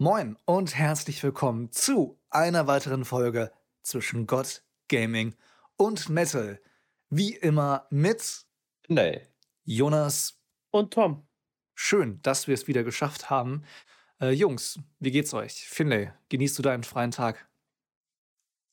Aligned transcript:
Moin 0.00 0.36
und 0.44 0.76
herzlich 0.76 1.24
willkommen 1.24 1.72
zu 1.72 2.20
einer 2.30 2.68
weiteren 2.68 3.04
Folge 3.04 3.50
zwischen 3.82 4.28
Gott, 4.28 4.62
Gaming 4.86 5.34
und 5.76 6.08
Metal. 6.08 6.60
Wie 7.10 7.34
immer 7.34 7.88
mit 7.90 8.46
Nee. 8.86 9.26
Jonas. 9.64 10.40
Und 10.70 10.94
Tom. 10.94 11.26
Schön, 11.74 12.22
dass 12.22 12.46
wir 12.46 12.54
es 12.54 12.68
wieder 12.68 12.84
geschafft 12.84 13.28
haben. 13.28 13.64
Äh, 14.20 14.30
Jungs, 14.30 14.78
wie 15.00 15.10
geht's 15.10 15.34
euch? 15.34 15.66
Finlay, 15.68 16.12
genießt 16.28 16.56
du 16.56 16.62
deinen 16.62 16.84
freien 16.84 17.10
Tag? 17.10 17.48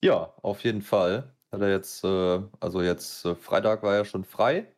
Ja, 0.03 0.31
auf 0.43 0.63
jeden 0.63 0.83
Fall. 0.83 1.35
Hat 1.51 1.61
er 1.61 1.71
jetzt, 1.71 2.03
äh, 2.03 2.41
also 2.59 2.83
jetzt 2.83 3.25
äh, 3.25 3.33
Freitag 3.33 3.81
war 3.81 3.95
ja 3.95 4.05
schon 4.05 4.25
frei, 4.25 4.74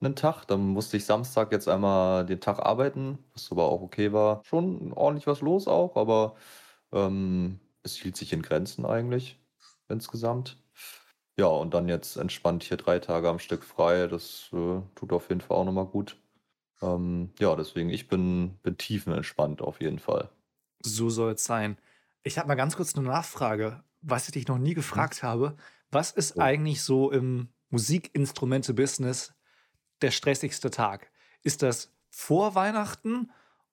einen 0.00 0.16
Tag. 0.16 0.44
Dann 0.46 0.60
musste 0.68 0.96
ich 0.96 1.04
Samstag 1.06 1.52
jetzt 1.52 1.68
einmal 1.68 2.26
den 2.26 2.40
Tag 2.40 2.58
arbeiten, 2.60 3.18
was 3.34 3.50
aber 3.52 3.64
auch 3.64 3.82
okay 3.82 4.12
war. 4.12 4.42
Schon 4.44 4.92
ordentlich 4.92 5.26
was 5.26 5.40
los 5.40 5.68
auch, 5.68 5.96
aber 5.96 6.36
ähm, 6.92 7.60
es 7.82 7.96
hielt 7.96 8.16
sich 8.16 8.32
in 8.32 8.42
Grenzen 8.42 8.86
eigentlich 8.86 9.40
insgesamt. 9.88 10.58
Ja, 11.38 11.46
und 11.48 11.74
dann 11.74 11.88
jetzt 11.88 12.16
entspannt 12.16 12.62
hier 12.64 12.76
drei 12.78 12.98
Tage 12.98 13.28
am 13.28 13.38
Stück 13.38 13.64
frei. 13.64 14.06
Das 14.08 14.50
äh, 14.52 14.80
tut 14.94 15.12
auf 15.12 15.28
jeden 15.30 15.40
Fall 15.42 15.56
auch 15.58 15.64
nochmal 15.64 15.86
gut. 15.86 16.18
Ähm, 16.82 17.32
ja, 17.40 17.56
deswegen, 17.56 17.90
ich 17.90 18.08
bin, 18.08 18.58
bin 18.62 18.78
tiefenentspannt 18.78 19.62
auf 19.62 19.80
jeden 19.80 19.98
Fall. 20.00 20.30
So 20.84 21.10
soll 21.10 21.32
es 21.34 21.44
sein. 21.44 21.78
Ich 22.22 22.38
habe 22.38 22.48
mal 22.48 22.54
ganz 22.54 22.76
kurz 22.76 22.94
eine 22.96 23.06
Nachfrage, 23.06 23.84
was 24.02 24.26
ich 24.28 24.32
dich 24.32 24.48
noch 24.48 24.58
nie 24.58 24.74
Mhm. 24.92 25.06
gefragt 25.06 25.22
habe. 25.22 25.56
Was 25.90 26.10
ist 26.12 26.38
Oh. 26.38 26.40
eigentlich 26.40 26.82
so 26.82 27.10
im 27.10 27.48
Musikinstrumente-Business 27.70 29.34
der 30.02 30.10
stressigste 30.10 30.70
Tag? 30.70 31.10
Ist 31.42 31.62
das 31.62 31.92
vor 32.10 32.54
Weihnachten 32.54 33.30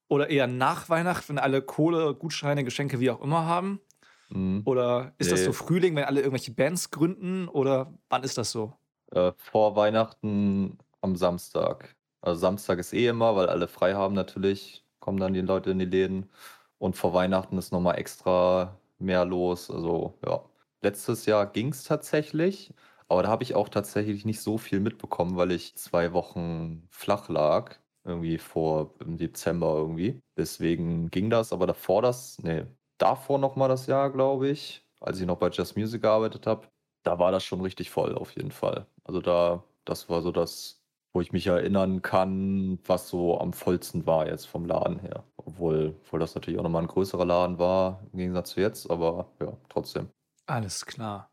oder 0.07 0.29
eher 0.29 0.47
nach 0.47 0.89
Weihnachten, 0.89 1.29
wenn 1.29 1.39
alle 1.39 1.61
Kohle, 1.61 2.15
Gutscheine, 2.15 2.63
Geschenke, 2.63 2.99
wie 2.99 3.11
auch 3.11 3.21
immer 3.21 3.45
haben? 3.45 3.81
Mhm. 4.29 4.63
Oder 4.65 5.13
ist 5.17 5.31
das 5.31 5.43
so 5.43 5.51
Nee. 5.51 5.53
Frühling, 5.53 5.95
wenn 5.95 6.05
alle 6.05 6.21
irgendwelche 6.21 6.51
Bands 6.53 6.91
gründen? 6.91 7.47
Oder 7.49 7.93
wann 8.09 8.23
ist 8.23 8.37
das 8.37 8.51
so? 8.51 8.73
Äh, 9.11 9.31
vor 9.37 9.75
Weihnachten 9.75 10.77
am 11.01 11.15
Samstag. 11.15 11.95
Also 12.21 12.39
Samstag 12.39 12.79
ist 12.79 12.93
eh 12.93 13.07
immer, 13.07 13.35
weil 13.35 13.47
alle 13.49 13.67
frei 13.67 13.93
haben 13.93 14.15
natürlich, 14.15 14.85
kommen 14.99 15.19
dann 15.19 15.33
die 15.33 15.41
Leute 15.41 15.71
in 15.71 15.79
die 15.79 15.85
Läden. 15.85 16.31
Und 16.77 16.95
vor 16.97 17.13
Weihnachten 17.13 17.57
ist 17.57 17.71
nochmal 17.71 17.97
extra 17.99 18.79
mehr 18.99 19.25
los. 19.25 19.69
Also 19.69 20.17
ja, 20.25 20.43
letztes 20.81 21.25
Jahr 21.25 21.45
ging 21.47 21.69
es 21.69 21.83
tatsächlich, 21.83 22.73
aber 23.13 23.23
da 23.23 23.29
habe 23.29 23.43
ich 23.43 23.55
auch 23.55 23.69
tatsächlich 23.69 24.25
nicht 24.25 24.41
so 24.41 24.57
viel 24.57 24.79
mitbekommen, 24.79 25.37
weil 25.37 25.51
ich 25.51 25.75
zwei 25.75 26.13
Wochen 26.13 26.87
flach 26.89 27.29
lag. 27.29 27.77
Irgendwie 28.05 28.37
vor 28.37 28.95
im 28.99 29.17
Dezember 29.17 29.75
irgendwie. 29.75 30.19
Deswegen 30.35 31.09
ging 31.09 31.29
das, 31.29 31.53
aber 31.53 31.67
davor 31.67 32.01
das, 32.01 32.37
nee, 32.43 32.65
davor 32.97 33.39
nochmal 33.39 33.69
das 33.69 33.87
Jahr, 33.87 34.11
glaube 34.11 34.49
ich, 34.49 34.85
als 34.99 35.19
ich 35.19 35.25
noch 35.25 35.37
bei 35.37 35.49
Just 35.49 35.77
Music 35.77 36.01
gearbeitet 36.01 36.47
habe, 36.47 36.67
da 37.03 37.19
war 37.19 37.31
das 37.31 37.43
schon 37.45 37.61
richtig 37.61 37.89
voll, 37.91 38.15
auf 38.15 38.35
jeden 38.35 38.51
Fall. 38.51 38.87
Also 39.03 39.21
da, 39.21 39.63
das 39.85 40.09
war 40.09 40.21
so 40.21 40.31
das, 40.31 40.81
wo 41.13 41.21
ich 41.21 41.31
mich 41.31 41.47
erinnern 41.47 42.01
kann, 42.01 42.79
was 42.85 43.07
so 43.07 43.39
am 43.39 43.53
vollsten 43.53 44.05
war 44.05 44.27
jetzt 44.27 44.45
vom 44.45 44.65
Laden 44.65 44.99
her. 44.99 45.23
Obwohl, 45.37 45.95
obwohl 46.01 46.19
das 46.19 46.35
natürlich 46.35 46.59
auch 46.59 46.63
nochmal 46.63 46.81
ein 46.83 46.87
größerer 46.87 47.25
Laden 47.25 47.59
war, 47.59 48.01
im 48.11 48.19
Gegensatz 48.19 48.51
zu 48.51 48.59
jetzt, 48.61 48.89
aber 48.89 49.27
ja, 49.39 49.55
trotzdem. 49.69 50.09
Alles 50.45 50.85
klar. 50.85 51.32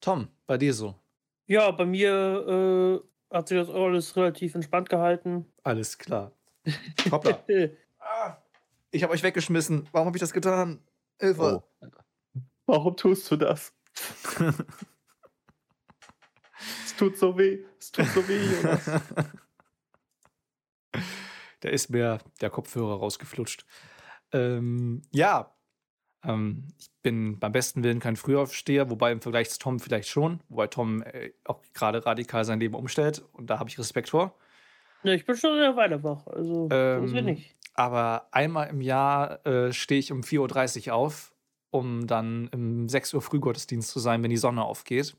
Tom, 0.00 0.28
bei 0.46 0.58
dir 0.58 0.72
so? 0.74 0.94
Ja, 1.46 1.70
bei 1.70 1.86
mir 1.86 3.02
äh, 3.30 3.34
hat 3.34 3.48
sich 3.48 3.58
das 3.58 3.70
alles 3.70 4.16
relativ 4.16 4.54
entspannt 4.54 4.88
gehalten. 4.88 5.46
Alles 5.62 5.98
klar. 5.98 6.32
Hoppla. 7.10 7.42
Ah, 7.98 8.36
ich 8.90 9.02
habe 9.02 9.12
euch 9.12 9.22
weggeschmissen. 9.22 9.88
Warum 9.92 10.06
habe 10.06 10.16
ich 10.16 10.20
das 10.20 10.32
getan? 10.32 10.82
Hilfe. 11.20 11.62
Oh. 11.82 11.88
Warum 12.66 12.96
tust 12.96 13.30
du 13.30 13.36
das? 13.36 13.72
Es 16.84 16.96
tut 16.96 17.16
so 17.16 17.38
weh. 17.38 17.64
Es 17.78 17.92
tut 17.92 18.06
so 18.06 18.26
weh, 18.26 18.40
Jonas. 18.56 18.84
da 21.60 21.68
ist 21.68 21.90
mir 21.90 22.18
der 22.40 22.50
Kopfhörer 22.50 22.98
rausgeflutscht. 22.98 23.64
Ähm, 24.32 25.02
ja, 25.12 25.54
ähm, 26.28 26.68
ich 26.78 26.90
bin 27.02 27.38
beim 27.40 27.52
besten 27.52 27.82
Willen 27.82 27.98
kein 28.00 28.16
Frühaufsteher, 28.16 28.90
wobei 28.90 29.10
im 29.12 29.20
Vergleich 29.20 29.50
zu 29.50 29.58
Tom 29.58 29.80
vielleicht 29.80 30.08
schon, 30.08 30.40
wobei 30.48 30.68
Tom 30.68 31.02
äh, 31.02 31.32
auch 31.44 31.60
gerade 31.74 32.04
radikal 32.06 32.44
sein 32.44 32.60
Leben 32.60 32.74
umstellt 32.74 33.24
und 33.32 33.50
da 33.50 33.58
habe 33.58 33.68
ich 33.70 33.78
Respekt 33.78 34.10
vor. 34.10 34.36
Ne, 35.02 35.14
ich 35.14 35.24
bin 35.24 35.36
schon 35.36 35.58
eine 35.58 35.74
Weile 35.76 36.02
wach, 36.04 36.26
also 36.26 36.68
so 36.68 37.04
ist 37.04 37.12
ja 37.12 37.18
Ähm, 37.18 37.24
nicht. 37.24 37.56
aber 37.74 38.28
einmal 38.32 38.68
im 38.68 38.80
Jahr 38.80 39.44
äh, 39.46 39.72
stehe 39.72 40.00
ich 40.00 40.12
um 40.12 40.20
4.30 40.22 40.88
Uhr 40.88 40.94
auf, 40.94 41.32
um 41.70 42.06
dann 42.06 42.48
im 42.52 42.88
6 42.88 43.14
Uhr 43.14 43.22
Frühgottesdienst 43.22 43.90
zu 43.90 44.00
sein, 44.00 44.22
wenn 44.22 44.30
die 44.30 44.36
Sonne 44.36 44.64
aufgeht. 44.64 45.16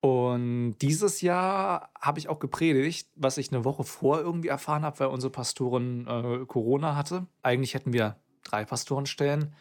Und 0.00 0.78
dieses 0.82 1.20
Jahr 1.20 1.90
habe 2.00 2.18
ich 2.18 2.28
auch 2.28 2.40
gepredigt, 2.40 3.08
was 3.14 3.38
ich 3.38 3.52
eine 3.52 3.64
Woche 3.64 3.84
vor 3.84 4.18
irgendwie 4.20 4.48
erfahren 4.48 4.82
habe, 4.82 4.98
weil 4.98 5.06
unsere 5.08 5.30
Pastorin 5.30 6.06
äh, 6.08 6.44
Corona 6.46 6.96
hatte. 6.96 7.26
Eigentlich 7.42 7.74
hätten 7.74 7.92
wir 7.92 8.16
drei 8.42 8.64
Pastorenstellen. 8.64 9.54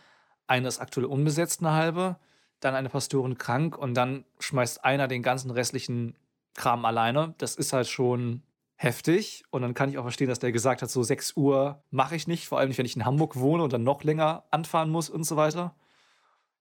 Eine 0.48 0.68
ist 0.68 0.80
aktuell 0.80 1.06
unbesetzt, 1.06 1.62
eine 1.62 1.72
halbe. 1.74 2.18
Dann 2.60 2.76
eine 2.76 2.90
Pastorin 2.90 3.38
krank 3.38 3.78
und 3.78 3.94
dann 3.96 4.26
schmeißt 4.40 4.84
einer 4.84 5.08
den 5.08 5.24
ganzen 5.24 5.50
restlichen 5.52 6.16
Kram 6.54 6.86
alleine. 6.86 7.34
Das 7.40 7.56
ist 7.56 7.74
halt 7.74 7.88
schon 7.88 8.44
heftig. 8.76 9.44
Und 9.50 9.62
dann 9.62 9.74
kann 9.74 9.90
ich 9.90 9.98
auch 9.98 10.04
verstehen, 10.04 10.28
dass 10.28 10.40
der 10.40 10.52
gesagt 10.52 10.82
hat, 10.82 10.90
so 10.90 11.02
6 11.04 11.36
Uhr 11.38 11.84
mache 11.90 12.16
ich 12.16 12.28
nicht, 12.28 12.48
vor 12.48 12.60
allem 12.60 12.68
nicht, 12.70 12.78
wenn 12.78 12.86
ich 12.86 12.96
in 12.96 13.06
Hamburg 13.06 13.36
wohne 13.38 13.64
und 13.64 13.74
dann 13.74 13.84
noch 13.84 14.04
länger 14.04 14.44
anfahren 14.52 14.90
muss 14.90 15.10
und 15.10 15.24
so 15.24 15.38
weiter. 15.38 15.76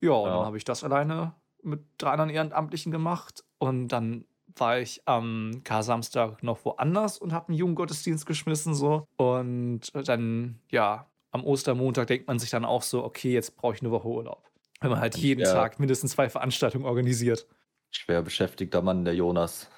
Ja, 0.00 0.12
und 0.12 0.30
dann 0.30 0.40
Ja. 0.40 0.46
habe 0.46 0.56
ich 0.56 0.64
das 0.64 0.84
alleine 0.84 1.34
mit 1.62 1.82
drei 1.98 2.10
anderen 2.12 2.30
Ehrenamtlichen 2.30 2.92
gemacht. 2.92 3.44
Und 3.58 3.88
dann 3.88 4.24
war 4.56 4.78
ich 4.78 5.02
am 5.06 5.60
Kar-Samstag 5.64 6.42
noch 6.42 6.64
woanders 6.64 7.18
und 7.18 7.32
habe 7.32 7.48
einen 7.48 7.58
Jugendgottesdienst 7.58 8.24
geschmissen. 8.26 8.74
so. 8.74 9.06
Und 9.16 9.82
dann, 10.08 10.60
ja, 10.70 11.06
am 11.30 11.44
Ostermontag 11.44 12.06
denkt 12.08 12.26
man 12.26 12.38
sich 12.38 12.50
dann 12.50 12.64
auch 12.64 12.82
so, 12.82 13.04
okay, 13.04 13.32
jetzt 13.32 13.56
brauche 13.56 13.74
ich 13.74 13.80
eine 13.80 13.90
Woche 13.90 14.08
Urlaub. 14.08 14.50
Wenn 14.80 14.90
man 14.90 15.00
halt 15.00 15.16
jeden 15.16 15.42
Ja. 15.42 15.52
Tag 15.52 15.78
mindestens 15.78 16.12
zwei 16.12 16.28
Veranstaltungen 16.28 16.84
organisiert. 16.86 17.46
Schwer 17.90 18.22
beschäftigter 18.22 18.82
Mann, 18.82 19.04
der 19.04 19.14
Jonas. 19.14 19.68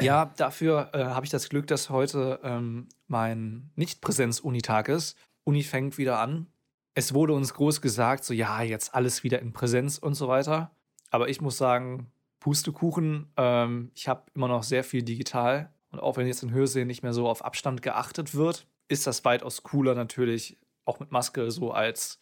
Ja, 0.00 0.32
dafür 0.36 0.90
äh, 0.92 1.04
habe 1.04 1.26
ich 1.26 1.30
das 1.30 1.48
Glück, 1.48 1.66
dass 1.66 1.90
heute 1.90 2.38
ähm, 2.44 2.88
mein 3.08 3.72
Nicht-Präsenz-Unitag 3.74 4.88
ist. 4.88 5.16
Uni 5.44 5.62
fängt 5.64 5.98
wieder 5.98 6.20
an. 6.20 6.46
Es 6.94 7.14
wurde 7.14 7.32
uns 7.32 7.54
groß 7.54 7.80
gesagt, 7.80 8.22
so 8.24 8.34
ja, 8.34 8.62
jetzt 8.62 8.94
alles 8.94 9.24
wieder 9.24 9.40
in 9.40 9.52
Präsenz 9.52 9.98
und 9.98 10.14
so 10.14 10.28
weiter. 10.28 10.70
Aber 11.10 11.28
ich 11.28 11.40
muss 11.40 11.56
sagen, 11.58 12.12
Pustekuchen, 12.38 13.32
ähm, 13.36 13.90
ich 13.94 14.08
habe 14.08 14.24
immer 14.34 14.48
noch 14.48 14.62
sehr 14.62 14.84
viel 14.84 15.02
digital. 15.02 15.72
Und 15.90 16.00
auch 16.00 16.16
wenn 16.16 16.26
jetzt 16.26 16.42
in 16.42 16.52
Hörsee 16.52 16.84
nicht 16.84 17.02
mehr 17.02 17.12
so 17.12 17.28
auf 17.28 17.44
Abstand 17.44 17.82
geachtet 17.82 18.34
wird, 18.34 18.66
ist 18.88 19.06
das 19.06 19.24
weitaus 19.24 19.62
cooler 19.62 19.94
natürlich, 19.94 20.58
auch 20.84 21.00
mit 21.00 21.10
Maske, 21.12 21.50
so 21.50 21.72
als 21.72 22.20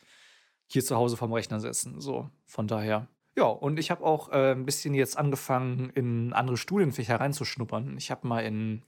hier 0.66 0.84
zu 0.84 0.96
Hause 0.96 1.16
vom 1.16 1.32
Rechner 1.32 1.60
sitzen. 1.60 2.00
So, 2.00 2.30
von 2.46 2.66
daher. 2.66 3.08
Ja, 3.36 3.44
und 3.44 3.78
ich 3.78 3.90
habe 3.90 4.04
auch 4.04 4.30
äh, 4.30 4.52
ein 4.52 4.66
bisschen 4.66 4.94
jetzt 4.94 5.16
angefangen, 5.16 5.90
in 5.90 6.32
andere 6.32 6.56
Studienfächer 6.56 7.18
reinzuschnuppern. 7.20 7.96
Ich 7.96 8.10
habe 8.10 8.26
mal 8.26 8.40
in 8.40 8.84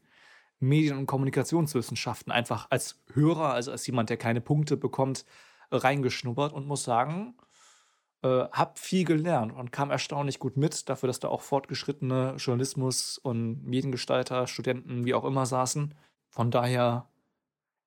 Medien- 0.59 0.99
und 0.99 1.07
Kommunikationswissenschaften 1.07 2.33
einfach 2.33 2.69
als 2.71 3.03
Hörer, 3.13 3.53
also 3.53 3.73
als 3.73 3.87
jemand, 3.87 4.11
der 4.11 4.17
keine 4.17 4.41
Punkte 4.41 4.77
bekommt, 4.77 5.25
reingeschnuppert 5.71 6.53
und 6.53 6.67
muss 6.67 6.85
sagen, 6.85 7.35
äh, 8.23 8.45
habe 8.53 8.73
viel 8.77 9.05
gelernt 9.05 9.53
und 9.53 9.73
kam 9.73 9.91
erstaunlich 9.91 10.39
gut 10.39 10.57
mit, 10.57 10.89
dafür, 10.89 11.09
dass 11.09 11.21
da 11.21 11.29
auch 11.29 11.43
fortgeschrittene 11.43 12.35
Journalismus- 12.37 13.19
und 13.19 13.65
Mediengestalter, 13.65 14.47
Studenten, 14.47 15.05
wie 15.05 15.15
auch 15.15 15.25
immer 15.25 15.47
saßen. 15.47 15.95
Von 16.29 16.51
daher 16.51 17.09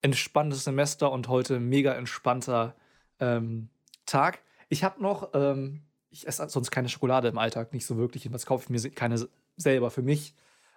entspanntes 0.06 0.64
Semester 0.64 1.12
und 1.12 1.30
heute 1.30 1.60
mega 1.60 1.94
entspannter 1.94 2.76
ähm, 3.20 3.70
Tag. 4.06 4.40
Ich 4.69 4.84
habe 4.84 5.02
noch, 5.02 5.31
ähm, 5.34 5.81
ich 6.12 6.28
esse 6.28 6.48
sonst 6.48 6.69
keine 6.69 6.90
Schokolade 6.90 7.28
im 7.28 7.40
Alltag, 7.40 7.74
nicht 7.74 7.88
so 7.88 7.98
wirklich. 7.98 8.28
Und 8.28 8.34
was 8.34 8.46
kaufe 8.46 8.63
ich 8.63 8.69
mir 8.69 8.92
keine 8.92 9.18
se- 9.18 9.30
selber 9.57 9.90
für 9.90 10.04
mich 10.04 10.36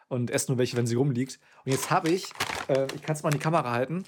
und 0.09 0.31
esse 0.31 0.51
nur 0.51 0.57
welche, 0.57 0.79
wenn 0.79 0.87
sie 0.87 0.95
rumliegt. 0.95 1.39
Und 1.67 1.73
jetzt 1.73 1.91
habe 1.91 2.09
ich, 2.09 2.33
äh, 2.69 2.87
ich 2.95 3.03
kann 3.03 3.17
es 3.17 3.23
mal 3.23 3.29
in 3.29 3.39
die 3.39 3.43
Kamera 3.43 3.71
halten, 3.71 4.05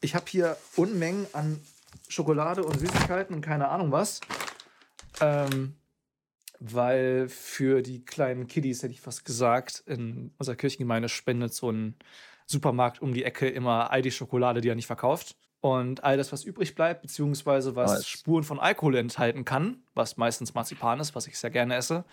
ich 0.00 0.14
habe 0.14 0.26
hier 0.28 0.56
Unmengen 0.76 1.26
an 1.32 1.60
Schokolade 2.08 2.62
und 2.62 2.78
Süßigkeiten 2.78 3.34
und 3.34 3.42
keine 3.42 3.68
Ahnung 3.68 3.90
was. 3.90 4.20
Ähm, 5.20 5.74
weil 6.60 7.28
für 7.28 7.82
die 7.82 8.04
kleinen 8.04 8.46
Kiddies, 8.46 8.84
hätte 8.84 8.92
ich 8.92 9.00
fast 9.00 9.24
gesagt, 9.24 9.82
in 9.86 10.32
unserer 10.38 10.54
Kirchengemeinde 10.54 11.08
spendet 11.08 11.52
so 11.52 11.72
ein 11.72 11.96
Supermarkt 12.52 13.02
um 13.02 13.12
die 13.12 13.24
Ecke 13.24 13.48
immer 13.48 13.90
all 13.90 14.02
die 14.02 14.10
Schokolade, 14.10 14.60
die 14.60 14.68
er 14.68 14.74
nicht 14.74 14.86
verkauft. 14.86 15.36
Und 15.60 16.02
all 16.02 16.16
das, 16.16 16.32
was 16.32 16.44
übrig 16.44 16.74
bleibt, 16.74 17.02
beziehungsweise 17.02 17.76
was 17.76 17.92
Nice. 17.92 18.08
Spuren 18.08 18.42
von 18.42 18.58
Alkohol 18.58 18.96
enthalten 18.96 19.44
kann, 19.44 19.82
was 19.94 20.16
meistens 20.16 20.54
Marzipan 20.54 20.98
ist, 20.98 21.14
was 21.14 21.28
ich 21.28 21.38
sehr 21.38 21.50
gerne 21.50 21.76
esse, 21.76 22.04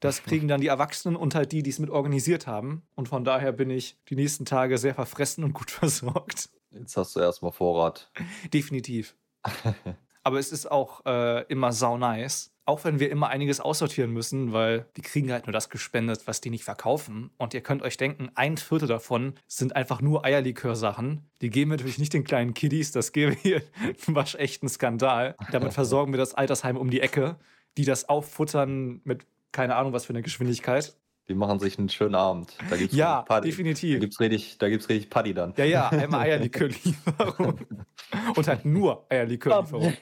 das 0.00 0.22
kriegen 0.22 0.48
dann 0.48 0.60
die 0.62 0.66
Erwachsenen 0.66 1.14
und 1.14 1.34
halt 1.34 1.52
die, 1.52 1.62
die 1.62 1.70
es 1.70 1.78
mit 1.78 1.90
organisiert 1.90 2.46
haben. 2.46 2.82
Und 2.94 3.08
von 3.08 3.22
daher 3.22 3.52
bin 3.52 3.70
ich 3.70 3.98
die 4.08 4.16
nächsten 4.16 4.46
Tage 4.46 4.78
sehr 4.78 4.94
verfressen 4.94 5.44
und 5.44 5.52
gut 5.52 5.70
versorgt. 5.70 6.48
Jetzt 6.70 6.96
hast 6.96 7.16
du 7.16 7.20
erstmal 7.20 7.52
Vorrat. 7.52 8.10
Definitiv. 8.52 9.14
Aber 10.22 10.38
es 10.38 10.52
ist 10.52 10.70
auch 10.70 11.04
äh, 11.06 11.44
immer 11.48 11.72
sau 11.72 11.96
nice. 11.96 12.49
Auch 12.66 12.84
wenn 12.84 13.00
wir 13.00 13.10
immer 13.10 13.28
einiges 13.28 13.60
aussortieren 13.60 14.12
müssen, 14.12 14.52
weil 14.52 14.86
die 14.96 15.02
kriegen 15.02 15.32
halt 15.32 15.46
nur 15.46 15.52
das 15.52 15.70
gespendet, 15.70 16.26
was 16.26 16.40
die 16.40 16.50
nicht 16.50 16.62
verkaufen. 16.64 17.30
Und 17.36 17.54
ihr 17.54 17.62
könnt 17.62 17.82
euch 17.82 17.96
denken, 17.96 18.30
ein 18.34 18.56
Viertel 18.58 18.86
davon 18.86 19.34
sind 19.48 19.74
einfach 19.74 20.00
nur 20.00 20.24
Eierlikörsachen. 20.24 21.28
Die 21.40 21.50
geben 21.50 21.70
wir 21.70 21.78
natürlich 21.78 21.98
nicht 21.98 22.12
den 22.12 22.24
kleinen 22.24 22.54
Kiddies, 22.54 22.92
das 22.92 23.12
gäbe 23.12 23.32
hier 23.32 23.62
einen 24.06 24.14
waschechten 24.14 24.68
Skandal. 24.68 25.34
Damit 25.50 25.72
versorgen 25.72 26.12
wir 26.12 26.18
das 26.18 26.34
Altersheim 26.34 26.76
um 26.76 26.90
die 26.90 27.00
Ecke, 27.00 27.36
die 27.76 27.84
das 27.84 28.08
auffuttern 28.08 29.00
mit 29.04 29.26
keine 29.52 29.74
Ahnung 29.76 29.92
was 29.92 30.04
für 30.06 30.12
eine 30.12 30.22
Geschwindigkeit. 30.22 30.96
Die 31.28 31.34
machen 31.34 31.60
sich 31.60 31.78
einen 31.78 31.88
schönen 31.88 32.14
Abend. 32.14 32.56
Da 32.68 32.76
gibt's 32.76 32.94
Ja, 32.94 33.22
Party. 33.22 33.48
Da 33.48 33.50
definitiv. 33.50 34.00
gibt's 34.00 34.18
richtig, 34.20 34.58
da 34.58 34.68
gibt's 34.68 34.88
richtig 34.88 35.10
Paddy 35.10 35.32
dann. 35.32 35.54
Ja, 35.56 35.64
ja, 35.64 35.88
einmal 35.88 36.22
Eierlikörlieferung. 36.22 37.58
Und 38.36 38.48
halt 38.48 38.64
nur 38.64 39.06
Eierlikörlieferung. 39.10 39.92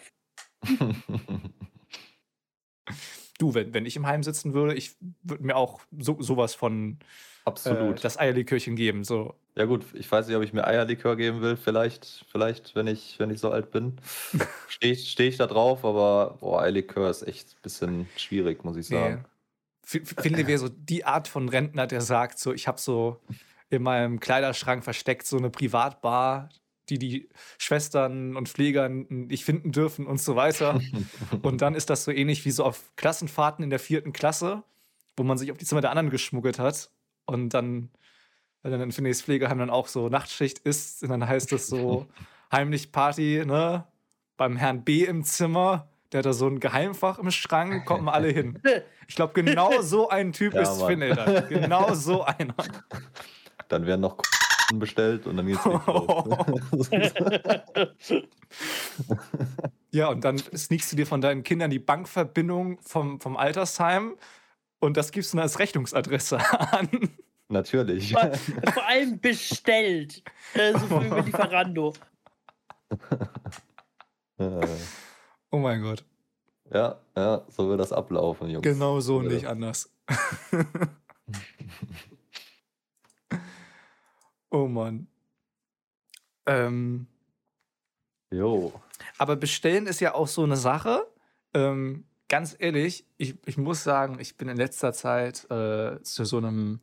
Du, 3.39 3.55
wenn, 3.55 3.73
wenn 3.73 3.87
ich 3.87 3.97
im 3.97 4.07
Heim 4.07 4.23
sitzen 4.23 4.53
würde, 4.53 4.75
ich 4.75 4.97
würde 5.23 5.45
mir 5.45 5.57
auch 5.57 5.81
so, 5.97 6.21
sowas 6.21 6.55
von 6.55 6.99
äh, 7.01 7.05
Absolut. 7.45 8.03
das 8.05 8.19
Eierlikörchen 8.19 8.75
geben. 8.77 9.05
So. 9.05 9.35
ja 9.55 9.65
gut, 9.65 9.85
ich 9.95 10.11
weiß 10.11 10.27
nicht, 10.27 10.37
ob 10.37 10.43
ich 10.43 10.53
mir 10.53 10.67
Eierlikör 10.67 11.17
geben 11.17 11.41
will. 11.41 11.57
Vielleicht, 11.57 12.25
vielleicht, 12.31 12.75
wenn 12.75 12.89
ich, 12.89 13.19
wenn 13.19 13.31
ich 13.31 13.41
so 13.41 13.51
alt 13.51 13.71
bin, 13.71 13.97
stehe 14.69 14.93
ich, 14.93 15.11
steh 15.11 15.29
ich 15.29 15.37
da 15.37 15.47
drauf. 15.47 15.85
Aber 15.85 16.37
boah, 16.41 16.63
Eierlikör 16.63 17.09
ist 17.09 17.23
echt 17.23 17.51
ein 17.53 17.63
bisschen 17.63 18.09
schwierig, 18.17 18.65
muss 18.65 18.77
ich 18.77 18.91
Nee. 18.91 18.97
sagen. 18.97 19.25
F- 19.87 20.15
Finde 20.21 20.47
wäre 20.47 20.59
so 20.59 20.69
die 20.69 21.05
Art 21.05 21.29
von 21.29 21.49
Rentner, 21.49 21.87
der 21.87 22.01
sagt, 22.03 22.39
so, 22.39 22.53
ich 22.53 22.67
habe 22.69 22.79
so 22.79 23.21
in 23.71 23.83
meinem 23.83 24.19
Kleiderschrank 24.21 24.83
versteckt 24.85 25.27
so 25.27 25.37
eine 25.39 25.49
Privatbar, 25.51 26.49
die 26.91 26.99
die 26.99 27.29
Schwestern 27.59 28.37
und 28.37 28.49
Pfleger 28.49 28.89
nicht 28.89 29.45
finden 29.45 29.73
dürfen 29.73 30.07
und 30.07 30.21
so 30.21 30.37
weiter. 30.37 30.81
Und 31.43 31.63
dann 31.63 31.75
ist 31.75 31.91
das 31.91 32.05
so 32.05 32.11
ähnlich 32.11 32.45
wie 32.45 32.51
so 32.51 32.65
auf 32.65 32.93
Klassenfahrten 32.97 33.63
in 33.63 33.71
der 33.71 33.79
vierten 33.79 34.13
Klasse, 34.13 34.63
wo 35.17 35.23
man 35.23 35.39
sich 35.39 35.53
auf 35.53 35.59
die 35.59 35.65
Zimmer 35.65 35.81
der 35.81 35.91
anderen 35.91 36.11
geschmuggelt 36.11 36.59
hat. 36.59 36.91
Und 37.27 37.51
dann, 37.51 37.91
wenn 38.63 38.73
dann 38.73 38.81
in 38.81 38.93
Phineas 38.93 39.23
Pflegeheim 39.23 39.59
dann 39.59 39.71
auch 39.71 39.87
so 39.87 40.09
Nachtschicht 40.09 40.59
ist, 40.61 41.03
und 41.03 41.11
dann 41.11 41.27
heißt 41.27 41.53
es 41.53 41.67
so 41.67 42.07
heimlich 42.53 42.93
Party, 42.93 43.43
ne? 43.47 43.87
Beim 44.37 44.57
Herrn 44.57 44.85
B 44.85 45.05
im 45.05 45.25
Zimmer, 45.25 45.89
der 46.13 46.19
hat 46.19 46.27
da 46.27 46.33
so 46.33 46.47
ein 46.47 46.61
Geheimfach 46.61 47.19
im 47.19 47.31
Schrank, 47.31 47.85
kommen 47.85 48.09
alle 48.09 48.29
hin. 48.29 48.59
Ich 49.09 49.17
glaube, 49.17 49.35
genau 49.35 49.71
so 49.83 50.09
ein 50.09 50.33
Typ 50.33 50.55
Ja, 50.55 50.63
ist 50.63 50.79
Mann. 50.79 50.89
Finn, 50.89 51.03
Alter. 51.03 51.43
Genau 51.43 51.93
so 51.95 52.23
einer. 52.23 52.55
Dann 53.69 53.85
werden 53.85 54.01
noch 54.03 54.17
bestellt 54.71 55.27
und 55.27 55.37
dann 55.37 55.47
geht's 55.47 55.65
los. 55.65 56.91
Ja, 59.91 60.09
und 60.11 60.23
dann 60.23 60.37
sneakst 60.39 60.93
du 60.93 60.97
dir 60.97 61.07
von 61.07 61.21
deinen 61.23 61.43
Kindern 61.43 61.71
die 61.71 61.79
Bankverbindung 61.79 62.79
vom, 62.83 63.21
vom 63.21 63.37
Altersheim 63.39 64.17
und 64.81 64.97
das 64.99 65.13
gibst 65.13 65.33
du 65.33 65.37
dann 65.39 65.45
als 65.45 65.59
Rechnungsadresse 65.59 66.39
an. 66.73 66.89
Natürlich. 67.49 68.13
Vor, 68.13 68.31
vor 68.75 68.87
allem 68.87 69.19
bestellt. 69.21 70.23
Äh, 70.53 70.73
so 70.79 70.87
viel 70.87 71.07
über 71.07 71.23
Lieferando. 71.23 71.95
Oh 75.51 75.59
mein 75.59 75.83
Gott. 75.83 76.05
ja, 76.73 77.01
ja, 77.17 77.45
so 77.49 77.69
wird 77.69 77.81
das 77.81 77.93
ablaufen, 77.93 78.49
Jungs. 78.51 78.63
Genau 78.63 79.01
so, 79.01 79.21
Ja. 79.23 79.29
nicht 79.29 79.47
anders. 79.47 79.91
oh 84.51 84.67
Mann. 84.67 85.07
Ähm, 86.47 87.07
Jo. 88.31 88.73
aber 89.19 89.37
bestellen 89.37 89.87
ist 89.87 90.01
ja 90.01 90.15
auch 90.15 90.29
so 90.29 90.43
eine 90.45 90.57
Sache. 90.57 91.07
Ähm, 91.55 92.05
ganz 92.29 92.57
ehrlich, 92.59 93.05
ich, 93.17 93.37
ich 93.47 93.57
muss 93.57 93.85
sagen, 93.85 94.19
ich 94.21 94.37
bin 94.37 94.49
in 94.49 94.57
letzter 94.57 94.93
Zeit 94.93 95.51
äh, 95.51 96.03
zu 96.03 96.25
so 96.25 96.39
einem 96.39 96.81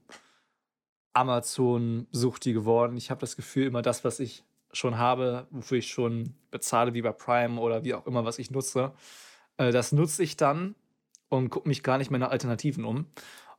Amazon-Suchti 1.14 2.54
geworden. 2.54 2.98
Ich 2.98 3.10
habe 3.10 3.22
das 3.22 3.36
Gefühl, 3.36 3.68
immer 3.68 3.82
das, 3.82 4.04
was 4.04 4.20
ich 4.20 4.44
schon 4.72 4.98
habe, 4.98 5.48
wofür 5.52 5.78
ich 5.78 5.88
schon 5.88 6.36
bezahle, 6.52 6.94
wie 6.94 7.02
bei 7.02 7.12
Prime 7.12 7.60
oder 7.60 7.84
wie 7.84 7.94
auch 7.94 8.06
immer, 8.06 8.26
was 8.26 8.40
ich 8.40 8.52
nutze, 8.52 8.94
äh, 9.58 9.72
das 9.72 9.92
nutze 9.92 10.24
ich 10.24 10.36
dann 10.36 10.76
und 11.30 11.50
gucke 11.50 11.68
mich 11.68 11.84
gar 11.84 11.98
nicht 11.98 12.12
mehr 12.12 12.20
nach 12.20 12.32
Alternativen 12.32 12.86
um. 12.86 13.06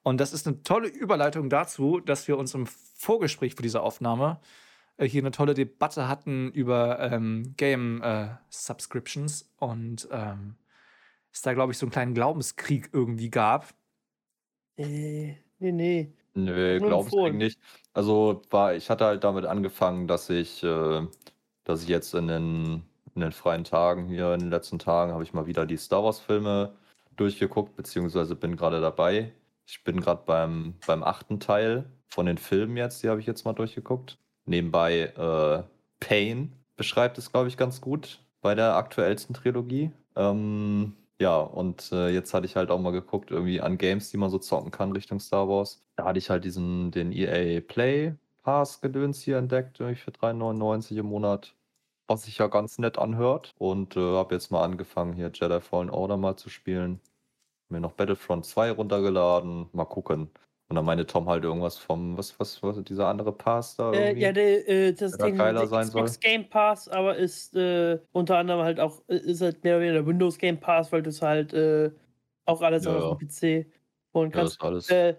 Und 0.06 0.20
das 0.20 0.32
ist 0.32 0.46
eine 0.46 0.62
tolle 0.62 0.86
Überleitung 0.86 1.50
dazu, 1.50 1.98
dass 1.98 2.28
wir 2.28 2.38
uns 2.38 2.54
im 2.54 2.68
Vorgespräch 2.68 3.56
für 3.56 3.62
diese 3.62 3.82
Aufnahme 3.82 4.38
äh, 4.98 5.08
hier 5.08 5.20
eine 5.20 5.32
tolle 5.32 5.52
Debatte 5.52 6.06
hatten 6.06 6.52
über 6.52 7.00
ähm, 7.00 7.54
Game-Subscriptions 7.56 9.50
und 9.56 10.06
ähm, 10.12 10.54
es 11.32 11.42
da, 11.42 11.54
glaube 11.54 11.72
ich, 11.72 11.78
so 11.78 11.86
einen 11.86 11.90
kleinen 11.90 12.14
Glaubenskrieg 12.14 12.90
irgendwie 12.92 13.30
gab. 13.30 13.74
Äh, 14.76 15.34
nee, 15.58 15.72
nee. 15.72 16.12
Nö, 16.34 16.78
Nur 16.78 16.88
glaub's 16.88 17.06
empfohlen. 17.06 17.32
eigentlich. 17.34 17.58
Also 17.92 18.42
war, 18.50 18.76
ich 18.76 18.88
hatte 18.88 19.06
halt 19.06 19.24
damit 19.24 19.44
angefangen, 19.44 20.06
dass 20.06 20.30
ich, 20.30 20.62
äh, 20.62 21.04
dass 21.64 21.82
ich 21.82 21.88
jetzt 21.88 22.14
in 22.14 22.28
den, 22.28 22.84
in 23.16 23.22
den 23.22 23.32
freien 23.32 23.64
Tagen 23.64 24.06
hier, 24.06 24.34
in 24.34 24.38
den 24.38 24.50
letzten 24.50 24.78
Tagen, 24.78 25.10
habe 25.10 25.24
ich 25.24 25.34
mal 25.34 25.48
wieder 25.48 25.66
die 25.66 25.78
Star 25.78 26.04
Wars-Filme 26.04 26.76
durchgeguckt, 27.16 27.74
beziehungsweise 27.74 28.36
bin 28.36 28.54
gerade 28.54 28.80
dabei. 28.80 29.32
Ich 29.66 29.82
bin 29.84 30.00
gerade 30.00 30.22
beim, 30.24 30.74
beim 30.86 31.02
achten 31.02 31.40
Teil 31.40 31.84
von 32.08 32.26
den 32.26 32.38
Filmen 32.38 32.76
jetzt, 32.76 33.02
die 33.02 33.08
habe 33.08 33.20
ich 33.20 33.26
jetzt 33.26 33.44
mal 33.44 33.52
durchgeguckt. 33.52 34.18
Nebenbei 34.44 35.12
äh, 35.16 35.62
Pain 36.00 36.52
beschreibt 36.76 37.18
es, 37.18 37.32
glaube 37.32 37.48
ich, 37.48 37.56
ganz 37.56 37.80
gut 37.80 38.20
bei 38.40 38.54
der 38.54 38.76
aktuellsten 38.76 39.34
Trilogie. 39.34 39.90
Ähm, 40.14 40.94
ja, 41.20 41.38
und 41.38 41.90
äh, 41.92 42.10
jetzt 42.10 42.32
hatte 42.32 42.46
ich 42.46 42.56
halt 42.56 42.70
auch 42.70 42.80
mal 42.80 42.92
geguckt, 42.92 43.30
irgendwie 43.30 43.60
an 43.60 43.78
Games, 43.78 44.10
die 44.10 44.18
man 44.18 44.30
so 44.30 44.38
zocken 44.38 44.70
kann 44.70 44.92
Richtung 44.92 45.18
Star 45.18 45.48
Wars. 45.48 45.82
Da 45.96 46.04
hatte 46.04 46.18
ich 46.18 46.30
halt 46.30 46.44
diesen, 46.44 46.90
den 46.90 47.10
EA 47.10 47.60
Play 47.60 48.14
Pass 48.42 48.80
Gedöns 48.80 49.22
hier 49.22 49.38
entdeckt, 49.38 49.80
irgendwie 49.80 50.00
für 50.00 50.12
3,99 50.12 50.98
im 50.98 51.06
Monat. 51.06 51.54
Was 52.06 52.22
sich 52.22 52.38
ja 52.38 52.46
ganz 52.46 52.78
nett 52.78 52.98
anhört. 52.98 53.52
Und 53.58 53.96
äh, 53.96 54.00
habe 54.00 54.34
jetzt 54.34 54.52
mal 54.52 54.62
angefangen, 54.62 55.14
hier 55.14 55.32
Jedi 55.34 55.60
Fallen 55.60 55.90
Order 55.90 56.16
mal 56.16 56.36
zu 56.36 56.50
spielen. 56.50 57.00
Mir 57.68 57.80
noch 57.80 57.92
Battlefront 57.92 58.46
2 58.46 58.70
runtergeladen. 58.70 59.68
Mal 59.72 59.84
gucken. 59.86 60.30
Und 60.68 60.76
dann 60.76 60.84
meinte 60.84 61.06
Tom 61.06 61.28
halt 61.28 61.44
irgendwas 61.44 61.78
vom, 61.78 62.16
was, 62.18 62.38
was, 62.40 62.62
was, 62.62 62.82
dieser 62.84 63.08
andere 63.08 63.32
Pass 63.32 63.76
da? 63.76 63.92
Äh, 63.92 64.18
Irgendwie? 64.18 64.20
ja, 64.20 64.32
der, 64.32 64.68
äh, 64.68 64.92
das 64.94 65.18
Der 65.18 65.18
Ding, 65.18 65.36
geiler 65.36 65.66
der 65.68 65.68
sein 65.68 65.90
Xbox 65.90 66.18
soll. 66.18 66.18
Game 66.18 66.48
Pass, 66.48 66.88
aber 66.88 67.16
ist 67.16 67.54
äh, 67.54 68.00
unter 68.12 68.36
anderem 68.38 68.62
halt 68.62 68.80
auch, 68.80 69.02
äh, 69.08 69.16
ist 69.16 69.40
halt 69.40 69.62
mehr 69.64 69.74
oder 69.76 69.82
weniger 69.84 69.94
der 70.00 70.06
Windows 70.06 70.38
Game 70.38 70.58
Pass, 70.58 70.90
weil 70.92 71.02
du 71.02 71.10
es 71.10 71.22
halt 71.22 71.52
äh, 71.52 71.92
auch 72.46 72.62
alles 72.62 72.86
Ja, 72.86 72.88
auf 72.88 73.06
dem 73.06 73.16
PC 73.16 73.66
holen 74.14 74.30
ja, 74.32 74.42
das 74.42 74.56
kannst. 74.56 74.60
alles. 74.60 74.88
äh, 74.88 75.14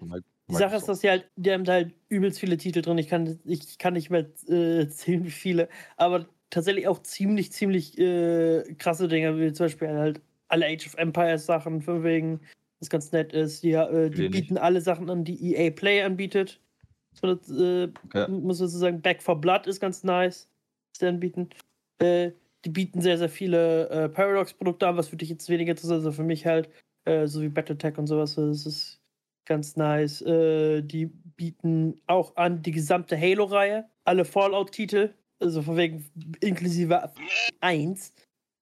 Die 0.49 0.55
Sache 0.55 0.75
ist, 0.77 0.87
dass 0.87 1.01
sie 1.01 1.09
halt, 1.09 1.29
die 1.35 1.51
haben 1.51 1.63
da 1.65 1.73
halt 1.73 1.95
übelst 2.09 2.39
viele 2.39 2.57
Titel 2.57 2.81
drin. 2.81 2.97
Ich 2.97 3.07
kann, 3.09 3.39
ich 3.45 3.77
kann 3.77 3.93
nicht 3.93 4.09
mehr 4.09 4.27
äh, 4.47 4.87
zählen, 4.89 5.25
wie 5.25 5.31
viele, 5.31 5.69
aber 5.97 6.27
tatsächlich 6.49 6.87
auch 6.87 7.01
ziemlich, 7.03 7.51
ziemlich 7.51 7.97
äh, 7.97 8.73
krasse 8.77 9.07
Dinge, 9.07 9.37
wie 9.39 9.53
zum 9.53 9.65
Beispiel 9.65 9.89
halt 9.89 10.21
alle 10.49 10.65
Age 10.65 10.87
of 10.87 10.95
Empires 10.95 11.45
Sachen, 11.45 11.81
von 11.81 12.03
wegen, 12.03 12.39
was 12.79 12.89
ganz 12.89 13.11
nett 13.11 13.33
ist. 13.33 13.63
Die, 13.63 13.71
äh, 13.73 14.09
die 14.09 14.29
bieten 14.29 14.57
alle 14.57 14.81
Sachen 14.81 15.09
an, 15.09 15.23
die 15.23 15.55
EA 15.55 15.71
Play 15.71 16.01
anbietet. 16.03 16.59
So, 17.19 17.33
das, 17.35 17.49
äh, 17.49 17.89
Okay. 18.05 18.29
muss 18.29 18.59
man 18.59 18.67
so 18.69 18.77
sagen, 18.77 19.01
Back 19.01 19.21
for 19.23 19.39
Blood 19.39 19.65
ist 19.67 19.79
ganz 19.79 20.03
nice, 20.03 20.47
was 20.91 20.99
die 20.99 21.05
anbieten. 21.07 21.49
Äh, 21.99 22.31
die 22.65 22.69
bieten 22.69 23.01
sehr, 23.01 23.17
sehr 23.17 23.29
viele 23.29 23.89
äh, 23.89 24.09
Paradox-Produkte 24.09 24.87
an, 24.87 24.97
was 24.97 25.07
für 25.09 25.17
dich 25.17 25.29
jetzt 25.29 25.49
weniger 25.49 25.71
interessant 25.71 25.99
ist, 26.01 26.05
aber 26.05 26.15
für 26.15 26.23
mich 26.23 26.45
halt, 26.45 26.69
äh, 27.05 27.27
so 27.27 27.41
wie 27.41 27.49
Battletech 27.49 27.97
und 27.97 28.07
sowas, 28.07 28.35
das 28.35 28.65
ist 28.65 29.01
ganz 29.45 29.75
nice. 29.77 30.21
Äh, 30.21 30.81
die 30.83 31.05
bieten 31.05 31.99
auch 32.07 32.35
an 32.35 32.61
die 32.61 32.71
gesamte 32.71 33.19
Halo-Reihe, 33.19 33.89
alle 34.03 34.25
Fallout-Titel, 34.25 35.13
also 35.39 35.61
von 35.61 35.77
wegen 35.77 36.05
inklusive 36.41 37.11
1, 37.61 38.13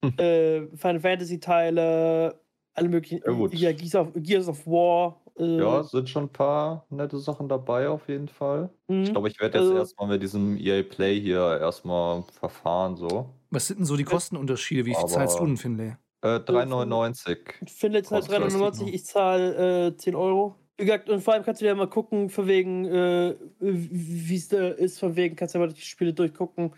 Hm. 0.05 0.13
äh, 0.19 0.67
Final 0.77 0.99
Fantasy-Teile, 0.99 2.39
alle 2.73 2.89
möglichen, 2.89 3.21
Ja, 3.25 3.31
gut. 3.31 3.53
ja, 3.53 3.71
Gears, 3.71 3.95
of, 3.95 4.07
Gears 4.15 4.47
of 4.47 4.65
War. 4.67 5.21
Äh, 5.37 5.57
Ja, 5.57 5.81
es 5.81 5.91
sind 5.91 6.09
schon 6.09 6.23
ein 6.25 6.29
paar 6.29 6.85
nette 6.89 7.17
Sachen 7.19 7.47
dabei 7.49 7.89
auf 7.89 8.07
jeden 8.07 8.27
Fall. 8.27 8.69
mhm. 8.87 9.03
Ich 9.03 9.11
glaube, 9.11 9.27
ich 9.29 9.39
werde 9.39 9.57
jetzt 9.57 9.67
Also- 9.67 9.77
erstmal 9.77 10.07
mit 10.09 10.21
diesem 10.23 10.57
EA 10.57 10.83
Play 10.83 11.19
hier 11.19 11.59
erstmal 11.59 12.23
verfahren, 12.39 12.95
so. 12.95 13.29
Was 13.51 13.67
sind 13.67 13.79
denn 13.79 13.85
so 13.85 13.95
die 13.97 14.03
Kostenunterschiede? 14.03 14.85
Wie 14.85 14.91
viel 14.91 14.97
Aber- 14.99 15.07
zahlst 15.07 15.39
du 15.39 15.45
denn, 15.45 15.57
Finlay? 15.57 15.95
Äh, 16.21 16.39
3,99. 16.39 17.37
Ich 17.65 17.73
finde 17.73 17.99
jetzt 17.99 18.11
halt 18.11 18.21
Kostet 18.27 18.43
das 18.43 18.53
399, 18.53 18.87
noch? 18.87 18.93
ich 18.93 19.05
zahle 19.05 19.87
äh, 19.87 19.95
10 19.97 20.15
Euro. 20.15 20.55
Wie 20.77 20.83
gesagt, 20.85 21.09
und 21.09 21.21
vor 21.21 21.33
allem 21.35 21.43
kannst 21.43 21.61
du 21.61 21.65
dir 21.65 21.75
mal 21.75 21.87
gucken, 21.87 22.29
von 22.29 22.47
wegen, 22.47 22.83
äh, 22.85 23.35
wie 23.59 24.35
es 24.35 24.49
da 24.49 24.69
ist, 24.69 24.99
von 24.99 25.15
wegen, 25.15 25.35
kannst 25.35 25.53
du 25.55 25.59
ja 25.59 25.65
mal 25.65 25.71
die 25.71 25.79
Spiele 25.79 26.13
durchgucken, 26.13 26.73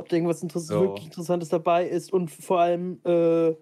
ob 0.00 0.08
da 0.08 0.16
irgendwas 0.16 0.42
Interess 0.42 0.68
Ja. 0.68 0.80
wirklich 0.80 1.06
Interessantes 1.06 1.48
dabei 1.48 1.86
ist 1.86 2.12
und 2.12 2.30
vor 2.30 2.60
allem 2.60 3.00
äh, 3.04 3.54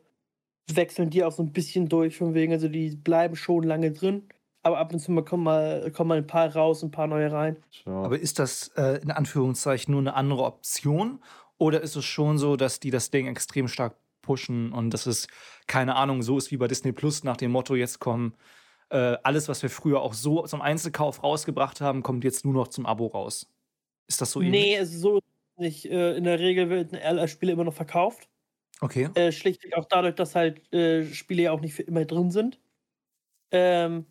wechseln 0.72 1.10
die 1.10 1.24
auch 1.24 1.32
so 1.32 1.42
ein 1.42 1.52
bisschen 1.52 1.88
durch, 1.88 2.16
von 2.16 2.34
wegen, 2.34 2.52
also 2.52 2.68
die 2.68 2.96
bleiben 2.96 3.36
schon 3.36 3.64
lange 3.64 3.92
drin, 3.92 4.28
aber 4.62 4.78
ab 4.78 4.92
und 4.92 4.98
zu 4.98 5.12
mal 5.12 5.24
kommen 5.24 5.44
mal, 5.44 5.90
kommen 5.92 6.08
mal 6.08 6.18
ein 6.18 6.26
paar 6.26 6.54
raus, 6.54 6.82
ein 6.82 6.90
paar 6.90 7.06
neue 7.06 7.30
rein. 7.30 7.56
Tja. 7.70 7.92
Aber 7.92 8.18
ist 8.18 8.38
das 8.38 8.68
äh, 8.76 9.00
in 9.02 9.10
Anführungszeichen 9.10 9.92
nur 9.92 10.00
eine 10.00 10.14
andere 10.14 10.44
Option? 10.44 11.20
Oder 11.58 11.80
ist 11.80 11.96
es 11.96 12.04
schon 12.04 12.38
so, 12.38 12.56
dass 12.56 12.80
die 12.80 12.90
das 12.90 13.10
Ding 13.10 13.26
extrem 13.26 13.68
stark 13.68 13.96
pushen 14.22 14.72
und 14.72 14.90
dass 14.90 15.06
es, 15.06 15.26
keine 15.66 15.96
Ahnung, 15.96 16.22
so 16.22 16.38
ist 16.38 16.50
wie 16.50 16.56
bei 16.56 16.68
Disney 16.68 16.92
Plus 16.92 17.24
nach 17.24 17.36
dem 17.36 17.50
Motto, 17.50 17.74
jetzt 17.74 17.98
kommen 17.98 18.34
äh, 18.90 19.16
alles, 19.22 19.48
was 19.48 19.62
wir 19.62 19.70
früher 19.70 20.00
auch 20.00 20.12
so 20.12 20.46
zum 20.46 20.60
Einzelkauf 20.60 21.22
rausgebracht 21.22 21.80
haben, 21.80 22.02
kommt 22.02 22.24
jetzt 22.24 22.44
nur 22.44 22.54
noch 22.54 22.68
zum 22.68 22.86
Abo 22.86 23.06
raus. 23.06 23.46
Ist 24.06 24.20
das 24.20 24.32
so 24.32 24.40
ähnlich? 24.40 24.62
Nee, 24.62 24.76
es 24.76 24.94
ist 24.94 25.00
so 25.00 25.20
nicht. 25.58 25.86
Äh, 25.86 26.16
in 26.16 26.24
der 26.24 26.38
Regel 26.38 26.70
werden 26.70 27.28
Spiele 27.28 27.52
immer 27.52 27.64
noch 27.64 27.74
verkauft. 27.74 28.28
Okay. 28.80 29.08
Äh, 29.14 29.32
schlichtweg 29.32 29.74
auch 29.76 29.86
dadurch, 29.86 30.14
dass 30.14 30.34
halt 30.34 30.72
äh, 30.72 31.04
Spiele 31.12 31.42
ja 31.44 31.52
auch 31.52 31.60
nicht 31.60 31.74
für 31.74 31.82
immer 31.82 32.04
drin 32.04 32.30
sind. 32.30 32.60
Ähm, 33.50 34.06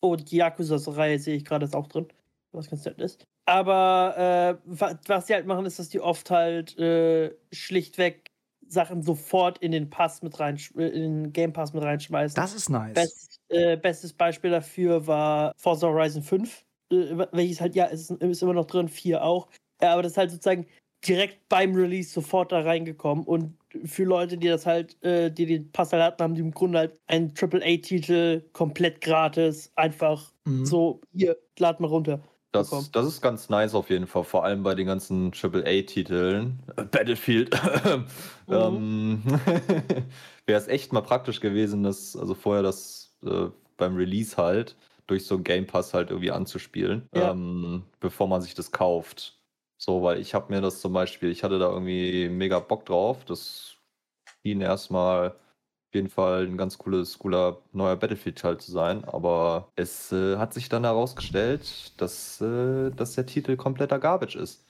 und 0.00 0.30
die 0.30 0.36
Yakuza-Reihe 0.36 1.18
sehe 1.18 1.36
ich 1.36 1.44
gerade 1.44 1.66
ist 1.66 1.74
auch 1.74 1.88
drin, 1.88 2.08
was 2.52 2.70
ganz 2.70 2.84
nett 2.84 3.00
ist. 3.00 3.24
Aber 3.46 4.60
äh, 4.64 4.70
was 5.06 5.26
sie 5.26 5.34
halt 5.34 5.46
machen, 5.46 5.66
ist, 5.66 5.78
dass 5.78 5.88
die 5.88 6.00
oft 6.00 6.30
halt 6.30 6.78
äh, 6.78 7.34
schlichtweg 7.52 8.30
Sachen 8.68 9.02
sofort 9.02 9.58
in 9.58 9.72
den 9.72 9.90
Pass 9.90 10.22
mit 10.22 10.38
rein, 10.38 10.58
äh, 10.76 10.86
in 10.86 11.24
den 11.24 11.32
Game 11.32 11.52
Pass 11.52 11.72
mit 11.72 11.82
reinschmeißen. 11.82 12.36
Das 12.36 12.54
ist 12.54 12.68
nice. 12.68 12.94
Best, 12.94 13.40
äh, 13.48 13.76
bestes 13.76 14.12
Beispiel 14.12 14.50
dafür 14.50 15.06
war 15.06 15.52
Forza 15.56 15.88
Horizon 15.88 16.22
5, 16.22 16.64
äh, 16.92 17.26
welches 17.32 17.60
halt, 17.60 17.74
ja, 17.74 17.86
ist, 17.86 18.10
ist 18.10 18.42
immer 18.42 18.54
noch 18.54 18.66
drin, 18.66 18.88
4 18.88 19.24
auch. 19.24 19.48
Ja, 19.82 19.92
aber 19.92 20.02
das 20.02 20.12
ist 20.12 20.18
halt 20.18 20.30
sozusagen 20.30 20.66
direkt 21.06 21.48
beim 21.48 21.74
Release 21.74 22.10
sofort 22.10 22.52
da 22.52 22.60
reingekommen 22.60 23.24
und 23.24 23.56
für 23.84 24.04
Leute, 24.04 24.36
die 24.36 24.48
das 24.48 24.66
halt, 24.66 25.02
äh, 25.04 25.30
die 25.30 25.46
den 25.46 25.70
Pass 25.70 25.92
halt 25.92 26.02
hatten, 26.02 26.22
haben 26.22 26.34
die 26.34 26.40
im 26.40 26.50
Grunde 26.50 26.78
halt 26.78 26.98
einen 27.06 27.32
AAA-Titel 27.40 28.42
komplett 28.52 29.00
gratis, 29.00 29.72
einfach 29.76 30.32
mhm. 30.44 30.66
so, 30.66 31.00
hier, 31.14 31.36
lad 31.58 31.80
mal 31.80 31.88
runter. 31.88 32.20
Das, 32.52 32.90
das 32.90 33.06
ist 33.06 33.22
ganz 33.22 33.48
nice 33.48 33.74
auf 33.74 33.90
jeden 33.90 34.08
Fall, 34.08 34.24
vor 34.24 34.44
allem 34.44 34.64
bei 34.64 34.74
den 34.74 34.88
ganzen 34.88 35.30
AAA-Titeln. 35.32 36.58
Battlefield. 36.90 37.56
mhm. 38.48 38.52
ähm, 38.52 39.22
Wäre 40.46 40.60
es 40.60 40.66
echt 40.66 40.92
mal 40.92 41.02
praktisch 41.02 41.40
gewesen, 41.40 41.84
das, 41.84 42.16
also 42.16 42.34
vorher 42.34 42.64
das 42.64 43.14
äh, 43.24 43.46
beim 43.76 43.94
Release 43.94 44.36
halt 44.36 44.76
durch 45.06 45.26
so 45.26 45.36
einen 45.36 45.44
Game 45.44 45.66
Pass 45.66 45.94
halt 45.94 46.10
irgendwie 46.10 46.32
anzuspielen, 46.32 47.08
ja. 47.14 47.30
ähm, 47.30 47.84
bevor 48.00 48.26
man 48.26 48.42
sich 48.42 48.54
das 48.54 48.72
kauft. 48.72 49.39
So, 49.82 50.02
weil 50.02 50.20
ich 50.20 50.34
habe 50.34 50.52
mir 50.52 50.60
das 50.60 50.80
zum 50.80 50.92
Beispiel, 50.92 51.30
ich 51.30 51.42
hatte 51.42 51.58
da 51.58 51.70
irgendwie 51.70 52.28
mega 52.28 52.58
Bock 52.60 52.84
drauf. 52.84 53.24
Das 53.24 53.76
schien 54.44 54.60
erstmal 54.60 55.30
auf 55.32 55.94
jeden 55.94 56.10
Fall 56.10 56.46
ein 56.46 56.58
ganz 56.58 56.78
cooles, 56.78 57.18
cooler 57.18 57.62
neuer 57.72 57.96
Battlefield-Teil 57.96 58.58
zu 58.58 58.72
sein. 58.72 59.04
Aber 59.06 59.72
es 59.76 60.12
äh, 60.12 60.36
hat 60.38 60.54
sich 60.54 60.68
dann 60.68 60.84
herausgestellt, 60.84 62.00
dass, 62.00 62.40
äh, 62.42 62.90
dass 62.92 63.14
der 63.14 63.26
Titel 63.26 63.56
kompletter 63.56 63.98
Garbage 63.98 64.36
ist. 64.36 64.66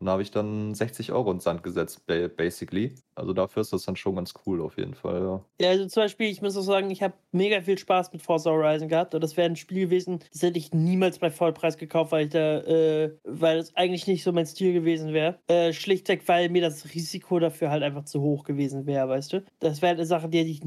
Und 0.00 0.06
da 0.06 0.12
habe 0.12 0.22
ich 0.22 0.30
dann 0.30 0.74
60 0.74 1.12
Euro 1.12 1.30
ins 1.30 1.44
Sand 1.44 1.62
gesetzt, 1.62 2.04
basically. 2.06 2.94
Also 3.14 3.32
dafür 3.32 3.62
ist 3.62 3.72
das 3.72 3.84
dann 3.84 3.96
schon 3.96 4.16
ganz 4.16 4.34
cool 4.44 4.60
auf 4.60 4.76
jeden 4.76 4.94
Fall, 4.94 5.20
ja. 5.22 5.44
Ja, 5.60 5.70
also 5.70 5.86
zum 5.86 6.02
Beispiel, 6.02 6.28
ich 6.28 6.42
muss 6.42 6.56
auch 6.56 6.62
sagen, 6.62 6.90
ich 6.90 7.02
habe 7.02 7.14
mega 7.32 7.60
viel 7.60 7.78
Spaß 7.78 8.12
mit 8.12 8.20
Forza 8.20 8.50
Horizon 8.50 8.88
gehabt. 8.88 9.14
Und 9.14 9.22
das 9.22 9.36
wäre 9.36 9.48
ein 9.48 9.56
Spiel 9.56 9.86
gewesen, 9.86 10.18
das 10.32 10.42
hätte 10.42 10.58
ich 10.58 10.72
niemals 10.72 11.18
bei 11.18 11.30
Vollpreis 11.30 11.78
gekauft, 11.78 12.12
weil 12.12 12.26
ich 12.26 12.32
da, 12.32 12.58
äh, 12.60 13.16
weil 13.24 13.58
es 13.58 13.74
eigentlich 13.76 14.06
nicht 14.06 14.24
so 14.24 14.32
mein 14.32 14.46
Stil 14.46 14.72
gewesen 14.72 15.12
wäre. 15.12 15.38
Äh, 15.46 15.72
schlichtweg, 15.72 16.26
weil 16.26 16.48
mir 16.48 16.62
das 16.62 16.92
Risiko 16.92 17.38
dafür 17.38 17.70
halt 17.70 17.82
einfach 17.82 18.04
zu 18.04 18.20
hoch 18.20 18.44
gewesen 18.44 18.86
wäre, 18.86 19.08
weißt 19.08 19.32
du? 19.32 19.44
Das 19.60 19.80
wäre 19.80 19.94
eine 19.94 20.06
Sache, 20.06 20.28
die 20.28 20.38
hätte 20.38 20.50
ich, 20.50 20.60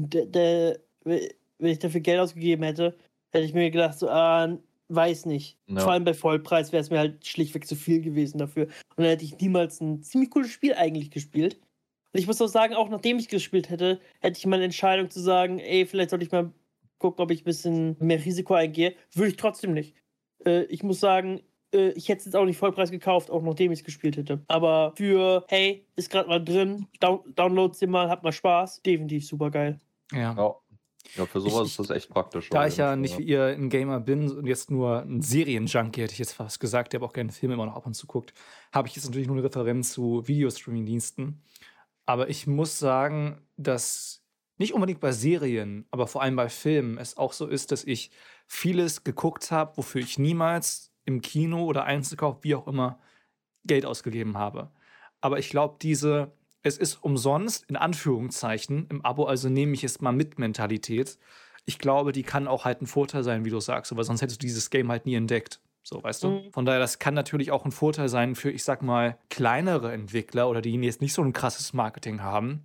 wenn 1.04 1.70
ich 1.70 1.78
dafür 1.78 2.00
Geld 2.00 2.20
ausgegeben 2.20 2.62
hätte, 2.62 2.96
hätte 3.30 3.44
ich 3.44 3.54
mir 3.54 3.70
gedacht, 3.70 3.98
so, 3.98 4.08
ah, 4.08 4.58
weiß 4.88 5.26
nicht. 5.26 5.58
Ja. 5.66 5.80
Vor 5.80 5.92
allem 5.92 6.04
bei 6.04 6.14
Vollpreis 6.14 6.72
wäre 6.72 6.80
es 6.80 6.90
mir 6.90 6.98
halt 6.98 7.26
schlichtweg 7.26 7.66
zu 7.66 7.76
viel 7.76 8.00
gewesen 8.00 8.38
dafür. 8.38 8.64
Und 8.64 8.98
dann 8.98 9.06
hätte 9.06 9.24
ich 9.24 9.38
niemals 9.38 9.80
ein 9.80 10.02
ziemlich 10.02 10.30
cooles 10.30 10.50
Spiel 10.50 10.74
eigentlich 10.74 11.10
gespielt. 11.10 11.58
Und 12.12 12.20
ich 12.20 12.26
muss 12.26 12.40
auch 12.40 12.48
sagen, 12.48 12.74
auch 12.74 12.88
nachdem 12.88 13.18
ich 13.18 13.28
gespielt 13.28 13.68
hätte, 13.70 14.00
hätte 14.20 14.38
ich 14.38 14.46
meine 14.46 14.64
Entscheidung 14.64 15.10
zu 15.10 15.20
sagen, 15.20 15.58
ey, 15.58 15.86
vielleicht 15.86 16.10
sollte 16.10 16.24
ich 16.24 16.32
mal 16.32 16.52
gucken, 16.98 17.22
ob 17.22 17.30
ich 17.30 17.42
ein 17.42 17.44
bisschen 17.44 17.96
mehr 18.00 18.24
Risiko 18.24 18.54
eingehe. 18.54 18.94
Würde 19.12 19.30
ich 19.30 19.36
trotzdem 19.36 19.72
nicht. 19.72 19.94
Äh, 20.44 20.64
ich 20.64 20.82
muss 20.82 21.00
sagen, 21.00 21.42
äh, 21.72 21.90
ich 21.90 22.08
hätte 22.08 22.20
es 22.20 22.24
jetzt 22.26 22.36
auch 22.36 22.44
nicht 22.44 22.58
Vollpreis 22.58 22.90
gekauft, 22.90 23.30
auch 23.30 23.42
nachdem 23.42 23.72
ich 23.72 23.80
es 23.80 23.84
gespielt 23.84 24.16
hätte. 24.16 24.42
Aber 24.48 24.94
für, 24.96 25.44
hey, 25.48 25.86
ist 25.96 26.10
gerade 26.10 26.28
mal 26.28 26.42
drin, 26.42 26.86
down 27.00 27.20
downloads 27.34 27.78
dir 27.78 27.88
mal, 27.88 28.08
hat 28.08 28.22
mal 28.22 28.32
Spaß, 28.32 28.82
definitiv 28.82 29.26
super 29.26 29.50
geil. 29.50 29.78
Ja. 30.12 30.34
ja. 30.34 30.56
Ja, 31.16 31.26
für 31.26 31.40
sowas 31.40 31.66
ich, 31.66 31.72
ist 31.72 31.78
das 31.78 31.90
echt 31.90 32.10
praktisch. 32.10 32.50
Da 32.50 32.66
ich 32.66 32.76
ja 32.76 32.96
nicht 32.96 33.18
wie 33.18 33.24
ihr 33.24 33.44
ein 33.46 33.70
Gamer 33.70 34.00
bin 34.00 34.30
und 34.30 34.46
jetzt 34.46 34.70
nur 34.70 35.02
ein 35.02 35.22
Serienjunkie, 35.22 36.02
hätte 36.02 36.12
ich 36.12 36.18
jetzt 36.18 36.32
fast 36.32 36.60
gesagt, 36.60 36.92
der 36.92 37.00
aber 37.00 37.06
auch 37.06 37.12
gerne 37.12 37.32
Filme 37.32 37.54
immer 37.54 37.66
noch 37.66 37.76
ab 37.76 37.86
und 37.86 37.94
zu 37.94 38.06
guckt, 38.06 38.32
habe 38.72 38.88
ich 38.88 38.96
jetzt 38.96 39.06
natürlich 39.06 39.26
nur 39.26 39.36
eine 39.36 39.44
Referenz 39.44 39.92
zu 39.92 40.26
Videostreaming-Diensten. 40.26 41.42
Aber 42.06 42.28
ich 42.28 42.46
muss 42.46 42.78
sagen, 42.78 43.40
dass 43.56 44.24
nicht 44.58 44.74
unbedingt 44.74 45.00
bei 45.00 45.12
Serien, 45.12 45.86
aber 45.90 46.06
vor 46.06 46.22
allem 46.22 46.36
bei 46.36 46.48
Filmen 46.48 46.98
es 46.98 47.16
auch 47.16 47.32
so 47.32 47.46
ist, 47.46 47.70
dass 47.72 47.84
ich 47.84 48.10
vieles 48.46 49.04
geguckt 49.04 49.50
habe, 49.50 49.76
wofür 49.76 50.00
ich 50.00 50.18
niemals 50.18 50.92
im 51.04 51.22
Kino 51.22 51.64
oder 51.64 51.84
Einzelkauf, 51.84 52.38
wie 52.42 52.54
auch 52.54 52.66
immer, 52.66 52.98
Geld 53.64 53.86
ausgegeben 53.86 54.36
habe. 54.36 54.70
Aber 55.20 55.38
ich 55.38 55.50
glaube, 55.50 55.76
diese 55.80 56.32
es 56.68 56.78
ist 56.78 57.02
umsonst, 57.02 57.64
in 57.68 57.76
Anführungszeichen, 57.76 58.86
im 58.88 59.04
Abo, 59.04 59.24
also 59.24 59.48
nehme 59.48 59.74
ich 59.74 59.84
es 59.84 60.00
mal 60.00 60.12
mit 60.12 60.38
Mentalität. 60.38 61.18
Ich 61.64 61.78
glaube, 61.78 62.12
die 62.12 62.22
kann 62.22 62.48
auch 62.48 62.64
halt 62.64 62.80
ein 62.80 62.86
Vorteil 62.86 63.24
sein, 63.24 63.44
wie 63.44 63.50
du 63.50 63.60
sagst, 63.60 63.94
weil 63.96 64.04
sonst 64.04 64.22
hättest 64.22 64.42
du 64.42 64.46
dieses 64.46 64.70
Game 64.70 64.90
halt 64.90 65.06
nie 65.06 65.14
entdeckt. 65.14 65.60
So, 65.82 66.02
weißt 66.02 66.22
du? 66.22 66.28
Mhm. 66.28 66.52
Von 66.52 66.64
daher, 66.66 66.80
das 66.80 66.98
kann 66.98 67.14
natürlich 67.14 67.50
auch 67.50 67.64
ein 67.64 67.72
Vorteil 67.72 68.08
sein 68.08 68.34
für, 68.34 68.50
ich 68.50 68.62
sag 68.62 68.82
mal, 68.82 69.16
kleinere 69.30 69.92
Entwickler 69.92 70.48
oder 70.48 70.60
die 70.60 70.74
jetzt 70.74 71.00
nicht 71.00 71.14
so 71.14 71.22
ein 71.22 71.32
krasses 71.32 71.72
Marketing 71.72 72.22
haben, 72.22 72.64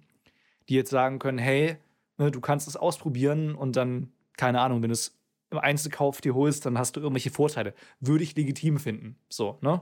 die 0.67 0.75
jetzt 0.75 0.89
sagen 0.89 1.19
können, 1.19 1.37
hey, 1.37 1.77
ne, 2.17 2.31
du 2.31 2.41
kannst 2.41 2.67
es 2.67 2.75
ausprobieren 2.75 3.55
und 3.55 3.75
dann, 3.75 4.11
keine 4.37 4.59
Ahnung, 4.59 4.81
wenn 4.81 4.89
du 4.89 4.93
es 4.93 5.17
im 5.51 5.59
Einzelkauf 5.59 6.19
dir 6.19 6.35
holst, 6.35 6.65
dann 6.65 6.77
hast 6.77 6.95
du 6.95 6.99
irgendwelche 6.99 7.29
Vorteile. 7.29 7.73
Würde 7.99 8.23
ich 8.23 8.35
legitim 8.35 8.77
finden. 8.77 9.15
So, 9.29 9.57
ne? 9.61 9.79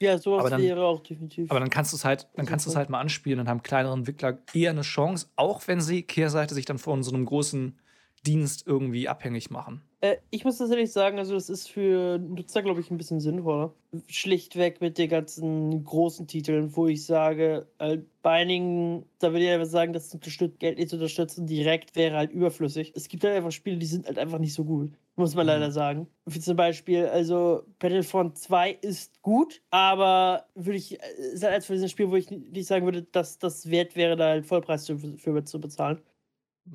Ja, 0.00 0.18
sowas 0.18 0.50
dann, 0.50 0.60
wäre 0.60 0.84
auch 0.84 1.00
definitiv. 1.00 1.50
Aber 1.50 1.60
dann 1.60 1.70
kannst 1.70 1.92
du 1.92 1.96
es 1.96 2.04
halt, 2.04 2.28
dann 2.34 2.44
kannst 2.44 2.66
du 2.66 2.70
es 2.70 2.76
halt 2.76 2.90
mal 2.90 3.00
anspielen 3.00 3.40
und 3.40 3.48
haben 3.48 3.62
kleinere 3.62 3.94
Entwickler 3.94 4.38
eher 4.52 4.70
eine 4.70 4.82
Chance, 4.82 5.28
auch 5.36 5.66
wenn 5.66 5.80
sie 5.80 6.02
Kehrseite 6.02 6.54
sich 6.54 6.66
dann 6.66 6.78
von 6.78 7.02
so 7.02 7.14
einem 7.14 7.24
großen 7.24 7.78
Dienst 8.26 8.66
irgendwie 8.66 9.08
abhängig 9.08 9.50
machen. 9.50 9.82
Äh, 10.00 10.16
ich 10.30 10.44
muss 10.44 10.58
tatsächlich 10.58 10.92
sagen, 10.92 11.18
also 11.18 11.34
das 11.34 11.48
ist 11.48 11.70
für 11.70 12.18
Nutzer, 12.18 12.62
glaube 12.62 12.80
ich, 12.80 12.90
ein 12.90 12.98
bisschen 12.98 13.20
sinnvoller. 13.20 13.72
Schlichtweg 14.08 14.80
mit 14.80 14.98
den 14.98 15.08
ganzen 15.08 15.84
großen 15.84 16.26
Titeln, 16.26 16.76
wo 16.76 16.86
ich 16.86 17.06
sage, 17.06 17.66
äh, 17.78 17.98
bei 18.22 18.32
einigen, 18.32 19.06
da 19.18 19.32
würde 19.32 19.44
ich 19.44 19.50
einfach 19.50 19.66
sagen, 19.66 19.92
das 19.92 20.16
Geld 20.58 20.78
nicht 20.78 20.90
zu 20.90 20.96
unterstützen 20.96 21.46
direkt 21.46 21.96
wäre 21.96 22.16
halt 22.16 22.32
überflüssig. 22.32 22.92
Es 22.94 23.08
gibt 23.08 23.24
halt 23.24 23.36
einfach 23.36 23.52
Spiele, 23.52 23.78
die 23.78 23.86
sind 23.86 24.06
halt 24.06 24.18
einfach 24.18 24.38
nicht 24.38 24.54
so 24.54 24.64
gut. 24.64 24.92
Muss 25.18 25.34
man 25.34 25.46
mhm. 25.46 25.52
leider 25.52 25.70
sagen. 25.70 26.08
Wie 26.26 26.40
zum 26.40 26.56
Beispiel, 26.56 27.06
also 27.06 27.64
Battlefront 27.78 28.36
2 28.36 28.72
ist 28.82 29.22
gut, 29.22 29.62
aber 29.70 30.46
würde 30.54 30.76
ich, 30.76 31.00
äh, 31.02 31.32
ist 31.32 31.42
halt 31.42 31.54
eins 31.54 31.66
von 31.66 31.74
diesen 31.74 31.88
Spielen, 31.88 32.10
wo 32.10 32.16
ich 32.16 32.30
nicht 32.30 32.66
sagen 32.66 32.84
würde, 32.84 33.02
dass 33.02 33.38
das 33.38 33.70
wert 33.70 33.96
wäre, 33.96 34.16
da 34.16 34.26
halt 34.28 34.46
Vollpreis 34.46 34.86
für 34.86 35.44
zu 35.44 35.60
bezahlen. 35.60 36.02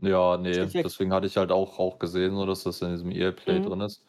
Ja, 0.01 0.37
nee, 0.37 0.53
deswegen 0.53 1.13
hatte 1.13 1.27
ich 1.27 1.37
halt 1.37 1.51
auch, 1.51 1.77
auch 1.77 1.99
gesehen, 1.99 2.35
so, 2.35 2.45
dass 2.45 2.63
das 2.63 2.81
in 2.81 2.91
diesem 2.91 3.11
EA 3.11 3.31
Play 3.31 3.59
mhm. 3.59 3.63
drin 3.63 3.81
ist. 3.81 4.05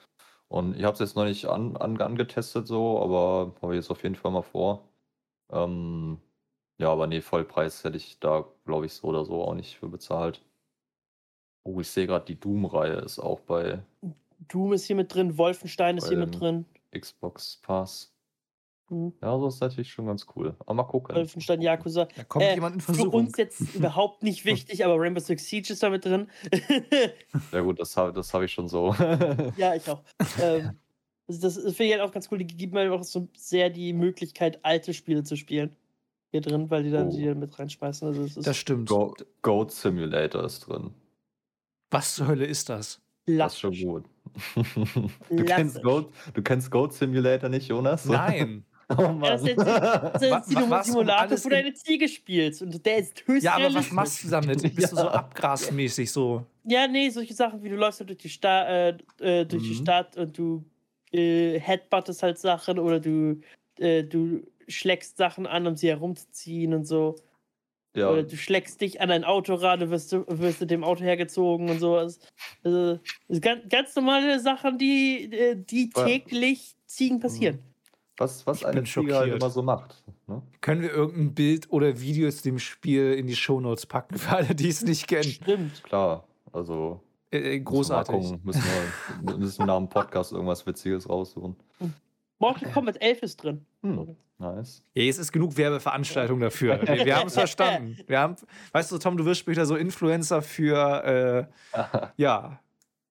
Und 0.49 0.77
ich 0.77 0.85
habe 0.85 0.95
es 0.95 1.01
jetzt 1.01 1.17
noch 1.17 1.25
nicht 1.25 1.47
an, 1.47 1.77
an, 1.77 2.01
angetestet, 2.01 2.67
so, 2.67 3.01
aber 3.01 3.55
habe 3.63 3.75
ich 3.75 3.79
jetzt 3.81 3.91
auf 3.91 4.03
jeden 4.03 4.15
Fall 4.15 4.31
mal 4.33 4.43
vor. 4.43 4.89
Ähm, 5.51 6.19
ja, 6.79 6.91
aber 6.91 7.07
nee, 7.07 7.21
Vollpreis 7.21 7.85
hätte 7.85 7.97
ich 7.97 8.19
da, 8.21 8.45
glaube 8.65 8.87
ich, 8.87 8.95
so 8.95 9.09
oder 9.09 9.25
so 9.25 9.43
auch 9.43 9.55
nicht 9.55 9.77
für 9.77 9.89
bezahlt. 9.89 10.43
Oh, 11.65 11.81
ich 11.81 11.89
sehe 11.89 12.07
gerade, 12.07 12.25
die 12.25 12.39
Doom-Reihe 12.39 12.97
ist 12.97 13.19
auch 13.19 13.41
bei. 13.41 13.83
Doom 14.49 14.73
ist 14.73 14.85
hier 14.85 14.97
mit 14.97 15.15
drin, 15.15 15.39
Wolfenstein 15.39 15.99
ist 15.99 16.09
hier 16.09 16.19
mit 16.19 16.39
drin. 16.39 16.67
Xbox 16.93 17.59
Pass. 17.63 18.13
Mhm. 18.93 19.13
Ja, 19.23 19.39
so 19.39 19.49
ist 19.49 19.61
natürlich 19.61 19.91
schon 19.91 20.07
ganz 20.07 20.27
cool. 20.37 20.55
Aber 20.61 20.75
mal 20.75 20.83
gucken. 20.85 21.17
Wolfenstein 21.17 21.63
Yakuza. 21.63 22.07
Da 22.15 22.25
kommt 22.25 22.45
äh, 22.45 22.55
jemand 22.55 22.75
in 22.77 22.81
Versuchung. 22.81 23.11
Für 23.11 23.17
uns 23.17 23.37
jetzt 23.39 23.61
überhaupt 23.75 24.23
nicht 24.23 24.45
wichtig, 24.45 24.85
aber 24.85 25.01
Rainbow 25.01 25.21
Six 25.21 25.49
Siege 25.49 25.73
ist 25.73 25.83
da 25.83 25.91
mit 25.91 26.05
drin. 26.05 26.29
ja 27.53 27.61
gut, 27.61 27.81
das 27.81 27.97
habe 27.97 28.13
das 28.13 28.33
hab 28.35 28.43
ich 28.43 28.53
schon 28.53 28.69
so. 28.69 28.95
ja, 29.57 29.75
ich 29.75 29.89
auch. 29.89 30.03
Ähm, 30.41 30.79
also 31.27 31.41
das 31.41 31.55
finde 31.55 31.85
ich 31.85 31.93
halt 31.93 32.03
auch 32.03 32.13
ganz 32.13 32.31
cool. 32.31 32.39
Die 32.39 32.47
geben 32.47 32.75
mir 32.75 32.93
auch 32.93 33.03
so 33.03 33.29
sehr 33.37 33.71
die 33.71 33.93
Möglichkeit, 33.93 34.63
alte 34.65 34.93
Spiele 34.93 35.23
zu 35.23 35.37
spielen. 35.37 35.75
Hier 36.31 36.41
drin, 36.41 36.71
weil 36.71 36.83
die 36.83 36.91
dann 36.91 37.09
oh. 37.09 37.17
die 37.17 37.35
mit 37.35 37.59
reinschmeißen. 37.59 38.09
Also 38.09 38.23
das, 38.25 38.45
das 38.45 38.57
stimmt. 38.57 38.89
Go 38.89 39.15
Goat 39.43 39.71
Simulator 39.71 40.45
ist 40.45 40.61
drin. 40.61 40.95
Was 41.91 42.15
zur 42.15 42.27
Hölle 42.27 42.47
ist 42.47 42.69
das? 42.69 43.01
Das 43.27 43.53
ist 43.53 43.61
schon 43.61 43.75
gut. 43.75 44.05
Du 45.31 45.45
kennst, 45.45 45.83
Goat, 45.83 46.13
du 46.35 46.43
kennst 46.43 46.71
Goat 46.71 46.93
Simulator 46.95 47.49
nicht, 47.49 47.69
Jonas? 47.69 48.05
Nein. 48.07 48.65
Oh 48.99 49.09
Mann. 49.09 49.23
Das 49.23 49.43
ist, 49.43 49.59
ein 49.59 50.43
Simulator, 50.83 51.39
wo 51.45 51.49
du 51.49 51.57
eine 51.57 51.73
Ziege 51.73 52.09
spielst 52.09 52.61
und 52.61 52.85
der 52.85 52.99
ist 52.99 53.27
höchst 53.27 53.45
Ja, 53.45 53.55
aber 53.55 53.73
was 53.73 53.91
machst 53.91 54.25
du 54.25 54.29
damit? 54.29 54.61
Bist 54.61 54.79
ja. 54.79 54.89
du 54.89 54.97
so 54.97 55.09
abgrasmäßig 55.09 56.11
so? 56.11 56.45
Ja, 56.65 56.87
nee, 56.87 57.09
solche 57.09 57.33
Sachen 57.33 57.63
wie 57.63 57.71
du 57.71 57.77
läufst 57.77 58.01
durch 58.01 58.19
die, 58.19 58.29
Sta 58.29 58.67
äh, 58.69 58.89
äh, 59.21 59.47
durch 59.47 59.63
mhm. 59.63 59.69
die 59.69 59.75
Stadt 59.77 60.17
und 60.17 60.37
du 60.37 60.65
äh, 61.13 61.59
headbuttest 61.59 62.23
halt 62.23 62.39
Sachen 62.39 62.79
oder 62.79 63.01
du, 63.01 63.41
äh, 63.79 64.03
du 64.03 64.43
schlägst 64.69 65.17
Sachen 65.17 65.47
an, 65.47 65.67
um 65.67 65.77
sie 65.77 65.89
herumzuziehen 65.89 66.75
und 66.75 66.85
so. 66.85 67.17
Ja, 67.95 68.11
Oder 68.11 68.23
du 68.23 68.37
schlägst 68.37 68.81
dich 68.81 69.01
an 69.03 69.11
ein 69.11 69.23
Auto 69.25 69.55
ran, 69.55 69.81
du 69.81 69.91
wirst, 69.91 70.13
du 70.13 70.25
wirst 70.27 70.61
mit 70.61 70.71
dem 70.71 70.83
Auto 70.83 71.03
hergezogen 71.05 71.69
und 71.69 71.79
sowas. 71.79 72.21
Also, 72.65 72.99
ganz, 73.41 73.69
ganz 73.69 73.95
normale 73.97 74.41
Sachen, 74.41 74.79
die, 74.79 75.31
äh, 75.31 75.57
die 75.57 75.91
täglich 75.91 76.75
Ziegen 76.87 77.21
passieren. 77.21 77.59
was, 78.17 78.47
was 78.47 78.61
Ich 78.61 78.67
eine 78.67 78.85
Ziege 78.85 79.15
halt 79.17 79.35
immer 79.35 79.51
so 79.51 79.63
macht. 79.63 80.03
Ne? 80.27 80.41
Können 80.63 80.81
wir 80.83 80.91
irgendein 80.91 81.35
Bild 81.35 81.71
oder 81.71 82.01
Video 82.01 82.31
zu 82.31 82.43
dem 82.45 82.59
Spiel 82.59 83.13
in 83.13 83.27
die 83.27 83.37
Shownotes 83.37 83.85
packen, 83.87 84.17
für 84.17 84.37
alle, 84.37 84.55
die 84.55 84.69
es 84.69 84.83
nicht 84.83 85.07
kennen? 85.09 85.25
Stimmt. 85.25 85.83
Klar, 85.85 86.27
also 86.53 87.01
Äh, 87.31 87.57
äh, 87.57 87.61
großartig. 87.61 88.39
Müssen 88.43 88.63
wir, 89.23 89.37
müssen 89.39 89.59
wir 89.59 89.67
nach 89.67 89.79
dem 89.79 89.89
Podcast 89.89 90.33
irgendwas 90.33 90.67
Witziges 90.67 91.09
raussuchen. 91.09 91.57
Mortal 92.43 92.73
Kombat 92.73 93.01
11 93.01 93.23
ist 93.23 93.37
drin. 93.37 93.65
Hm, 93.83 94.17
nice. 94.39 94.83
Ja, 94.95 95.05
es 95.05 95.19
ist 95.19 95.31
genug 95.31 95.57
Werbeveranstaltung 95.57 96.41
dafür. 96.41 96.83
Wir, 96.83 97.07
wir 97.07 97.17
haben 97.17 97.29
es 97.29 97.35
verstanden. 97.43 97.97
Wir 98.09 98.19
haben, 98.19 98.35
weißt 98.73 98.91
du, 98.91 98.99
Tom, 98.99 99.17
du 99.17 99.25
wirst 99.25 99.41
später 99.41 99.65
so 99.65 99.77
Influencer 99.77 100.43
für 100.43 101.49
äh, 101.73 102.03
ja, 102.17 102.59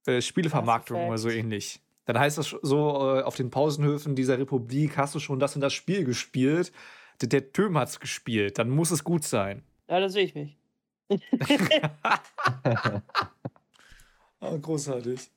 äh, 0.05 0.19
Spielevermarktung 0.19 1.07
oder 1.07 1.17
so 1.17 1.29
ähnlich. 1.29 1.79
Dann 2.03 2.19
heißt 2.19 2.39
das 2.39 2.53
so, 2.61 3.15
äh, 3.15 3.21
auf 3.21 3.35
den 3.35 3.51
Pausenhöfen 3.51 4.15
dieser 4.15 4.37
Republik 4.37 4.97
hast 4.97 5.15
du 5.15 5.19
schon 5.19 5.39
das 5.39 5.55
und 5.55 5.61
das 5.61 5.71
Spiel 5.71 6.03
gespielt. 6.03 6.73
Der, 7.21 7.29
der 7.29 7.53
Töm 7.53 7.77
hat 7.77 7.87
es 7.87 8.01
gespielt. 8.01 8.59
Dann 8.59 8.69
muss 8.69 8.91
es 8.91 9.05
gut 9.05 9.23
sein. 9.23 9.63
Ja, 9.87 10.01
da 10.01 10.09
sehe 10.09 10.25
ich 10.25 10.35
mich. 10.35 10.57
Oh, 14.41 14.57
großartig. 14.61 15.31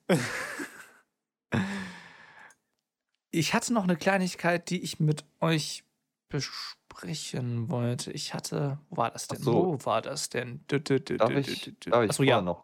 Ich 3.35 3.53
hatte 3.53 3.73
noch 3.73 3.83
eine 3.83 3.97
Kleinigkeit, 3.97 4.69
die 4.69 4.81
ich 4.81 4.99
mit 4.99 5.25
euch 5.41 5.83
besprechen 6.29 7.69
wollte. 7.69 8.11
Ich 8.11 8.33
hatte, 8.33 8.79
wo 8.89 8.97
war 8.97 9.11
das 9.11 9.27
denn? 9.27 9.41
So. 9.41 9.53
Wo 9.53 9.85
war 9.85 10.01
das 10.01 10.29
denn? 10.29 10.61
Dü, 10.71 10.79
dü, 10.79 11.01
dü, 11.01 11.17
Darf 11.17 11.31
ich, 11.31 11.73
darf 11.81 12.03
ich 12.03 12.09
Achso, 12.11 12.23
ja. 12.23 12.41
noch? 12.41 12.63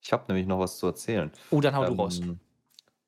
Ich 0.00 0.12
habe 0.12 0.24
nämlich 0.28 0.46
noch 0.46 0.58
was 0.58 0.78
zu 0.78 0.86
erzählen. 0.86 1.30
Oh, 1.50 1.60
dann 1.60 1.76
hau 1.76 1.84
du 1.84 1.92
raus. 1.92 2.18
Ähm, 2.20 2.40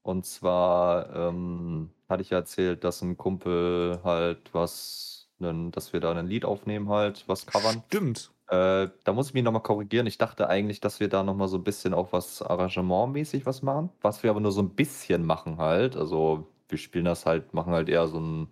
Und 0.03 0.27
zwar 0.27 1.15
ähm, 1.17 1.91
hatte 2.11 2.23
ich 2.23 2.31
ja 2.31 2.39
erzählt, 2.39 2.85
dass 2.85 3.01
ein 3.01 3.17
Kumpel 3.17 4.01
halt 4.05 4.53
was, 4.53 5.31
dass 5.39 5.95
wir 5.95 6.01
da 6.01 6.13
ein 6.13 6.27
Lied 6.27 6.45
aufnehmen 6.45 6.91
halt, 6.91 7.25
was 7.27 7.47
covern. 7.47 7.83
Stimmt. 7.87 8.31
Äh, 8.49 8.89
da 9.05 9.13
muss 9.15 9.29
ich 9.29 9.35
mich 9.35 9.45
nochmal 9.45 9.63
korrigieren. 9.63 10.07
Ich 10.07 10.19
dachte 10.19 10.47
eigentlich, 10.47 10.81
dass 10.81 11.01
wir 11.01 11.09
da 11.09 11.23
nochmal 11.23 11.49
so 11.49 11.57
ein 11.57 11.65
bisschen 11.65 11.95
auch 11.95 12.13
was 12.13 12.43
arrangementmäßig 12.43 13.47
was 13.47 13.63
machen. 13.63 13.89
Was 14.03 14.23
wir 14.23 14.29
aber 14.29 14.41
nur 14.41 14.53
so 14.53 14.61
ein 14.61 14.75
bisschen 14.75 15.25
machen 15.25 15.57
halt. 15.57 15.97
Also 15.97 16.52
wir 16.73 16.79
spielen 16.79 17.05
das 17.05 17.27
halt, 17.27 17.55
machen 17.55 17.73
halt 17.73 17.89
eher 17.89 18.09
so 18.09 18.19
ein 18.19 18.49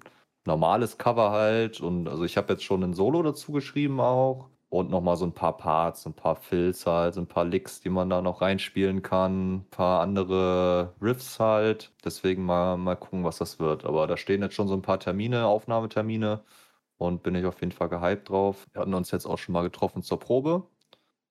normales 0.47 0.99
Cover 0.99 1.31
halt. 1.33 1.81
Und 1.81 2.09
also 2.09 2.25
ich 2.25 2.37
habe 2.37 2.53
jetzt 2.53 2.65
schon 2.65 2.83
ein 2.85 2.95
Solo 2.95 3.23
dazu 3.23 3.53
geschrieben 3.53 4.01
auch. 4.01 4.51
Und 4.69 4.91
nochmal 4.91 5.17
so 5.17 5.25
ein 5.27 5.35
paar 5.35 5.57
Parts, 5.57 6.07
ein 6.07 6.15
paar 6.15 6.37
Fills 6.37 6.87
halt, 6.87 7.15
so 7.15 7.21
ein 7.21 7.27
paar 7.27 7.45
Licks, 7.45 7.81
die 7.81 7.91
man 7.91 8.09
da 8.09 8.23
noch 8.23 8.41
reinspielen 8.41 9.03
kann. 9.03 9.57
Ein 9.57 9.71
paar 9.71 10.01
andere 10.01 10.95
Riffs 11.03 11.41
halt. 11.41 11.93
Deswegen 12.05 12.45
mal, 12.45 12.77
mal 12.77 12.95
gucken, 12.97 13.25
was 13.25 13.39
das 13.39 13.59
wird. 13.59 13.85
Aber 13.85 14.07
da 14.07 14.17
stehen 14.17 14.43
jetzt 14.43 14.55
schon 14.55 14.69
so 14.69 14.75
ein 14.75 14.83
paar 14.83 15.01
Termine, 15.01 15.47
Aufnahmetermine. 15.47 16.45
Und 16.99 17.23
bin 17.23 17.35
ich 17.35 17.47
auf 17.47 17.61
jeden 17.61 17.73
Fall 17.73 17.89
gehypt 17.89 18.29
drauf. 18.29 18.67
Wir 18.73 18.83
hatten 18.83 18.95
uns 18.95 19.11
jetzt 19.11 19.27
auch 19.27 19.39
schon 19.39 19.55
mal 19.55 19.63
getroffen 19.63 20.03
zur 20.03 20.21
Probe. 20.21 20.67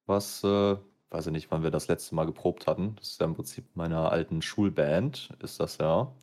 Was, 0.08 0.43
äh, 0.43 0.77
weiß 1.12 1.27
ich 1.27 1.31
nicht, 1.34 1.51
wann 1.51 1.63
wir 1.63 1.72
das 1.72 1.88
letzte 1.88 2.15
Mal 2.15 2.25
geprobt 2.25 2.67
hatten. 2.67 2.96
Das 2.98 3.10
ist 3.10 3.19
ja 3.22 3.27
im 3.27 3.36
Prinzip 3.36 3.75
meiner 3.75 4.12
alten 4.12 4.41
Schulband, 4.41 5.31
ist 5.41 5.60
das 5.60 5.77
ja 5.77 6.13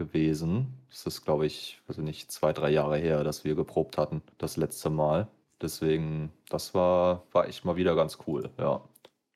gewesen. 0.00 0.66
Das 0.88 1.06
ist, 1.06 1.24
glaube 1.24 1.46
ich, 1.46 1.80
ich 1.88 1.98
nicht, 1.98 2.32
zwei, 2.32 2.52
drei 2.52 2.70
Jahre 2.70 2.96
her, 2.98 3.22
dass 3.22 3.44
wir 3.44 3.54
geprobt 3.54 3.98
hatten, 3.98 4.22
das 4.38 4.56
letzte 4.56 4.90
Mal. 4.90 5.28
Deswegen, 5.60 6.32
das 6.48 6.74
war, 6.74 7.22
war 7.32 7.46
echt 7.46 7.64
mal 7.64 7.76
wieder 7.76 7.94
ganz 7.94 8.18
cool, 8.26 8.50
ja. 8.58 8.80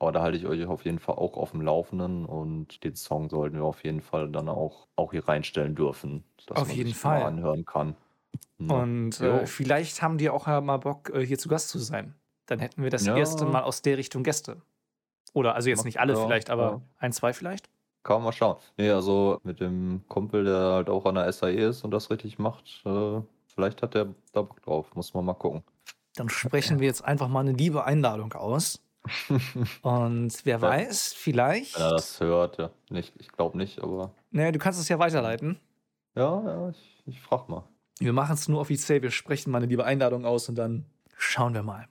Aber 0.00 0.10
da 0.12 0.22
halte 0.22 0.36
ich 0.38 0.46
euch 0.46 0.66
auf 0.66 0.84
jeden 0.84 0.98
Fall 0.98 1.14
auch 1.16 1.36
auf 1.36 1.52
dem 1.52 1.60
Laufenden 1.60 2.24
und 2.26 2.82
den 2.82 2.96
Song 2.96 3.28
sollten 3.30 3.56
wir 3.56 3.64
auf 3.64 3.84
jeden 3.84 4.00
Fall 4.00 4.28
dann 4.30 4.48
auch, 4.48 4.88
auch 4.96 5.12
hier 5.12 5.26
reinstellen 5.28 5.74
dürfen, 5.74 6.24
dass 6.46 6.56
Auf 6.56 6.68
man 6.68 6.76
jeden 6.76 6.90
sich 6.92 7.00
den 7.00 7.08
mal 7.10 7.20
Fall. 7.20 7.28
anhören 7.28 7.64
kann. 7.64 7.94
Ne? 8.58 8.74
Und 8.74 9.18
Jo. 9.20 9.26
äh, 9.38 9.46
vielleicht 9.46 10.02
haben 10.02 10.18
die 10.18 10.30
auch 10.30 10.46
ja 10.46 10.60
mal 10.60 10.78
Bock, 10.78 11.10
äh, 11.10 11.24
hier 11.24 11.38
zu 11.38 11.48
Gast 11.48 11.68
zu 11.68 11.78
sein. 11.78 12.14
Dann 12.46 12.58
hätten 12.58 12.82
wir 12.82 12.90
das 12.90 13.06
Ja. 13.06 13.16
erste 13.16 13.44
Mal 13.46 13.62
aus 13.62 13.82
der 13.82 13.96
Richtung 13.96 14.22
Gäste. 14.24 14.60
Oder, 15.32 15.54
also 15.54 15.68
jetzt 15.68 15.84
nicht 15.84 16.00
alle 16.00 16.14
ja, 16.14 16.20
vielleicht, 16.20 16.50
aber 16.50 16.62
ja. 16.64 16.80
ein, 16.98 17.12
zwei 17.12 17.32
vielleicht. 17.32 17.70
Kann 18.04 18.16
man 18.18 18.24
mal 18.24 18.32
schauen. 18.32 18.56
Nee, 18.76 18.90
also 18.90 19.40
mit 19.42 19.58
dem 19.60 20.02
Kumpel, 20.08 20.44
der 20.44 20.56
halt 20.58 20.88
auch 20.88 21.04
an 21.06 21.16
der 21.16 21.32
SAE 21.32 21.50
ist 21.68 21.82
und 21.84 21.90
das 21.90 22.10
richtig 22.10 22.38
macht, 22.38 22.82
äh, 22.86 23.20
vielleicht 23.52 23.82
hat 23.82 23.94
der 23.94 24.14
da 24.32 24.42
Bock 24.42 24.62
drauf. 24.62 24.94
Muss 24.94 25.12
man 25.14 25.24
mal 25.24 25.34
gucken. 25.34 25.64
Dann 26.14 26.28
sprechen 26.28 26.78
wir 26.78 26.86
jetzt 26.86 27.04
einfach 27.04 27.26
mal 27.28 27.40
eine 27.40 27.52
liebe 27.52 27.84
Einladung 27.84 28.32
aus. 28.34 28.80
Und 29.82 30.32
wer 30.44 30.56
Ja. 30.56 30.62
weiß, 30.62 31.12
vielleicht. 31.12 31.74
Wenn 31.76 31.82
er 31.82 31.90
das 31.90 32.20
hört, 32.20 32.56
ja. 32.58 32.70
Nicht, 32.88 33.12
ich 33.18 33.28
glaube 33.32 33.58
nicht, 33.58 33.80
aber 33.82 34.14
Naja, 34.30 34.52
du 34.52 34.58
kannst 34.58 34.80
es 34.80 34.88
ja 34.88 34.98
weiterleiten. 34.98 35.58
ja, 36.14 36.42
ja, 36.42 36.68
ich, 36.70 37.02
ich 37.06 37.20
frag 37.20 37.48
mal. 37.48 37.64
Wir 37.98 38.12
machen 38.12 38.34
es 38.34 38.48
nur 38.48 38.60
offiziell, 38.60 39.02
wir 39.02 39.10
sprechen 39.10 39.50
mal 39.50 39.58
eine 39.58 39.66
liebe 39.66 39.84
Einladung 39.84 40.24
aus 40.24 40.48
und 40.48 40.54
dann 40.56 40.86
schauen 41.16 41.52
wir 41.54 41.62
mal. 41.62 41.86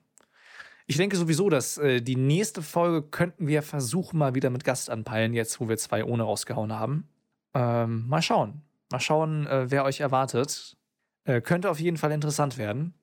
Ich 0.86 0.98
denke 0.98 1.15
sowieso, 1.15 1.50
dass 1.50 1.78
äh, 1.78 2.02
die 2.02 2.15
nächste 2.15 2.62
Folge 2.62 3.02
könnten 3.04 3.48
wir 3.48 3.62
versuchen, 3.62 4.17
mal 4.17 4.36
wieder 4.36 4.50
mit 4.50 4.63
Gast 4.63 4.89
anpeilen, 4.89 5.34
jetzt 5.34 5.60
wo 5.60 5.69
wir 5.69 5.78
zwei 5.78 6.04
ohne 6.04 6.24
rausgehauen 6.24 6.74
haben. 6.74 7.08
Ähm, 7.54 8.08
mal 8.08 8.22
schauen. 8.22 8.62
Mal 8.91 9.00
schauen, 9.00 9.48
äh, 9.48 9.72
wer 9.72 9.86
euch 9.86 10.02
erwartet. 10.02 10.76
Äh, 11.26 11.41
könnte 11.41 11.69
auf 11.69 11.80
jeden 11.80 11.98
Fall 11.98 12.12
interessant 12.12 12.58
werden. 12.58 12.93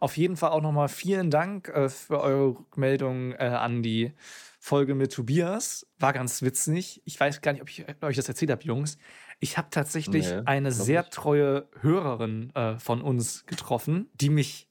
Auf 0.00 0.16
jeden 0.16 0.36
Fall 0.36 0.50
auch 0.50 0.62
nochmal 0.62 0.88
vielen 0.88 1.30
Dank 1.30 1.68
äh, 1.68 1.88
für 1.88 2.20
eure 2.20 2.58
Rückmeldung 2.58 3.32
äh, 3.32 3.44
an 3.44 3.82
die 3.82 4.12
Folge 4.58 4.94
mit 4.94 5.12
Tobias. 5.12 5.86
War 5.98 6.12
ganz 6.12 6.42
witzig. 6.42 7.02
Ich 7.04 7.20
weiß 7.20 7.40
gar 7.42 7.52
nicht, 7.52 7.62
ob 7.62 7.68
ich 7.68 7.84
euch 8.02 8.16
das 8.16 8.28
erzählt 8.28 8.50
habe, 8.50 8.62
Jungs. 8.64 8.98
Ich 9.40 9.56
habe 9.58 9.68
tatsächlich 9.70 10.28
Nee, 10.30 10.42
eine 10.46 10.72
sehr 10.72 11.02
nicht. 11.02 11.12
treue 11.12 11.68
Hörerin 11.80 12.50
äh, 12.54 12.78
von 12.78 13.00
uns 13.02 13.46
getroffen, 13.46 14.08
die 14.14 14.30
mich 14.30 14.68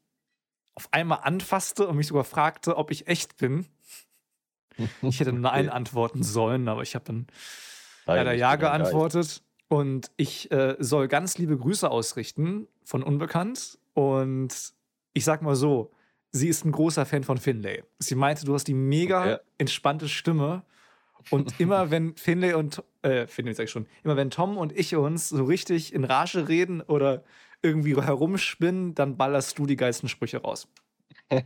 auf 0.79 0.87
einmal 0.93 1.19
anfasste 1.23 1.89
und 1.89 1.97
mich 1.97 2.07
sogar 2.07 2.23
fragte, 2.23 2.77
ob 2.77 2.89
ich 2.89 3.07
echt 3.07 3.35
bin. 3.35 3.65
Ich 5.09 5.19
hätte 5.19 5.33
Nein 5.33 5.67
Okay. 5.67 5.75
antworten 5.75 6.23
sollen, 6.23 6.69
aber 6.69 6.83
ich 6.83 6.95
habe 6.95 7.03
dann 7.03 7.27
Nein, 8.05 8.15
leider 8.15 8.33
Ja 8.33 8.55
geantwortet. 8.55 9.43
Und 9.67 10.09
ich 10.15 10.49
äh, 10.51 10.77
soll 10.79 11.09
ganz 11.09 11.37
liebe 11.37 11.57
Grüße 11.57 11.91
ausrichten 11.91 12.67
von 12.85 13.03
Unbekannt. 13.03 13.77
Und 13.93 14.73
ich 15.13 15.25
sag 15.25 15.41
mal 15.41 15.55
so, 15.55 15.91
sie 16.31 16.47
ist 16.47 16.63
ein 16.63 16.71
großer 16.71 17.05
Fan 17.05 17.23
von 17.23 17.37
Finlay. 17.37 17.83
Sie 17.99 18.15
meinte, 18.15 18.45
du 18.45 18.53
hast 18.53 18.63
die 18.63 18.73
mega 18.73 19.33
Okay. 19.33 19.37
entspannte 19.57 20.07
Stimme. 20.07 20.63
Und 21.29 21.55
immer 21.59 21.91
wenn 21.91 22.15
Finlay 22.15 22.53
und, 22.53 22.83
äh, 23.01 23.27
Finlay 23.27 23.53
sag 23.53 23.65
ich 23.65 23.71
schon, 23.71 23.85
immer 24.03 24.15
wenn 24.15 24.31
Tom 24.31 24.57
und 24.57 24.71
ich 24.71 24.95
uns 24.95 25.27
so 25.27 25.43
richtig 25.43 25.93
in 25.93 26.05
Rage 26.05 26.47
reden 26.47 26.81
oder 26.81 27.25
irgendwie 27.61 27.95
herumspinnen, 28.01 28.95
dann 28.95 29.17
ballerst 29.17 29.57
du 29.59 29.65
die 29.65 29.75
geilsten 29.75 30.09
Sprüche 30.09 30.41
raus. 30.41 30.67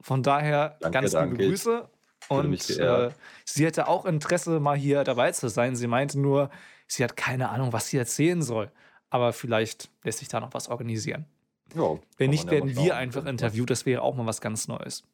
Von 0.00 0.22
daher 0.22 0.76
Danke, 0.80 0.98
ganz 1.00 1.12
liebe 1.12 1.26
danke. 1.26 1.46
Grüße. 1.48 1.88
Fühle 2.20 2.48
mich 2.48 2.70
Und 2.70 2.78
äh, 2.78 3.10
sie 3.44 3.64
hätte 3.64 3.88
auch 3.88 4.04
Interesse, 4.04 4.58
mal 4.58 4.76
hier 4.76 5.04
dabei 5.04 5.30
zu 5.32 5.48
sein. 5.48 5.76
Sie 5.76 5.86
meinte 5.86 6.18
nur, 6.18 6.50
sie 6.88 7.04
hat 7.04 7.16
keine 7.16 7.50
Ahnung, 7.50 7.72
was 7.72 7.88
sie 7.88 7.98
erzählen 7.98 8.42
soll. 8.42 8.70
Aber 9.10 9.32
vielleicht 9.32 9.90
lässt 10.02 10.18
sich 10.18 10.28
da 10.28 10.40
noch 10.40 10.52
was 10.54 10.68
organisieren. 10.68 11.26
Ja, 11.74 11.98
Wenn 12.16 12.30
nicht, 12.30 12.50
werden 12.50 12.70
wir 12.70 12.74
schauen. 12.76 12.90
einfach 12.92 13.26
interviewt. 13.26 13.70
Das 13.70 13.86
wäre 13.86 14.02
auch 14.02 14.16
mal 14.16 14.26
was 14.26 14.40
ganz 14.40 14.66
Neues. 14.66 15.04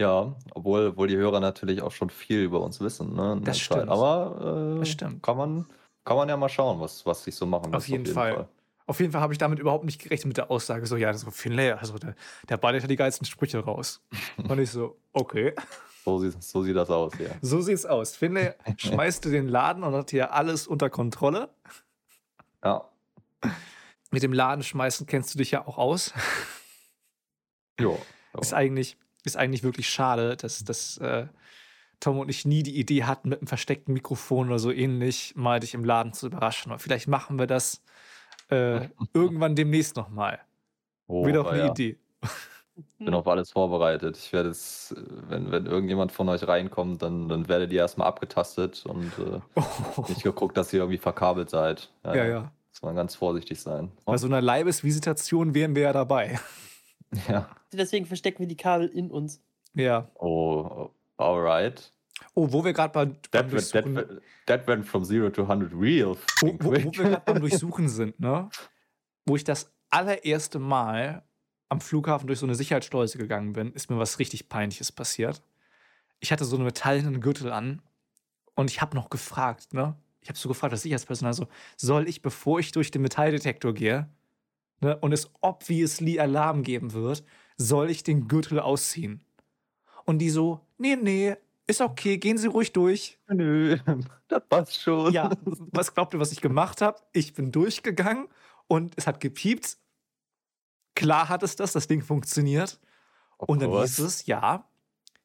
Ja, 0.00 0.34
obwohl, 0.54 0.88
obwohl 0.88 1.08
die 1.08 1.16
Hörer 1.16 1.40
natürlich 1.40 1.82
auch 1.82 1.92
schon 1.92 2.10
viel 2.10 2.42
über 2.42 2.60
uns 2.60 2.80
wissen. 2.80 3.14
Ne, 3.14 3.40
Das 3.44 3.58
stimmt. 3.58 3.88
Aber 3.88 4.74
äh, 4.74 4.78
Das 4.80 4.88
stimmt. 4.88 5.22
Kann, 5.22 5.36
man, 5.36 5.66
kann 6.04 6.16
man 6.16 6.28
ja 6.28 6.36
mal 6.36 6.48
schauen, 6.48 6.80
was, 6.80 7.06
was 7.06 7.24
sich 7.24 7.34
so 7.34 7.46
machen 7.46 7.66
Auf 7.74 7.86
lässt, 7.86 7.88
jeden 7.88 8.06
Fall. 8.06 8.48
Auf 8.88 9.00
jeden 9.00 9.10
Fall 9.10 9.20
habe 9.20 9.32
ich 9.32 9.38
damit 9.38 9.58
überhaupt 9.58 9.84
nicht 9.84 10.00
gerechnet 10.00 10.26
mit 10.26 10.36
der 10.36 10.50
Aussage, 10.50 10.86
so, 10.86 10.96
ja, 10.96 11.12
so 11.12 11.30
Finlay, 11.32 11.72
also 11.72 11.98
der, 11.98 12.14
der 12.48 12.56
ballert 12.56 12.82
ja 12.82 12.88
die 12.88 12.96
geilsten 12.96 13.26
Sprüche 13.26 13.58
raus. 13.58 14.00
Und 14.48 14.58
ich 14.60 14.70
so, 14.70 14.96
okay. 15.12 15.54
So 16.04 16.20
sieht, 16.20 16.40
so 16.40 16.62
sieht 16.62 16.76
das 16.76 16.88
aus, 16.88 17.12
ja. 17.18 17.30
So 17.42 17.60
sieht's 17.60 17.84
aus. 17.84 18.14
Finlay 18.14 18.54
schmeißt 18.76 19.24
den 19.24 19.48
Laden 19.48 19.82
und 19.82 19.92
hat 19.92 20.10
hier 20.10 20.32
alles 20.32 20.68
unter 20.68 20.88
Kontrolle. 20.88 21.50
Ja, 22.62 22.88
Mit 24.12 24.22
dem 24.22 24.32
Laden 24.32 24.62
schmeißen 24.62 25.06
kennst 25.08 25.34
du 25.34 25.38
dich 25.38 25.50
ja 25.50 25.66
auch 25.66 25.78
aus. 25.78 26.14
jo. 27.80 28.00
Ist 28.40 28.52
jo. 28.52 28.56
eigentlich, 28.56 28.96
ist 29.24 29.36
eigentlich 29.36 29.64
wirklich 29.64 29.88
schade, 29.88 30.36
dass, 30.36 30.62
dass 30.62 30.98
äh, 30.98 31.26
Tom 31.98 32.20
und 32.20 32.28
ich 32.28 32.44
nie 32.44 32.62
die 32.62 32.78
Idee 32.78 33.02
hatten, 33.02 33.28
mit 33.30 33.40
einem 33.40 33.48
versteckten 33.48 33.92
Mikrofon 33.92 34.46
oder 34.46 34.60
so 34.60 34.70
ähnlich 34.70 35.34
mal 35.34 35.58
dich 35.58 35.74
im 35.74 35.84
Laden 35.84 36.12
zu 36.12 36.26
überraschen. 36.26 36.70
Aber 36.70 36.78
vielleicht 36.78 37.08
machen 37.08 37.38
wir 37.38 37.48
das 37.48 37.82
äh, 38.50 38.88
irgendwann 39.14 39.54
demnächst 39.54 39.96
nochmal. 39.96 40.40
Oh, 41.06 41.26
Wieder 41.26 41.42
auf 41.42 41.48
eine 41.48 41.64
ja. 41.64 41.70
Idee. 41.70 41.98
bin 42.98 43.14
auf 43.14 43.26
alles 43.26 43.50
vorbereitet. 43.52 44.16
Ich 44.16 44.32
werde 44.32 44.50
äh, 44.50 44.94
wenn, 45.28 45.50
wenn 45.50 45.66
irgendjemand 45.66 46.12
von 46.12 46.28
euch 46.28 46.46
reinkommt, 46.46 47.02
dann, 47.02 47.28
dann 47.28 47.48
werdet 47.48 47.72
ihr 47.72 47.80
erstmal 47.80 48.08
abgetastet 48.08 48.84
und 48.86 49.12
äh, 49.18 49.40
Oh. 49.54 50.04
nicht 50.08 50.22
geguckt, 50.22 50.56
dass 50.56 50.72
ihr 50.72 50.80
irgendwie 50.80 50.98
verkabelt 50.98 51.50
seid. 51.50 51.90
Ja, 52.04 52.14
ja. 52.14 52.52
Muss 52.70 52.82
man 52.82 52.94
ganz 52.96 53.14
vorsichtig 53.14 53.60
sein. 53.60 53.90
Bei 54.04 54.18
so 54.18 54.26
einer 54.26 54.42
Leibesvisitation 54.42 55.54
wären 55.54 55.74
wir 55.74 55.82
ja 55.82 55.92
dabei. 55.92 56.38
Ja. 57.28 57.48
Deswegen 57.72 58.04
verstecken 58.04 58.40
wir 58.40 58.48
die 58.48 58.56
Kabel 58.56 58.88
in 58.88 59.12
uns. 59.12 59.40
Ja. 59.74 60.08
Oh, 60.16 60.90
alright. 61.16 61.92
Oh, 62.34 62.52
wo 62.52 62.64
wir 62.64 62.72
gerade 62.72 62.92
bei, 62.92 63.04
beim 63.06 63.14
That, 63.14 63.30
that, 63.32 63.52
Durchsuchen, 63.52 63.96
went- 63.96 64.22
that 64.46 64.66
went 64.66 64.86
from 64.86 65.04
zero 65.04 65.30
to 65.30 65.42
100 65.42 65.72
real. 65.72 66.16
wo, 66.40 66.48
wo, 66.60 66.64
wo 66.64 66.72
wir 66.72 66.90
gerade 66.92 67.22
beim 67.24 67.40
Durchsuchen 67.40 67.88
sind, 67.88 68.18
ne? 68.20 68.48
Wo 69.26 69.36
ich 69.36 69.44
das 69.44 69.72
allererste 69.90 70.58
Mal 70.58 71.22
am 71.68 71.80
Flughafen 71.80 72.26
durch 72.26 72.38
so 72.38 72.46
eine 72.46 72.54
Sicherheitsschleuse 72.54 73.18
gegangen 73.18 73.52
bin, 73.52 73.72
ist 73.72 73.90
mir 73.90 73.98
was 73.98 74.18
richtig 74.18 74.48
Peinliches 74.48 74.92
passiert. 74.92 75.42
Ich 76.20 76.32
hatte 76.32 76.44
so 76.44 76.56
einen 76.56 76.64
metallenen 76.64 77.20
Gürtel 77.20 77.52
an 77.52 77.82
und 78.54 78.70
ich 78.70 78.80
habe 78.80 78.96
noch 78.96 79.10
gefragt, 79.10 79.74
ne? 79.74 79.96
Ich 80.20 80.28
habe 80.28 80.38
so 80.38 80.48
gefragt, 80.48 80.72
das 80.72 80.82
Sicherheitspersonal 80.82 81.34
so, 81.34 81.46
soll 81.76 82.08
ich, 82.08 82.20
bevor 82.22 82.58
ich 82.58 82.72
durch 82.72 82.90
den 82.90 83.02
Metalldetektor 83.02 83.72
gehe, 83.74 84.08
ne, 84.80 84.96
und 84.96 85.12
es 85.12 85.30
obviously 85.40 86.18
Alarm 86.18 86.62
geben 86.64 86.92
wird, 86.92 87.22
soll 87.56 87.90
ich 87.90 88.02
den 88.02 88.26
Gürtel 88.26 88.58
ausziehen? 88.58 89.22
Und 90.04 90.18
die 90.18 90.30
so, 90.30 90.66
nee, 90.78 90.96
nee, 90.96 91.36
ist 91.66 91.80
okay, 91.80 92.18
gehen 92.18 92.38
Sie 92.38 92.46
ruhig 92.46 92.72
durch. 92.72 93.18
Nö, 93.28 93.78
das 94.28 94.42
passt 94.48 94.80
schon. 94.80 95.12
Ja, 95.12 95.30
was 95.44 95.94
glaubt 95.94 96.14
ihr, 96.14 96.20
was 96.20 96.32
ich 96.32 96.40
gemacht 96.40 96.80
habe? 96.80 97.00
Ich 97.12 97.34
bin 97.34 97.52
durchgegangen 97.52 98.28
und 98.68 98.94
es 98.96 99.06
hat 99.06 99.20
gepiept. 99.20 99.78
Klar 100.94 101.28
hat 101.28 101.42
es 101.42 101.56
das, 101.56 101.72
das 101.72 101.88
Ding 101.88 102.02
funktioniert. 102.02 102.80
Und 103.36 103.60
dann 103.60 103.70
hieß 103.70 103.98
es, 103.98 104.26
ja, 104.26 104.68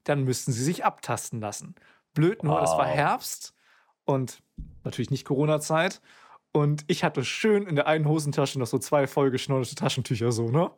dann 0.03 0.23
müssten 0.23 0.51
sie 0.51 0.63
sich 0.63 0.83
abtasten 0.83 1.39
lassen. 1.39 1.75
Blöd 2.13 2.43
nur, 2.43 2.61
es 2.61 2.71
war 2.71 2.87
Wow. 2.87 2.95
Herbst 2.95 3.53
und 4.03 4.41
natürlich 4.83 5.11
nicht 5.11 5.25
Corona-Zeit. 5.25 6.01
Und 6.51 6.83
ich 6.87 7.03
hatte 7.05 7.23
schön 7.23 7.65
in 7.67 7.75
der 7.77 7.87
einen 7.87 8.07
Hosentasche 8.07 8.59
noch 8.59 8.67
so 8.67 8.77
zwei 8.79 9.07
vollgeschnollte 9.07 9.75
Taschentücher, 9.75 10.33
so, 10.33 10.49
ne? 10.49 10.71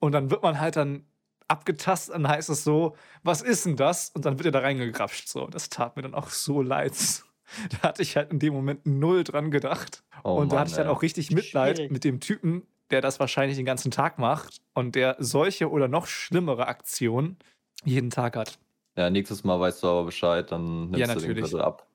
Und 0.00 0.12
dann 0.12 0.30
wird 0.30 0.42
man 0.42 0.58
halt 0.58 0.76
dann 0.76 1.06
abgetastet, 1.48 2.14
dann 2.14 2.28
heißt 2.28 2.48
es 2.50 2.64
so, 2.64 2.96
was 3.22 3.42
ist 3.42 3.66
denn 3.66 3.76
das? 3.76 4.10
Und 4.14 4.24
dann 4.24 4.38
wird 4.38 4.46
er 4.46 4.52
da 4.52 4.60
reingegrapscht, 4.60 5.28
so. 5.28 5.46
Das 5.46 5.68
tat 5.68 5.96
mir 5.96 6.02
dann 6.02 6.14
auch 6.14 6.30
so 6.30 6.62
leid. 6.62 6.94
Da 7.70 7.88
hatte 7.90 8.02
ich 8.02 8.16
halt 8.16 8.32
in 8.32 8.40
dem 8.40 8.52
Moment 8.52 8.86
null 8.86 9.22
dran 9.22 9.52
gedacht. 9.52 10.02
Oh 10.24 10.32
und 10.34 10.48
da 10.50 10.56
Mann, 10.56 10.60
hatte 10.62 10.70
ich 10.72 10.76
dann 10.78 10.88
auch 10.88 11.02
richtig 11.02 11.30
Mitleid 11.30 11.76
Schwierig. 11.76 11.92
mit 11.92 12.02
dem 12.02 12.18
Typen, 12.18 12.66
der 12.90 13.00
das 13.00 13.20
wahrscheinlich 13.20 13.56
den 13.56 13.64
ganzen 13.64 13.92
Tag 13.92 14.18
macht 14.18 14.60
und 14.74 14.96
der 14.96 15.14
solche 15.20 15.70
oder 15.70 15.86
noch 15.86 16.08
schlimmere 16.08 16.66
Aktionen 16.66 17.36
jeden 17.84 18.10
Tag 18.10 18.34
hat. 18.34 18.58
Ja, 18.96 19.10
nächstes 19.10 19.44
Mal 19.44 19.60
weißt 19.60 19.80
du 19.80 19.86
aber 19.86 20.04
Bescheid, 20.06 20.50
dann 20.50 20.90
nimmst 20.90 20.98
Ja, 20.98 21.14
du 21.14 21.20
den. 21.20 21.34
Gürtel 21.36 21.60
ab. 21.62 21.86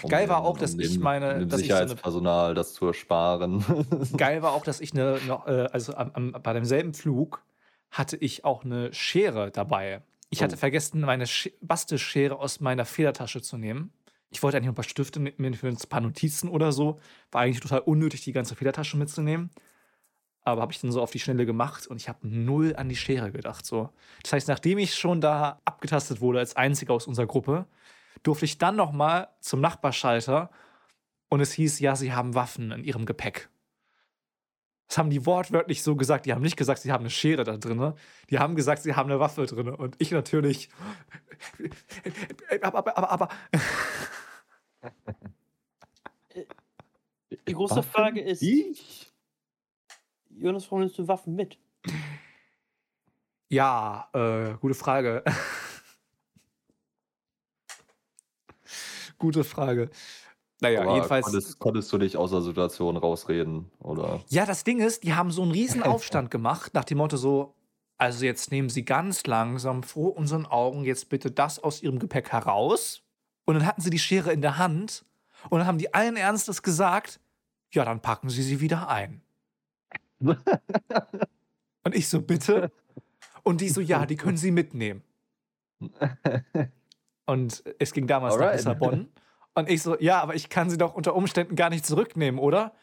Um 0.00 0.08
Geil 0.08 0.30
war 0.30 0.42
auch, 0.42 0.56
dass 0.56 0.72
um 0.72 0.80
ich 0.80 0.98
meine- 0.98 1.40
Dem 1.40 1.48
dass 1.50 1.60
ich 1.60 1.68
so 1.68 1.74
eine- 1.74 1.88
Sicherheitspersonal 1.88 2.54
das 2.54 2.72
zu 2.72 2.86
ersparen. 2.86 3.62
Geil 4.16 4.40
war 4.40 4.52
auch, 4.54 4.64
dass 4.64 4.80
ich 4.80 4.92
eine, 4.94 5.18
noch, 5.28 5.46
äh, 5.46 5.68
also 5.72 5.92
am, 5.94 6.10
am, 6.14 6.32
bei 6.42 6.54
demselben 6.54 6.94
Flug 6.94 7.42
hatte 7.96 8.16
ich 8.16 8.44
auch 8.44 8.64
eine 8.64 8.92
Schere 8.92 9.50
dabei. 9.50 10.02
Ich 10.30 10.42
hatte 10.42 10.56
Oh. 10.56 10.58
vergessen, 10.58 11.00
meine 11.00 11.26
Sch 11.26 11.50
Bastelschere 11.60 12.38
aus 12.38 12.60
meiner 12.60 12.84
Federtasche 12.84 13.42
zu 13.42 13.56
nehmen. 13.56 13.92
Ich 14.30 14.42
wollte 14.42 14.56
eigentlich 14.56 14.66
noch 14.66 14.72
ein 14.72 14.76
paar 14.76 14.84
Stifte 14.84 15.20
mitnehmen 15.20 15.54
für 15.54 15.68
ein 15.68 15.76
paar 15.88 16.00
Notizen 16.00 16.48
oder 16.48 16.72
so. 16.72 16.98
War 17.30 17.42
eigentlich 17.42 17.60
total 17.60 17.80
unnötig, 17.80 18.22
die 18.22 18.32
ganze 18.32 18.56
Federtasche 18.56 18.96
mitzunehmen. 18.96 19.50
Aber 20.42 20.62
habe 20.62 20.72
ich 20.72 20.80
dann 20.80 20.92
so 20.92 21.00
auf 21.00 21.10
die 21.10 21.18
Schnelle 21.18 21.46
gemacht 21.46 21.86
und 21.86 21.96
ich 22.00 22.08
habe 22.08 22.26
null 22.28 22.74
an 22.76 22.88
die 22.88 22.96
Schere 22.96 23.32
gedacht. 23.32 23.64
So. 23.66 23.90
Das 24.22 24.32
heißt, 24.32 24.48
nachdem 24.48 24.78
ich 24.78 24.94
schon 24.94 25.20
da 25.20 25.60
abgetastet 25.64 26.20
wurde 26.20 26.38
als 26.40 26.54
einziger 26.56 26.92
aus 26.94 27.06
unserer 27.06 27.26
Gruppe, 27.26 27.66
durfte 28.22 28.44
ich 28.44 28.58
dann 28.58 28.76
noch 28.76 28.92
mal 28.92 29.28
zum 29.40 29.60
Nachbarschalter 29.60 30.50
und 31.28 31.40
es 31.40 31.52
hieß, 31.52 31.80
ja, 31.80 31.96
sie 31.96 32.12
haben 32.12 32.34
Waffen 32.34 32.70
in 32.72 32.84
ihrem 32.84 33.06
Gepäck. 33.06 33.48
Das 34.88 34.98
haben 34.98 35.10
die 35.10 35.26
wortwörtlich 35.26 35.82
so 35.82 35.96
gesagt. 35.96 36.26
Die 36.26 36.32
haben 36.32 36.42
nicht 36.42 36.56
gesagt, 36.56 36.80
sie 36.80 36.92
haben 36.92 37.02
eine 37.02 37.10
Schere 37.10 37.44
da 37.44 37.56
drin. 37.56 37.94
Die 38.30 38.38
haben 38.38 38.54
gesagt, 38.54 38.82
sie 38.82 38.94
haben 38.94 39.10
eine 39.10 39.18
Waffe 39.18 39.46
drin. 39.46 39.68
Und 39.68 39.96
ich 39.98 40.12
natürlich. 40.12 40.68
Aber, 42.62 42.78
aber, 42.78 42.96
aber, 42.96 43.10
aber. 43.10 43.28
Die 47.46 47.52
große 47.52 47.76
Waffen? 47.76 47.90
Frage 47.90 48.20
ist, 48.20 48.42
Ich? 48.42 49.12
Jonas, 50.30 50.64
warum 50.66 50.80
nimmst 50.80 50.98
du 50.98 51.08
Waffen 51.08 51.34
mit? 51.34 51.58
Ja, 53.48 54.08
äh, 54.12 54.54
gute 54.58 54.74
Frage. 54.74 55.24
gute 59.18 59.44
Frage. 59.44 59.90
Naja, 60.60 60.82
Aber 60.82 60.94
jedenfalls. 60.94 61.24
Konntest, 61.26 61.58
konntest 61.58 61.92
du 61.92 61.98
dich 61.98 62.16
aus 62.16 62.30
der 62.30 62.40
Situation 62.40 62.96
rausreden? 62.96 63.70
Oder? 63.78 64.22
Ja, 64.28 64.46
das 64.46 64.64
Ding 64.64 64.80
ist, 64.80 65.04
die 65.04 65.14
haben 65.14 65.30
so 65.30 65.42
einen 65.42 65.50
riesen 65.50 65.82
Aufstand 65.84 66.30
gemacht, 66.30 66.74
nach 66.74 66.84
dem 66.84 66.98
Motto 66.98 67.16
so, 67.16 67.54
also 67.98 68.24
jetzt 68.24 68.50
nehmen 68.50 68.68
Sie 68.68 68.84
ganz 68.84 69.26
langsam 69.26 69.82
vor 69.82 70.16
unseren 70.16 70.46
Augen 70.46 70.84
jetzt 70.84 71.08
bitte 71.08 71.30
das 71.30 71.58
aus 71.58 71.82
Ihrem 71.82 71.98
Gepäck 71.98 72.32
heraus. 72.32 73.02
Und 73.44 73.54
dann 73.54 73.66
hatten 73.66 73.80
sie 73.80 73.90
die 73.90 73.98
Schere 73.98 74.32
in 74.32 74.42
der 74.42 74.58
Hand 74.58 75.04
und 75.50 75.60
dann 75.60 75.68
haben 75.68 75.78
die 75.78 75.94
allen 75.94 76.16
Ernstes 76.16 76.62
gesagt, 76.62 77.20
ja, 77.70 77.84
dann 77.84 78.00
packen 78.00 78.28
Sie 78.28 78.42
sie 78.42 78.60
wieder 78.60 78.88
ein. 78.88 79.22
Und 81.84 81.94
ich 81.94 82.08
so, 82.08 82.20
bitte? 82.20 82.72
Und 83.42 83.60
die 83.60 83.68
so, 83.68 83.80
ja, 83.80 84.06
die 84.06 84.16
können 84.16 84.36
Sie 84.36 84.50
mitnehmen. 84.50 85.02
Und 87.26 87.62
es 87.78 87.92
ging 87.92 88.06
damals 88.06 88.34
nach 88.34 88.42
Alright. 88.42 88.56
Lissabon. 88.56 89.08
Und 89.56 89.68
ich 89.68 89.82
so, 89.82 89.96
ja, 89.98 90.20
aber 90.22 90.34
ich 90.36 90.48
kann 90.48 90.70
sie 90.70 90.78
doch 90.78 90.94
unter 90.94 91.14
Umständen 91.16 91.56
gar 91.56 91.70
nicht 91.70 91.84
zurücknehmen, 91.84 92.38
oder? 92.38 92.74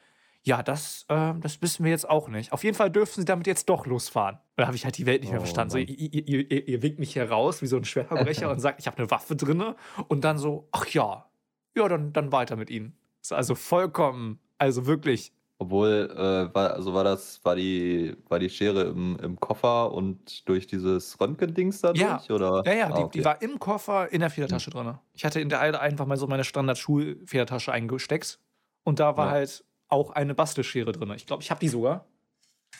Ja, 0.41 0.61
das, 0.61 1.05
ähm, 1.07 1.39
das 1.39 1.61
wissen 1.61 1.85
wir 1.85 1.91
jetzt 1.91 2.09
auch 2.09 2.27
nicht. 2.27 2.51
Auf 2.51 2.65
jeden 2.65 2.75
Fall 2.75 2.89
dürfen 2.91 3.21
sie 3.21 3.25
damit 3.25 3.47
jetzt 3.47 3.69
doch 3.69 3.85
losfahren. 3.85 4.39
Da 4.57 4.65
habe 4.67 4.75
ich 4.75 4.83
halt 4.83 4.97
die 4.97 5.05
Welt 5.05 5.21
nicht 5.21 5.29
mehr 5.29 5.39
Oh, 5.39 5.43
verstanden. 5.43 5.71
So, 5.71 5.77
ihr, 5.77 5.87
ihr, 5.87 6.27
ihr, 6.51 6.67
ihr- 6.67 6.81
winkt 6.81 6.99
mich 6.99 7.13
hier 7.13 7.29
raus 7.31 7.61
wie 7.61 7.67
so 7.67 7.77
ein 7.77 7.85
Schwerverbrecher 7.85 8.49
und 8.51 8.59
sagt, 8.59 8.79
ich 8.81 8.87
habe 8.87 8.97
eine 8.97 9.09
Waffe 9.09 9.37
drinne. 9.37 9.77
Und 10.09 10.25
dann 10.25 10.37
so, 10.37 10.67
ach 10.73 10.85
ja, 10.87 11.29
ja, 11.77 11.87
dann, 11.87 12.11
dann 12.11 12.33
weiter 12.33 12.57
mit 12.57 12.69
ihnen. 12.69 12.97
So, 13.21 13.35
Also 13.35 13.55
vollkommen, 13.55 14.39
also 14.57 14.85
wirklich. 14.85 15.31
Obwohl, 15.63 16.09
äh, 16.13 16.53
war, 16.53 16.73
also 16.73 16.93
war 16.93 17.03
das, 17.05 17.39
war 17.45 17.55
die, 17.55 18.15
war 18.27 18.37
die 18.39 18.49
Schere 18.49 18.81
im, 18.83 19.17
im 19.21 19.39
Koffer 19.39 19.91
und 19.93 20.47
durch 20.47 20.67
dieses 20.67 21.19
Röntgendings 21.21 21.79
da 21.81 21.93
Ja. 21.93 22.17
durch? 22.17 22.31
Oder? 22.31 22.63
Ja, 22.65 22.73
ja, 22.73 22.85
Ah, 22.87 22.91
die, 22.97 23.03
okay. 23.03 23.19
die 23.19 23.25
war 23.25 23.41
im 23.41 23.59
Koffer 23.59 24.11
in 24.11 24.19
der 24.19 24.29
Federtasche 24.29 24.69
drin. 24.71 24.95
Ich 25.13 25.23
hatte 25.23 25.39
in 25.39 25.47
der 25.49 25.61
Eile 25.61 25.79
einfach 25.79 26.05
mal 26.05 26.17
so 26.17 26.27
meine 26.27 26.43
Standard-Schul-Federtasche 26.43 27.71
eingesteckt. 27.71 28.39
Und 28.83 28.99
da 28.99 29.15
war 29.17 29.27
Ja. 29.27 29.31
halt 29.31 29.63
auch 29.87 30.11
eine 30.11 30.35
Bastelschere 30.35 30.91
drin. 30.91 31.11
Ich 31.15 31.25
glaube, 31.25 31.43
ich 31.43 31.49
habe 31.51 31.59
die 31.59 31.69
sogar. 31.69 32.05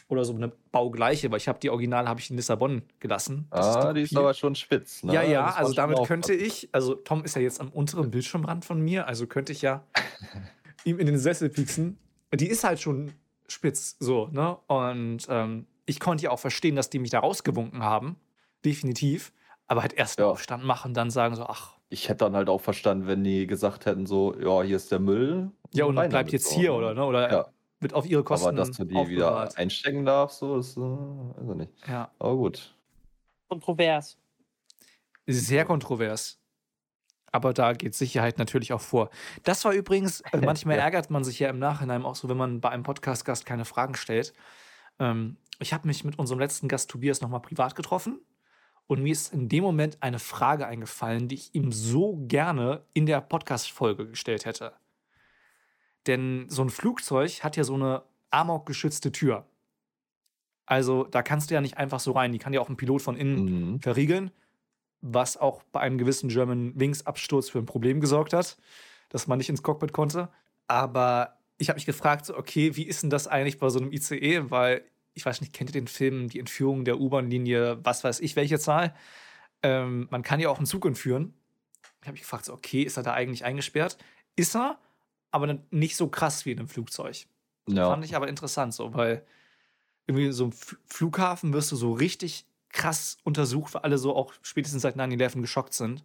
Oder 0.09 0.25
so 0.25 0.33
eine 0.33 0.49
baugleiche, 0.71 1.31
weil 1.31 1.37
ich 1.37 1.47
habe 1.47 1.59
die 1.59 1.69
Original 1.69 2.09
habe 2.09 2.19
ich 2.19 2.29
in 2.29 2.35
Lissabon 2.35 2.81
gelassen. 2.99 3.47
Das 3.51 3.77
Ah, 3.77 3.93
die 3.93 4.01
ist 4.01 4.17
aber 4.17 4.33
schon 4.33 4.55
spitz. 4.55 5.03
Ne? 5.03 5.13
Ja, 5.13 5.21
ja, 5.23 5.43
man 5.43 5.53
also 5.53 5.73
damit 5.73 6.03
könnte 6.05 6.33
ich, 6.33 6.67
also 6.73 6.95
Tom 6.95 7.23
ist 7.23 7.35
ja 7.35 7.41
jetzt 7.41 7.61
am 7.61 7.69
unteren 7.69 8.11
Bildschirmrand 8.11 8.65
von 8.65 8.81
mir, 8.81 9.07
also 9.07 9.27
könnte 9.27 9.51
ich 9.53 9.61
ja 9.61 9.85
ihm 10.83 10.99
in 10.99 11.05
den 11.05 11.17
Sessel 11.17 11.49
pieksen. 11.49 11.97
Die 12.33 12.47
ist 12.47 12.63
halt 12.63 12.79
schon 12.81 13.13
spitz, 13.47 13.95
so, 13.99 14.27
ne? 14.27 14.57
Und 14.67 15.27
ähm, 15.29 15.67
ich 15.85 15.99
konnte 15.99 16.23
ja 16.23 16.31
auch 16.31 16.39
verstehen, 16.39 16.75
dass 16.75 16.89
die 16.89 16.99
mich 16.99 17.11
da 17.11 17.19
rausgewunken 17.19 17.83
haben. 17.83 18.15
Definitiv. 18.65 19.33
Aber 19.67 19.81
halt 19.81 19.93
erst 19.93 20.19
Ja. 20.19 20.29
Aufstand 20.29 20.63
machen, 20.65 20.93
dann 20.93 21.09
sagen 21.09 21.35
so, 21.35 21.43
ach, 21.45 21.77
Ich 21.89 22.09
hätte 22.09 22.25
dann 22.25 22.35
halt 22.35 22.49
auch 22.49 22.61
verstanden, 22.61 23.07
wenn 23.07 23.23
die 23.23 23.45
gesagt 23.47 23.85
hätten, 23.85 24.05
so, 24.05 24.35
ja, 24.39 24.63
hier 24.63 24.75
ist 24.77 24.91
der 24.91 24.99
Müll. 24.99 25.51
ja, 25.73 25.85
und 25.85 25.95
bleibt 26.09 26.31
jetzt 26.31 26.49
so, 26.49 26.55
hier, 26.55 26.71
ne? 26.71 26.77
oder, 26.77 26.93
ne? 26.93 27.05
Oder 27.05 27.31
Ja. 27.31 27.45
wird 27.79 27.93
auf 27.93 28.05
ihre 28.05 28.23
Kosten 28.23 28.47
Aber 28.47 28.57
dass 28.57 28.71
du 28.71 28.85
die 28.85 28.95
wieder 29.07 29.27
aufbewahrt. 29.27 29.57
einstecken 29.57 30.05
darfst, 30.05 30.39
so 30.39 30.57
ist, 30.57 30.75
äh, 30.77 30.79
weiß 30.81 31.49
ich 31.49 31.55
nicht. 31.55 31.71
Ja, 31.87 32.11
Aber 32.19 32.35
gut. 32.35 32.75
Kontrovers. 33.49 34.17
sehr 35.27 35.65
kontrovers. 35.65 36.39
Aber 37.33 37.51
da 37.53 37.73
geht 37.73 37.95
Sicherheit 37.95 38.37
natürlich 38.37 38.71
auch 38.71 38.79
vor. 38.81 39.09
Das 39.43 39.65
war 39.65 39.73
übrigens, 39.73 40.21
äh, 40.31 40.37
manchmal 40.45 40.77
Ja. 40.77 40.83
ärgert 40.83 41.09
man 41.09 41.23
sich 41.25 41.39
ja 41.39 41.49
im 41.49 41.59
Nachhinein 41.59 42.03
auch 42.05 42.15
so, 42.15 42.29
wenn 42.29 42.37
man 42.37 42.61
bei 42.61 42.69
einem 42.69 42.83
Podcast-Gast 42.83 43.45
keine 43.45 43.65
Fragen 43.65 43.95
stellt. 43.95 44.33
Ähm, 44.99 45.35
ich 45.59 45.73
habe 45.73 45.87
mich 45.87 46.03
mit 46.05 46.17
unserem 46.19 46.39
letzten 46.39 46.67
Gast 46.67 46.89
Tobias 46.89 47.21
nochmal 47.21 47.41
privat 47.41 47.75
getroffen 47.75 48.21
und 48.87 49.01
mir 49.01 49.11
ist 49.11 49.33
in 49.33 49.49
dem 49.49 49.63
Moment 49.63 49.97
eine 50.01 50.19
Frage 50.19 50.67
eingefallen, 50.67 51.27
die 51.27 51.35
ich 51.35 51.55
ihm 51.55 51.71
so 51.71 52.17
gerne 52.27 52.83
in 52.93 53.05
der 53.07 53.19
Podcast-Folge 53.21 54.07
gestellt 54.09 54.45
hätte. 54.45 54.73
Denn 56.05 56.45
so 56.49 56.61
ein 56.63 56.69
Flugzeug 56.69 57.43
hat 57.43 57.55
ja 57.57 57.63
so 57.63 57.75
eine 57.75 58.03
Amok-geschützte 58.29 59.11
Tür. 59.11 59.47
Also 60.65 61.05
da 61.05 61.23
kannst 61.23 61.49
du 61.49 61.55
ja 61.55 61.61
nicht 61.61 61.77
einfach 61.77 61.99
so 61.99 62.11
rein. 62.11 62.31
Die 62.31 62.39
kann 62.39 62.53
ja 62.53 62.61
auch 62.61 62.69
ein 62.69 62.77
Pilot 62.77 63.01
von 63.01 63.15
innen 63.15 63.71
Mhm. 63.73 63.79
verriegeln, 63.79 64.31
was 65.03 65.35
auch 65.37 65.63
bei 65.71 65.81
einem 65.81 65.97
gewissen 65.97 66.29
German 66.29 66.79
Wings 66.79 67.05
Absturz 67.05 67.49
für 67.49 67.59
ein 67.59 67.65
Problem 67.65 67.99
gesorgt 67.99 68.33
hat, 68.33 68.57
dass 69.09 69.27
man 69.27 69.37
nicht 69.37 69.49
ins 69.49 69.61
Cockpit 69.61 69.91
konnte. 69.91 70.29
Aber 70.67 71.37
ich 71.57 71.69
habe 71.69 71.77
mich 71.77 71.85
gefragt, 71.85 72.25
so, 72.25 72.37
okay, 72.37 72.75
wie 72.77 72.83
ist 72.83 73.03
denn 73.03 73.09
das 73.09 73.27
eigentlich 73.27 73.59
bei 73.59 73.69
so 73.69 73.79
einem 73.79 73.91
ICE? 73.91 74.49
Weil 74.49 74.83
ich 75.13 75.25
weiß 75.25 75.41
nicht, 75.41 75.53
kennt 75.53 75.69
ihr 75.69 75.73
den 75.73 75.87
Film 75.87 76.29
Die 76.29 76.39
Entführung 76.39 76.85
der 76.85 76.99
U-Bahn-Linie, 76.99 77.79
was 77.83 78.03
weiß 78.03 78.21
ich, 78.21 78.35
welche 78.35 78.57
Zahl? 78.59 78.95
Ähm, 79.61 80.07
man 80.09 80.23
kann 80.23 80.39
ja 80.39 80.49
auch 80.49 80.57
einen 80.57 80.65
Zug 80.65 80.85
entführen. 80.85 81.33
Ich 82.01 82.07
habe 82.07 82.13
mich 82.13 82.21
gefragt, 82.21 82.45
so, 82.45 82.53
okay, 82.53 82.83
ist 82.83 82.97
er 82.97 83.03
da 83.03 83.13
eigentlich 83.13 83.43
eingesperrt? 83.43 83.97
Ist 84.37 84.55
er, 84.55 84.79
aber 85.31 85.59
nicht 85.69 85.97
so 85.97 86.07
krass 86.07 86.45
wie 86.45 86.51
in 86.51 86.59
einem 86.59 86.69
Flugzeug. 86.69 87.25
Ja. 87.67 87.89
Fand 87.89 88.05
ich 88.05 88.15
aber 88.15 88.29
interessant 88.29 88.73
so, 88.73 88.93
weil 88.93 89.25
irgendwie 90.07 90.31
so 90.31 90.45
im 90.45 90.51
F 90.51 90.77
Flughafen 90.85 91.53
wirst 91.53 91.71
du 91.71 91.75
so 91.75 91.93
richtig 91.93 92.45
krass 92.73 93.17
untersucht, 93.23 93.73
weil 93.73 93.81
alle 93.83 93.97
so 93.97 94.15
auch 94.15 94.33
spätestens 94.41 94.81
seit 94.81 94.95
9/11 94.97 95.41
geschockt 95.41 95.73
sind. 95.73 96.03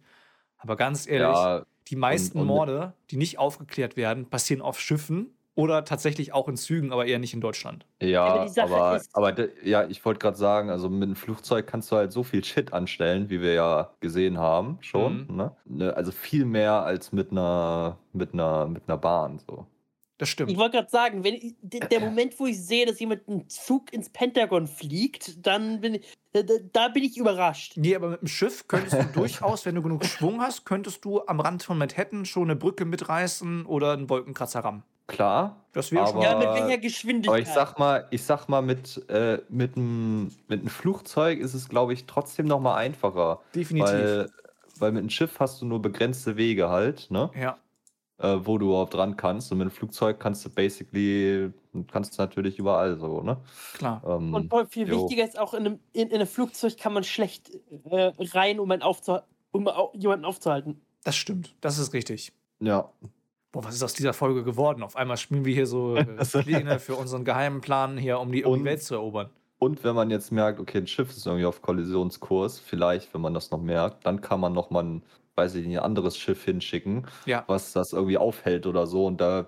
Aber 0.57 0.75
ganz 0.75 1.07
ehrlich, 1.07 1.35
Ja, 1.37 1.65
die 1.89 1.95
meisten 1.95 2.39
und- 2.39 2.47
Morde, 2.47 2.93
die 3.11 3.17
nicht 3.17 3.37
aufgeklärt 3.39 3.97
werden, 3.97 4.29
passieren 4.29 4.61
auf 4.61 4.79
Schiffen 4.79 5.33
oder 5.55 5.83
tatsächlich 5.83 6.31
auch 6.33 6.47
in 6.47 6.55
Zügen, 6.55 6.93
aber 6.93 7.05
eher 7.05 7.19
nicht 7.19 7.33
in 7.33 7.41
Deutschland. 7.41 7.85
Ja, 8.01 8.23
aber 8.57 8.73
aber, 8.73 9.01
aber 9.13 9.65
ja, 9.65 9.85
ich 9.87 10.05
wollte 10.05 10.19
gerade 10.19 10.37
sagen, 10.37 10.69
also 10.69 10.89
mit 10.89 11.03
einem 11.03 11.15
Flugzeug 11.17 11.67
kannst 11.67 11.91
du 11.91 11.97
halt 11.97 12.11
so 12.13 12.23
viel 12.23 12.43
Shit 12.45 12.71
anstellen, 12.71 13.29
wie 13.29 13.41
wir 13.41 13.53
ja 13.53 13.89
gesehen 13.99 14.37
haben 14.37 14.77
schon. 14.81 15.27
Mhm. 15.29 15.35
Ne? 15.35 15.51
Ne, 15.65 15.97
Also 15.97 16.11
viel 16.11 16.45
mehr 16.45 16.83
als 16.83 17.11
mit 17.11 17.31
einer 17.31 17.97
mit 18.13 18.33
einer 18.33 18.67
mit 18.67 18.83
einer 18.87 18.97
Bahn 18.97 19.39
so. 19.39 19.65
Das 20.19 20.29
stimmt. 20.29 20.51
Ich 20.51 20.57
wollte 20.57 20.77
gerade 20.77 20.89
sagen, 20.89 21.23
wenn 21.23 21.33
ich, 21.33 21.55
der, 21.61 21.87
der 21.87 22.01
Moment, 22.01 22.37
wo 22.39 22.45
ich 22.45 22.61
sehe, 22.63 22.85
dass 22.85 22.99
jemand 22.99 23.27
einen 23.27 23.49
Zug 23.49 23.91
ins 23.93 24.09
Pentagon 24.09 24.67
fliegt, 24.67 25.45
dann 25.47 25.79
bin 25.81 25.95
ich, 25.95 26.17
da, 26.33 26.41
da- 26.73 26.89
bin 26.89 27.03
ich 27.05 27.17
überrascht. 27.17 27.73
Nee, 27.77 27.95
aber 27.95 28.09
mit 28.09 28.21
dem 28.21 28.27
Schiff 28.27 28.67
könntest 28.67 28.93
du 29.01 29.03
durchaus, 29.13 29.65
wenn 29.65 29.75
du 29.75 29.81
genug 29.81 30.03
Schwung 30.05 30.41
hast, 30.41 30.65
könntest 30.65 31.03
du 31.05 31.21
am 31.25 31.39
Rand 31.39 31.63
von 31.63 31.77
Manhattan 31.77 32.25
schon 32.25 32.43
eine 32.43 32.55
Brücke 32.57 32.83
mitreißen 32.85 33.65
oder 33.65 33.93
einen 33.93 34.09
Wolkenkratzer 34.09 34.59
rammen. 34.59 34.83
Klar, 35.07 35.63
Das 35.71 35.91
wäre 35.91 36.05
schon. 36.05 36.21
Ja, 36.21 36.35
Aber- 36.37 36.53
mit 36.53 36.63
welcher 36.63 36.77
Geschwindigkeit? 36.77 37.29
aber 37.31 37.39
ich 37.39 37.47
sag 37.47 37.79
mal, 37.79 38.05
ich 38.11 38.21
sag 38.23 38.47
mal 38.47 38.61
mit 38.61 39.09
äh, 39.09 39.39
mit 39.49 39.75
einem 39.75 40.31
mit 40.49 40.59
einem 40.59 40.69
Flugzeug 40.69 41.39
ist 41.39 41.55
es 41.55 41.67
glaube 41.69 41.93
ich 41.93 42.05
trotzdem 42.05 42.45
noch 42.45 42.59
mal 42.59 42.75
einfacher, 42.75 43.39
Definitiv. 43.55 43.89
weil 43.91 44.29
weil 44.77 44.91
mit 44.91 44.99
einem 44.99 45.09
Schiff 45.09 45.39
hast 45.39 45.61
du 45.61 45.65
nur 45.65 45.81
begrenzte 45.81 46.37
Wege 46.37 46.69
halt, 46.69 47.09
ne? 47.09 47.31
ja. 47.39 47.57
Äh, 48.19 48.37
wo 48.41 48.57
du 48.57 48.67
überhaupt 48.67 48.93
dran 48.93 49.15
kannst. 49.15 49.51
Und 49.51 49.59
mit 49.59 49.67
dem 49.67 49.71
Flugzeug 49.71 50.19
kannst 50.19 50.45
du 50.45 50.49
basically, 50.49 51.51
kannst 51.91 52.17
du 52.17 52.21
natürlich 52.21 52.59
überall 52.59 52.97
so, 52.97 53.21
ne? 53.21 53.37
Klar. 53.73 54.01
Ähm, 54.05 54.33
Und 54.33 54.71
viel 54.71 54.87
jo. 54.87 55.01
wichtiger 55.01 55.23
ist 55.23 55.39
auch, 55.39 55.53
in 55.53 55.65
einem, 55.65 55.79
in, 55.93 56.09
in 56.09 56.15
einem 56.15 56.27
Flugzeug 56.27 56.77
kann 56.77 56.93
man 56.93 57.03
schlecht 57.03 57.51
äh, 57.89 58.11
rein, 58.33 58.59
um, 58.59 58.69
einen 58.71 58.83
um 59.51 59.67
au 59.67 59.91
jemanden 59.95 60.25
aufzuhalten. 60.25 60.81
Das 61.03 61.15
stimmt. 61.15 61.55
Das 61.61 61.77
ist 61.77 61.93
richtig. 61.93 62.33
ja. 62.59 62.91
Boah, 63.51 63.63
was 63.63 63.73
ist 63.73 63.81
aus 63.81 63.95
dieser 63.95 64.13
Folge 64.13 64.43
geworden? 64.43 64.83
Auf 64.83 64.95
einmal 64.95 65.17
spielen 65.17 65.43
wir 65.43 65.55
hier 65.55 65.65
so 65.65 65.95
äh, 65.95 66.03
Pläne 66.43 66.79
für 66.79 66.93
unseren 66.93 67.25
geheimen 67.25 67.61
Plan 67.61 67.97
hier, 67.97 68.19
um 68.19 68.31
die, 68.31 68.43
um 68.43 68.59
die 68.59 68.63
Welt 68.63 68.83
zu 68.83 68.93
erobern. 68.93 69.31
Und 69.59 69.83
wenn 69.83 69.93
man 69.93 70.09
jetzt 70.09 70.31
merkt, 70.31 70.59
okay, 70.59 70.77
ein 70.79 70.87
Schiff 70.87 71.09
ist 71.09 71.25
irgendwie 71.25 71.45
auf 71.45 71.61
Kollisionskurs, 71.61 72.59
vielleicht, 72.59 73.13
wenn 73.13 73.21
man 73.21 73.33
das 73.33 73.51
noch 73.51 73.61
merkt, 73.61 74.05
dann 74.05 74.21
kann 74.21 74.39
man 74.39 74.53
noch 74.53 74.69
mal 74.69 74.83
ein, 74.83 75.03
weiß 75.35 75.55
ich 75.55 75.67
nicht, 75.67 75.77
ein 75.77 75.83
anderes 75.83 76.17
Schiff 76.17 76.43
hinschicken, 76.45 77.05
Ja. 77.25 77.43
was 77.47 77.73
das 77.73 77.91
irgendwie 77.93 78.17
aufhält 78.17 78.65
oder 78.65 78.87
so. 78.87 79.05
Und 79.05 79.19
da 79.19 79.47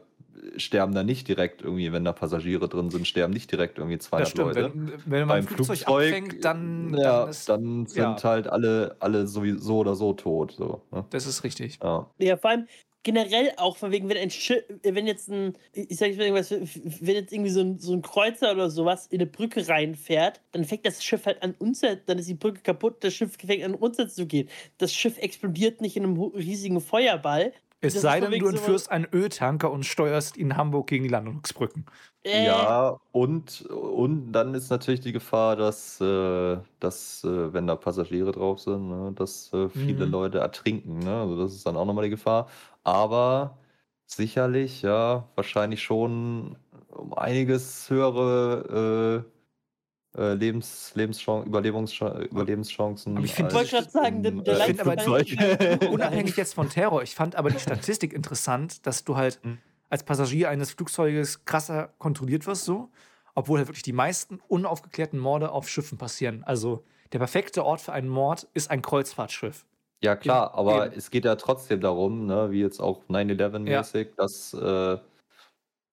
sterben 0.57 0.93
dann 0.93 1.05
nicht 1.05 1.27
direkt 1.27 1.61
irgendwie, 1.61 1.91
wenn 1.91 2.03
da 2.03 2.11
Passagiere 2.13 2.67
drin 2.67 2.89
sind, 2.89 3.07
sterben 3.07 3.33
nicht 3.33 3.51
direkt 3.51 3.77
irgendwie 3.77 3.99
200 3.99 4.21
Das 4.25 4.29
stimmt. 4.31 4.55
Leute. 4.55 4.71
Wenn, 4.73 4.91
wenn 5.05 5.27
man 5.27 5.37
ein 5.39 5.45
Beim 5.45 5.47
Flugzeug, 5.47 5.77
Flugzeug, 5.77 6.07
abfängt, 6.07 6.45
dann, 6.45 6.93
ja, 6.97 7.21
dann 7.21 7.29
ist 7.29 7.49
dann 7.49 7.85
sind 7.85 8.01
ja. 8.03 8.23
halt 8.23 8.47
alle, 8.47 8.95
alle 8.99 9.27
sowieso 9.27 9.77
oder 9.79 9.95
so 9.95 10.13
tot. 10.13 10.53
So, 10.57 10.81
ne? 10.91 11.05
das 11.09 11.25
ist 11.27 11.43
richtig. 11.43 11.79
ja. 11.81 12.07
Ja, 12.17 12.37
vor 12.37 12.49
allem 12.51 12.67
generell 13.03 13.53
auch, 13.57 13.77
von 13.77 13.91
wegen, 13.91 14.09
wenn 14.09 14.17
ein 14.17 14.29
Schiff, 14.29 14.63
wenn 14.83 15.07
jetzt 15.07 15.29
ein, 15.29 15.57
ich 15.73 15.97
sag 15.97 16.15
mal 16.15 16.23
irgendwas, 16.23 16.51
wenn 16.51 17.15
jetzt 17.15 17.33
irgendwie 17.33 17.49
so 17.49 17.61
ein, 17.61 17.79
so 17.79 17.93
ein 17.93 18.01
Kreuzer 18.01 18.51
oder 18.51 18.69
sowas 18.69 19.07
in 19.07 19.19
eine 19.19 19.29
Brücke 19.29 19.67
reinfährt, 19.67 20.41
dann 20.51 20.65
fängt 20.65 20.85
das 20.85 21.03
Schiff 21.03 21.25
halt 21.25 21.41
an 21.41 21.55
unter, 21.57 21.95
dann 21.95 22.19
ist 22.19 22.29
die 22.29 22.35
Brücke 22.35 22.61
kaputt, 22.61 23.03
das 23.03 23.13
Schiff 23.13 23.37
fängt 23.37 23.63
an 23.63 23.73
runter 23.73 24.07
zu 24.07 24.27
gehen. 24.27 24.49
Das 24.77 24.93
Schiff 24.93 25.17
explodiert 25.17 25.81
nicht 25.81 25.97
in 25.97 26.03
einem 26.03 26.19
riesigen 26.19 26.81
Feuerball. 26.81 27.53
Es 27.81 27.93
Das 27.93 28.01
sei 28.01 28.19
denn, 28.21 28.37
du 28.39 28.47
entführst 28.47 28.91
einen 28.91 29.05
Öltanker 29.11 29.71
und 29.71 29.85
steuerst 29.85 30.37
ihn 30.37 30.55
Hamburg 30.57 30.87
gegen 30.87 31.03
die 31.03 31.09
Landungsbrücken. 31.09 31.85
Äh, 32.23 32.67
Ja, 32.73 32.97
und, 33.11 33.61
und 33.63 34.31
dann 34.31 34.53
ist 34.53 34.69
natürlich 34.69 35.01
die 35.01 35.11
Gefahr, 35.11 35.57
dass, 35.57 35.99
äh, 35.99 36.59
dass 36.79 37.25
äh, 37.25 37.51
wenn 37.53 37.67
da 37.67 37.75
Passagiere 37.75 38.31
drauf 38.31 38.61
sind, 38.61 38.87
ne, 38.87 39.11
dass 39.13 39.51
äh, 39.51 39.67
viele 39.67 40.05
Mhm. 40.05 40.05
Leute 40.05 40.37
ertrinken. 40.39 41.03
Ne? 41.03 41.13
Also 41.19 41.35
das 41.37 41.53
ist 41.53 41.65
dann 41.65 41.75
auch 41.75 41.83
nochmal 41.85 42.05
die 42.05 42.09
Gefahr. 42.09 42.47
Aber 42.85 43.57
sicherlich, 44.05 44.81
ja, 44.81 45.27
wahrscheinlich 45.35 45.83
schon 45.83 46.55
um 46.87 47.13
einiges 47.15 47.89
höhere 47.89 49.25
äh, 50.17 50.33
Lebens, 50.33 50.91
Lebenschancen, 50.95 51.47
Überlebenscha 51.47 52.19
Überlebenschancen. 52.19 53.15
Aber 53.17 53.25
ich 53.25 53.33
find- 53.33 53.45
als 53.47 53.53
Wollte 53.55 53.69
grad 53.77 53.91
sagen, 53.91 54.23
der- 54.23 54.31
der 54.31 54.67
äh, 54.69 54.79
aber. 54.81 55.89
Unabhängig 55.91 56.35
jetzt 56.37 56.53
von 56.53 56.69
Terror, 56.69 57.01
ich 57.03 57.15
fand 57.15 57.35
aber 57.35 57.49
die 57.49 57.59
Statistik 57.59 58.13
interessant, 58.13 58.85
dass 58.85 59.03
du 59.03 59.15
halt 59.15 59.39
Mhm. 59.43 59.57
als 59.89 60.03
Passagier 60.03 60.49
eines 60.49 60.71
Flugzeuges 60.71 61.45
krasser 61.45 61.89
kontrolliert 61.97 62.45
wirst, 62.47 62.65
so, 62.65 62.89
obwohl 63.35 63.59
halt 63.59 63.67
wirklich 63.69 63.83
die 63.83 63.93
meisten 63.93 64.39
unaufgeklärten 64.47 65.19
Morde 65.19 65.51
auf 65.51 65.69
Schiffen 65.69 65.97
passieren. 65.97 66.43
Also 66.43 66.83
der 67.13 67.19
perfekte 67.19 67.63
Ort 67.65 67.81
für 67.81 67.93
einen 67.93 68.09
Mord 68.09 68.47
ist 68.53 68.69
ein 68.71 68.81
Kreuzfahrtschiff. 68.81 69.65
Ja, 70.03 70.15
klar, 70.15 70.55
aber 70.55 70.87
eben. 70.87 70.95
es 70.97 71.11
geht 71.11 71.25
ja 71.25 71.35
trotzdem 71.35 71.79
darum, 71.79 72.25
ne, 72.25 72.49
wie 72.51 72.59
jetzt 72.61 72.79
auch 72.81 73.01
9-11-mäßig, 73.07 74.15
dass, 74.17 74.53
äh, 74.53 74.97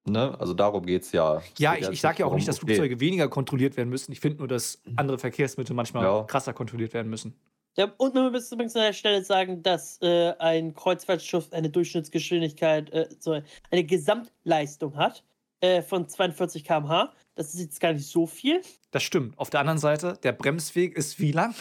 ne, 0.08 0.38
also 0.38 0.54
darum 0.54 0.84
geht 0.84 1.02
es 1.02 1.12
ja. 1.12 1.42
Ja, 1.58 1.74
geht 1.74 1.84
ich, 1.84 1.90
ich 1.90 2.00
sage 2.00 2.20
ja 2.20 2.26
auch 2.26 2.34
nicht, 2.34 2.48
dass 2.48 2.56
okay, 2.62 2.74
Flugzeuge 2.74 3.00
weniger 3.00 3.28
kontrolliert 3.28 3.76
werden 3.76 3.88
müssen. 3.88 4.12
Ich 4.12 4.20
finde 4.20 4.38
nur, 4.38 4.48
dass 4.48 4.80
andere 4.96 5.18
Verkehrsmittel 5.18 5.74
manchmal 5.74 6.04
Ja. 6.04 6.22
krasser 6.24 6.52
kontrolliert 6.52 6.94
werden 6.94 7.08
müssen. 7.08 7.34
Ja, 7.76 7.92
und 7.96 8.14
man 8.14 8.32
muss 8.32 8.50
übrigens 8.50 8.74
an 8.74 8.82
der 8.82 8.92
Stelle 8.92 9.22
sagen, 9.24 9.62
dass 9.62 9.98
äh, 10.02 10.32
ein 10.40 10.74
Kreuzfahrtschiff 10.74 11.52
eine 11.52 11.70
Durchschnittsgeschwindigkeit, 11.70 12.90
äh, 12.90 13.08
so 13.20 13.40
eine 13.70 13.84
Gesamtleistung 13.84 14.96
hat 14.96 15.22
äh, 15.60 15.82
von 15.82 16.08
42 16.08 16.64
km/h. 16.64 17.12
Das 17.36 17.54
ist 17.54 17.60
jetzt 17.60 17.80
gar 17.80 17.92
nicht 17.92 18.06
so 18.08 18.26
viel. 18.26 18.60
Das 18.90 19.02
stimmt. 19.04 19.38
Auf 19.38 19.50
der 19.50 19.60
anderen 19.60 19.78
Seite, 19.78 20.18
der 20.22 20.32
Bremsweg 20.32 20.96
ist 20.96 21.20
wie 21.20 21.30
lang? 21.30 21.54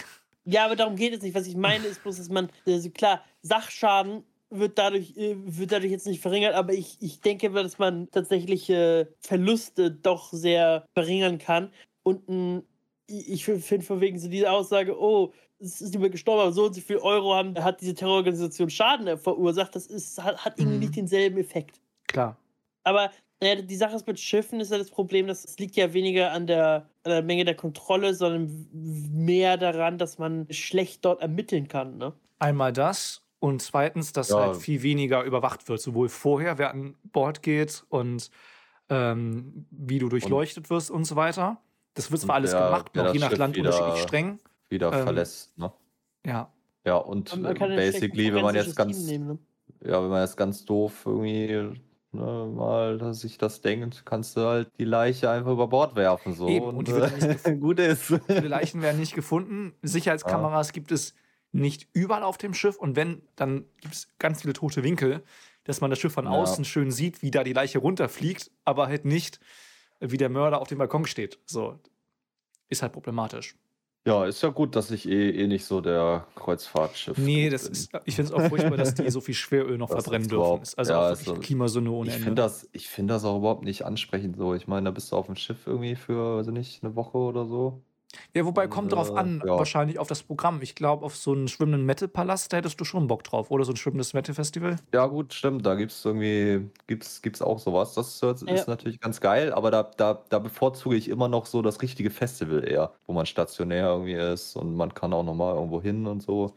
Ja, 0.46 0.66
aber 0.66 0.76
darum 0.76 0.96
geht 0.96 1.14
es 1.14 1.22
nicht. 1.22 1.36
Was 1.36 1.46
ich 1.46 1.56
meine, 1.56 1.86
ist 1.86 2.02
bloß, 2.02 2.18
dass 2.18 2.30
man, 2.30 2.50
also 2.66 2.90
klar, 2.90 3.22
Sachschaden 3.42 4.24
wird 4.50 4.78
dadurch, 4.78 5.16
äh, 5.18 5.36
wird 5.38 5.72
dadurch 5.72 5.92
jetzt 5.92 6.08
nicht 6.08 6.22
verringert, 6.22 6.54
aber 6.56 6.74
ich, 6.74 6.98
ich 7.02 7.22
denke, 7.22 7.50
dass 7.52 7.78
man 7.80 8.10
tatsächliche 8.12 9.14
Verluste 9.20 9.92
doch 9.92 10.32
sehr 10.32 10.86
verringern 10.94 11.38
kann. 11.38 11.72
Und 12.04 12.28
ein, 12.30 12.64
ich 13.08 13.46
finde 13.46 13.86
von 13.86 14.02
wegen 14.02 14.20
so 14.20 14.30
diese 14.30 14.52
Aussage, 14.52 15.00
oh, 15.00 15.34
es 15.60 15.82
ist 15.82 15.94
jemand 15.94 16.12
gestorben, 16.12 16.42
aber 16.42 16.52
so 16.52 16.66
und 16.66 16.76
so 16.76 16.82
viel 16.82 16.98
Euro 16.98 17.34
haben, 17.34 17.62
hat 17.64 17.82
diese 17.82 17.96
Terrororganisation 17.96 18.70
Schaden 18.70 19.08
äh, 19.08 19.18
verursacht, 19.18 19.76
das 19.76 19.88
ist, 19.88 20.22
hat, 20.24 20.46
hat 20.46 20.60
irgendwie 20.60 20.76
Mhm. 20.76 20.82
nicht 20.82 20.96
denselben 20.96 21.38
Effekt. 21.38 21.82
Klar. 22.08 22.38
Aber 22.84 23.12
naja, 23.42 23.62
die 23.62 23.76
Sache 23.76 23.96
ist 23.96 24.08
mit 24.08 24.20
Schiffen 24.20 24.60
ist 24.60 24.72
ja 24.72 24.78
das 24.78 24.90
Problem, 24.90 25.28
dass 25.28 25.44
es 25.46 25.60
liegt 25.60 25.76
ja 25.76 25.94
weniger 25.94 26.32
an 26.32 26.48
der, 26.48 26.90
an 27.04 27.12
der 27.12 27.22
Menge 27.22 27.44
der 27.46 27.56
Kontrolle, 27.56 28.14
sondern 28.14 28.68
mehr 28.72 29.58
daran, 29.58 29.98
dass 29.98 30.18
man 30.18 30.48
schlecht 30.52 31.04
dort 31.06 31.22
ermitteln 31.22 31.68
kann. 31.68 31.98
Ne? 31.98 32.14
Einmal 32.40 32.72
das 32.74 33.22
und 33.39 33.62
zweitens, 33.62 34.13
dass 34.13 34.30
Ja. 34.30 34.39
halt 34.47 34.58
viel 34.58 34.82
weniger 34.84 35.23
überwacht 35.23 35.67
wird, 35.69 35.80
sowohl 35.82 36.10
vorher, 36.10 36.58
wer 36.58 36.71
an 36.71 36.95
Bord 37.04 37.41
geht 37.43 37.86
und 37.89 38.30
ähm, 38.89 39.65
wie 39.71 40.00
du 40.00 40.10
durchleuchtet 40.10 40.69
wirst 40.69 40.89
und 40.91 41.04
so 41.06 41.15
weiter. 41.15 41.58
Das 41.93 42.10
wird 42.12 42.21
zwar 42.21 42.36
Und 42.36 42.41
alles 42.41 42.54
wer- 42.54 42.65
gemacht, 42.65 42.95
noch 42.95 43.13
je 43.13 43.19
nach 43.19 43.30
Schiff 43.30 43.39
Land 43.39 43.56
wieder- 43.56 43.69
unterschiedlich 43.69 44.02
streng. 44.04 44.39
wieder 44.69 44.93
ähm, 44.93 45.04
verlässt, 45.04 45.58
ne? 45.58 45.71
Ja, 46.26 46.52
Ja, 46.86 46.95
und 46.97 47.36
Man 47.41 47.56
äh, 47.56 47.60
ja 47.60 47.76
basically, 47.76 48.34
wenn 48.34 48.43
man 48.43 48.56
jetzt 48.56 48.76
ganz, 48.76 48.97
nehmen, 49.06 49.28
ne? 49.28 49.38
ja, 49.86 50.02
wenn 50.02 50.10
man 50.10 50.21
jetzt 50.21 50.38
ganz 50.38 50.63
doof 50.65 51.04
irgendwie 51.06 51.82
ne, 52.13 52.52
mal 52.56 52.97
dass 52.97 53.19
sich 53.21 53.38
das 53.38 53.60
denkt, 53.62 54.06
kannst 54.06 54.38
du 54.38 54.41
halt 54.41 54.71
die 54.80 54.86
Leiche 54.86 55.30
einfach 55.30 55.52
über 55.52 55.67
Bord 55.67 55.95
werfen 55.97 56.34
so 56.34 56.47
Eben, 56.47 56.65
und 56.78 56.88
die 56.88 56.93
wird 56.93 57.21
nicht 57.21 57.45
äh, 57.45 57.56
gut 57.58 57.80
ist. 57.80 58.04
viele 58.04 58.47
Leichen 58.47 58.82
werden 58.82 59.00
nicht 59.00 59.13
gefunden. 59.15 59.73
Sicherheitskameras 59.82 60.71
gibt 60.71 60.91
es 60.93 61.13
nicht 61.52 61.88
überall 61.94 62.24
auf 62.24 62.38
dem 62.38 62.54
Schiff 62.54 62.76
und 62.78 62.96
wenn, 62.96 63.22
dann 63.36 63.66
gibt 63.82 63.94
es 63.96 64.10
ganz 64.20 64.42
viele 64.42 64.54
tote 64.54 64.84
Winkel, 64.84 65.24
dass 65.64 65.82
man 65.82 65.90
das 65.90 66.00
Schiff 66.00 66.14
von 66.14 66.26
Ja. 66.26 66.32
außen 66.32 66.66
schön 66.66 66.92
sieht, 66.92 67.22
wie 67.22 67.32
da 67.32 67.44
die 67.44 67.54
Leiche 67.54 67.80
runterfliegt, 67.80 68.52
aber 68.66 68.88
halt 68.88 69.06
nicht, 69.06 69.40
äh, 70.00 70.12
wie 70.12 70.18
der 70.18 70.30
Mörder 70.30 70.62
auf 70.62 70.68
dem 70.68 70.78
Balkon 70.78 71.06
steht. 71.06 71.40
So. 71.46 71.80
Ist 72.70 72.82
halt 72.82 72.94
problematisch. 72.94 73.56
Ja, 74.06 74.26
ist 74.26 74.42
ja 74.42 74.48
gut, 74.50 74.76
dass 74.78 74.90
ich 74.92 75.06
eh, 75.10 75.32
eh 75.32 75.48
nicht 75.48 75.66
so 75.66 75.82
der 75.82 76.28
Kreuzfahrtschiff. 76.36 77.18
Nee, 77.18 77.50
das 77.50 77.64
bin. 77.64 77.72
ist, 77.74 77.92
ich 78.06 78.16
finde 78.16 78.32
es 78.32 78.38
auch 78.40 78.48
furchtbar, 78.48 78.78
dass 78.78 78.94
die 78.94 79.10
so 79.10 79.20
viel 79.20 79.34
Schweröl 79.34 79.78
noch 79.78 79.90
Das 79.90 80.04
verbrennen 80.06 80.30
dürfen. 80.30 80.64
also 80.78 80.92
ja, 80.94 81.00
auch 81.00 81.10
wirklich 81.10 81.26
so- 81.28 81.34
Klimasünde 81.36 81.92
ohne 81.92 82.08
Ich 82.10 82.16
Ende. 82.16 82.26
finde 82.26 82.42
das, 82.42 82.70
ich 82.72 82.88
find 82.88 83.10
das 83.10 83.26
auch 83.26 83.38
überhaupt 83.40 83.66
nicht 83.66 83.84
ansprechend 83.86 84.38
so. 84.38 84.54
Ich 84.54 84.66
meine, 84.68 84.86
da 84.86 84.92
bist 84.92 85.12
du 85.12 85.18
auf 85.18 85.26
dem 85.26 85.36
Schiff 85.36 85.68
irgendwie 85.68 85.96
für, 85.98 86.38
weiß 86.38 86.48
ich 86.48 86.54
nicht, 86.54 86.84
eine 86.84 86.96
Woche 86.96 87.18
oder 87.18 87.46
so. 87.46 87.82
Ja, 88.34 88.46
wobei 88.46 88.65
Und, 88.65 88.70
kommt 88.70 88.91
drauf 88.93 89.10
äh, 89.10 89.13
an, 89.15 89.43
ja. 89.46 89.58
wahrscheinlich 89.58 90.00
auf 90.00 90.08
das 90.08 90.24
Programm. 90.24 90.62
Ich 90.62 90.76
glaube, 90.76 91.06
auf 91.06 91.15
so 91.15 91.34
einen 91.34 91.48
schwimmenden 91.48 91.86
Metal-Palast, 91.86 92.52
da 92.54 92.58
hättest 92.58 92.80
du 92.80 92.86
schon 92.86 93.08
Bock 93.08 93.24
drauf. 93.24 93.52
Oder 93.52 93.65
so 93.65 93.72
ein 93.74 93.76
schwimmendes 93.78 94.13
Metal-Festival. 94.13 94.78
Ja, 94.93 95.06
gut, 95.08 95.34
stimmt. 95.34 95.65
Da 95.65 95.76
gibt 95.76 95.91
es 95.91 96.04
irgendwie, 96.06 96.70
gibt's, 96.88 97.22
gibt's 97.22 97.41
auch 97.41 97.60
sowas. 97.60 97.93
Das 97.93 98.22
ist, 98.22 98.43
ist 98.43 98.48
Ja. 98.50 98.63
natürlich 98.67 99.00
ganz 99.00 99.20
geil, 99.22 99.54
aber 99.54 99.72
da, 99.72 99.84
da, 99.84 100.24
da 100.30 100.39
bevorzuge 100.39 100.96
ich 100.96 101.10
immer 101.10 101.28
noch 101.28 101.46
so 101.46 101.62
das 101.62 101.82
richtige 101.82 102.10
Festival 102.10 102.63
eher, 102.67 102.93
wo 103.06 103.13
man 103.13 103.26
stationär 103.26 103.88
irgendwie 103.88 104.13
ist 104.13 104.56
und 104.56 104.76
man 104.76 104.93
kann 104.93 105.13
auch 105.13 105.24
nochmal 105.24 105.56
irgendwo 105.56 105.82
hin 105.82 106.06
und 106.08 106.22
so. 106.22 106.56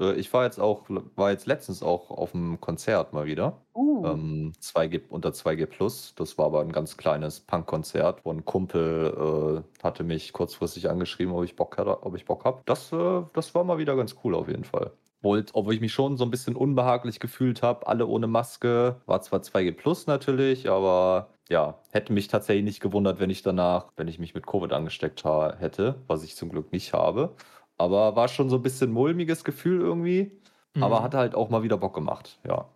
Äh, 0.00 0.14
ich 0.14 0.32
war 0.32 0.44
jetzt 0.44 0.58
auch, 0.58 0.86
war 1.14 1.30
jetzt 1.30 1.46
letztens 1.46 1.82
auch 1.82 2.10
auf 2.10 2.34
einem 2.34 2.60
Konzert 2.60 3.12
mal 3.12 3.26
wieder. 3.26 3.58
Uh. 3.74 4.04
Ähm, 4.06 4.52
2G, 4.60 5.02
unter 5.08 5.30
2G 5.30 5.66
Plus. 5.66 6.14
Das 6.16 6.38
war 6.38 6.46
aber 6.46 6.60
ein 6.60 6.72
ganz 6.72 6.96
kleines 6.96 7.40
Punk-Konzert, 7.40 8.24
wo 8.24 8.32
ein 8.32 8.44
Kumpel 8.44 9.62
äh, 9.80 9.82
hatte 9.84 10.02
mich 10.02 10.32
kurzfristig 10.32 10.88
angeschrieben, 10.88 11.34
ob 11.34 11.44
ich 11.44 11.56
Bock, 11.56 11.78
hatte, 11.78 12.02
ob 12.02 12.16
ich 12.16 12.24
Bock 12.24 12.44
habe. 12.44 12.62
Das, 12.64 12.92
äh, 12.92 13.22
das 13.34 13.54
war 13.54 13.64
mal 13.64 13.78
wieder 13.78 13.94
ganz 13.96 14.16
cool 14.24 14.34
auf 14.34 14.48
jeden 14.48 14.64
Fall. 14.64 14.92
Wollt, 15.22 15.50
obwohl 15.52 15.74
ich 15.74 15.82
mich 15.82 15.92
schon 15.92 16.16
so 16.16 16.24
ein 16.24 16.30
bisschen 16.30 16.56
unbehaglich 16.56 17.20
gefühlt 17.20 17.62
habe, 17.62 17.86
alle 17.86 18.06
ohne 18.06 18.26
Maske. 18.26 18.96
War 19.04 19.20
zwar 19.20 19.40
2G 19.40 19.72
Plus 19.72 20.06
natürlich, 20.06 20.70
aber 20.70 21.28
ja, 21.50 21.78
hätte 21.90 22.12
mich 22.12 22.28
tatsächlich 22.28 22.64
nicht 22.64 22.80
gewundert, 22.80 23.20
wenn 23.20 23.28
ich 23.28 23.42
danach, 23.42 23.88
wenn 23.96 24.08
ich 24.08 24.18
mich 24.18 24.34
mit 24.34 24.46
Covid 24.46 24.72
angesteckt 24.72 25.24
hätte, 25.24 25.96
was 26.06 26.22
ich 26.22 26.36
zum 26.36 26.48
Glück 26.48 26.72
nicht 26.72 26.94
habe. 26.94 27.34
Aber 27.80 28.14
war 28.14 28.28
schon 28.28 28.50
so 28.50 28.56
ein 28.56 28.62
bisschen 28.62 28.92
mulmiges 28.92 29.42
Gefühl 29.42 29.80
irgendwie. 29.80 30.30
Mhm. 30.74 30.82
Aber 30.82 31.02
hat 31.02 31.14
halt 31.14 31.34
auch 31.34 31.48
mal 31.48 31.62
wieder 31.62 31.78
Bock 31.78 31.94
gemacht, 31.94 32.38
ja. 32.46 32.68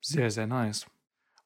Sehr, 0.00 0.30
sehr 0.30 0.46
nice. 0.46 0.86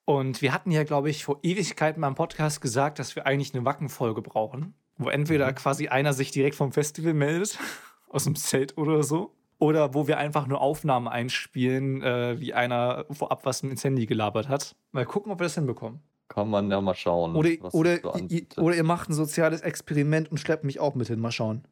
Und 0.05 0.43
wir 0.43 0.53
hatten 0.53 0.71
ja, 0.71 0.85
glaube 0.85 1.09
ich, 1.09 1.25
vor 1.25 1.39
Ewigkeiten 1.43 2.03
beim 2.03 2.15
Podcast 2.15 2.61
gesagt, 2.61 2.99
dass 2.99 3.17
wir 3.17 3.27
eigentlich 3.27 3.55
eine 3.55 3.65
Wackenfolge 3.65 4.21
brauchen, 4.21 4.75
wo 4.99 5.09
entweder 5.09 5.51
mhm. 5.51 5.55
quasi 5.55 5.89
einer 5.89 6.13
sich 6.13 6.33
direkt 6.33 6.55
vom 6.55 6.71
Festival 6.71 7.15
meldet, 7.15 7.59
aus 8.11 8.25
dem 8.25 8.37
Zelt 8.37 8.77
oder 8.77 9.03
so, 9.03 9.35
oder 9.59 9.95
wo 9.95 10.07
wir 10.07 10.19
einfach 10.19 10.47
nur 10.47 10.61
Aufnahmen 10.61 11.09
einspielen, 11.09 12.03
äh, 12.03 12.39
wie 12.41 12.53
einer 12.53 13.07
vorab 13.11 13.47
was 13.47 13.63
ins 13.63 13.85
Handy 13.85 14.05
gelabert 14.05 14.49
hat. 14.49 14.77
Mal 14.93 15.07
gucken, 15.07 15.33
ob 15.33 15.41
wir 15.41 15.45
das 15.45 15.55
hinbekommen. 15.55 16.01
Kann 16.29 16.51
man 16.51 16.71
ja 16.71 16.79
mal 16.83 16.95
schauen. 16.95 17.35
Oder, 17.37 17.51
oder, 17.73 17.99
so 18.03 18.19
ihr, 18.29 18.47
oder 18.59 18.77
ihr 18.77 18.85
macht 18.85 19.09
ein 19.09 19.15
soziales 19.15 19.63
Experiment 19.63 20.31
und 20.31 20.37
schleppt 20.37 20.65
mich 20.65 20.79
auch 20.79 20.95
mit 20.95 21.09
hin. 21.09 21.21
Mal 21.21 21.33
schauen. 21.33 21.65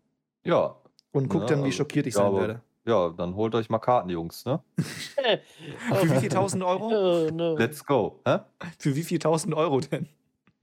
Ja. 0.45 0.77
Und 1.13 1.29
guckt 1.29 1.51
ja, 1.51 1.57
dann, 1.57 1.65
wie 1.65 1.69
also 1.69 1.79
schockiert 1.79 2.07
ich 2.07 2.15
sein 2.15 2.27
aber, 2.27 2.41
werde. 2.41 2.63
Ja, 2.85 3.09
dann 3.11 3.35
holt 3.35 3.55
euch 3.55 3.69
mal 3.69 3.79
Karten, 3.79 4.11
Jungs, 4.11 4.45
ne? 4.45 4.61
Für 4.79 6.11
wie 6.11 6.21
viel 6.21 6.29
tausend 6.29 6.63
Euro? 6.63 6.89
Oh, 6.89 7.31
no. 7.33 7.57
Let's 7.57 7.85
go. 7.85 8.21
Hä? 8.25 8.39
Für 8.79 8.95
wie 8.95 9.03
viel 9.03 9.19
tausend 9.19 9.55
Euro 9.55 9.81
denn? 9.81 10.09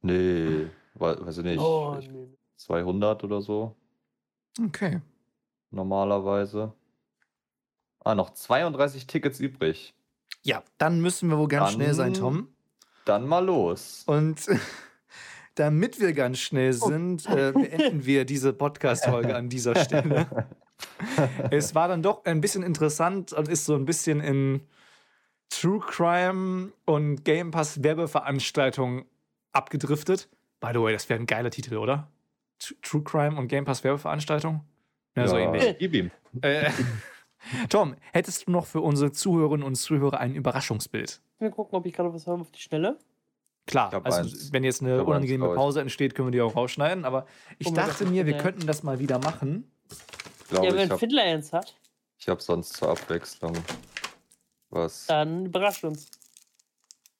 Nee, 0.01 0.67
weiß 0.95 1.37
ich 1.37 1.43
nicht. 1.43 1.59
Oh, 1.59 1.97
nee. 1.99 2.29
200 2.55 3.23
oder 3.23 3.41
so. 3.41 3.75
Okay. 4.65 5.01
Normalerweise. 5.71 6.73
Ah, 8.03 8.15
noch 8.15 8.31
32 8.31 9.07
Tickets 9.07 9.39
übrig. 9.39 9.93
Ja, 10.43 10.63
dann 10.77 11.01
müssen 11.01 11.29
wir 11.29 11.37
wohl 11.37 11.47
ganz 11.47 11.71
dann, 11.71 11.75
schnell 11.75 11.93
sein, 11.93 12.13
Tom. 12.13 12.49
Dann 13.05 13.27
mal 13.27 13.43
los. 13.45 14.03
Und 14.05 14.45
damit 15.55 15.99
wir 15.99 16.13
ganz 16.13 16.39
schnell 16.39 16.75
oh. 16.81 16.87
sind, 16.87 17.25
äh, 17.27 17.51
beenden 17.51 18.05
wir 18.05 18.25
diese 18.25 18.53
Podcast-Folge 18.53 19.35
an 19.35 19.49
dieser 19.49 19.75
Stelle. 19.75 20.27
es 21.51 21.75
war 21.75 21.87
dann 21.87 22.01
doch 22.01 22.25
ein 22.25 22.41
bisschen 22.41 22.63
interessant 22.63 23.33
und 23.33 23.47
ist 23.47 23.65
so 23.65 23.75
ein 23.75 23.85
bisschen 23.85 24.19
in 24.19 24.61
True 25.49 25.79
Crime 25.79 26.71
und 26.85 27.23
Game 27.23 27.51
Pass 27.51 27.83
Werbeveranstaltungen 27.83 29.05
abgedriftet. 29.51 30.29
By 30.59 30.69
the 30.73 30.81
way, 30.81 30.93
das 30.93 31.07
wäre 31.09 31.19
ein 31.19 31.27
geiler 31.27 31.51
Titel, 31.51 31.77
oder? 31.77 32.09
True 32.81 33.03
Crime 33.03 33.37
und 33.37 33.47
Game 33.47 33.65
Pass 33.65 33.83
Werbeveranstaltung? 33.83 34.63
Ja, 35.15 35.27
so 35.27 35.37
ähnlich. 35.37 35.75
Gib 35.77 35.93
ihm. 35.93 36.11
Äh, 36.41 36.71
Tom, 37.69 37.95
hättest 38.11 38.47
du 38.47 38.51
noch 38.51 38.65
für 38.65 38.81
unsere 38.81 39.11
Zuhörerinnen 39.11 39.65
und 39.65 39.75
Zuhörer 39.75 40.19
ein 40.19 40.33
Überraschungsbild? 40.33 41.21
Wir 41.39 41.51
gucken, 41.51 41.75
ob 41.75 41.85
ich 41.85 41.93
gerade 41.93 42.13
was 42.13 42.25
habe 42.25 42.41
auf 42.41 42.51
die 42.51 42.61
Schnelle. 42.61 42.97
Klar, 43.65 44.01
also 44.03 44.19
eins. 44.19 44.51
wenn 44.51 44.63
jetzt 44.63 44.81
eine 44.81 45.03
unangenehme 45.03 45.53
Pause 45.55 45.81
entsteht, 45.81 46.15
können 46.15 46.27
wir 46.27 46.31
die 46.31 46.41
auch 46.41 46.55
rausschneiden. 46.55 47.05
Aber 47.05 47.25
ich 47.59 47.67
oh, 47.67 47.73
dachte 47.73 48.05
mir, 48.05 48.25
wir 48.25 48.37
könnten 48.37 48.67
das 48.67 48.83
mal 48.83 48.99
wieder 48.99 49.19
machen. 49.19 49.71
Glaube, 50.49 50.67
ja, 50.67 50.75
wenn 50.75 50.89
hab, 50.89 50.99
Fiddler 50.99 51.23
eins 51.23 51.53
hat. 51.53 51.75
Ich 52.17 52.27
habe 52.27 52.41
sonst 52.41 52.73
zur 52.73 52.89
Abwechslung 52.89 53.57
was. 54.69 55.05
Dann 55.07 55.45
überrascht 55.45 55.83
uns. 55.83 56.09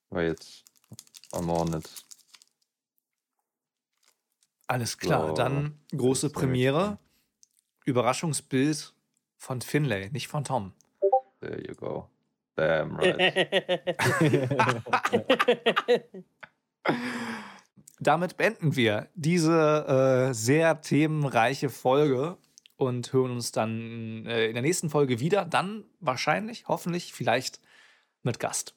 War 0.10 0.24
jetzt 0.24 0.64
am 1.32 1.50
Hornet. 1.50 1.90
Alles 4.68 4.98
klar, 4.98 5.30
so, 5.30 5.34
dann 5.34 5.80
große 5.96 6.30
Premiere. 6.30 6.98
Überraschungsbild 7.86 8.94
von 9.38 9.62
Finlay, 9.62 10.10
nicht 10.12 10.28
von 10.28 10.44
Tom. 10.44 10.74
There 11.42 11.62
you 11.68 11.76
go. 11.76 12.10
Damn 12.56 12.96
right. 12.98 13.48
Damit 18.00 18.38
beenden 18.38 18.76
wir 18.76 19.08
diese 19.16 20.30
äh, 20.30 20.34
sehr 20.34 20.82
themenreiche 20.82 21.70
Folge 21.70 22.38
und 22.76 23.14
hören 23.14 23.32
uns 23.32 23.52
dann 23.52 24.26
äh, 24.26 24.48
in 24.48 24.54
der 24.54 24.62
nächsten 24.62 24.90
Folge 24.90 25.20
wieder. 25.20 25.46
Dann 25.46 25.86
wahrscheinlich, 26.00 26.68
hoffentlich, 26.68 27.14
vielleicht 27.14 27.60
mit 28.24 28.40
Gast. 28.40 28.76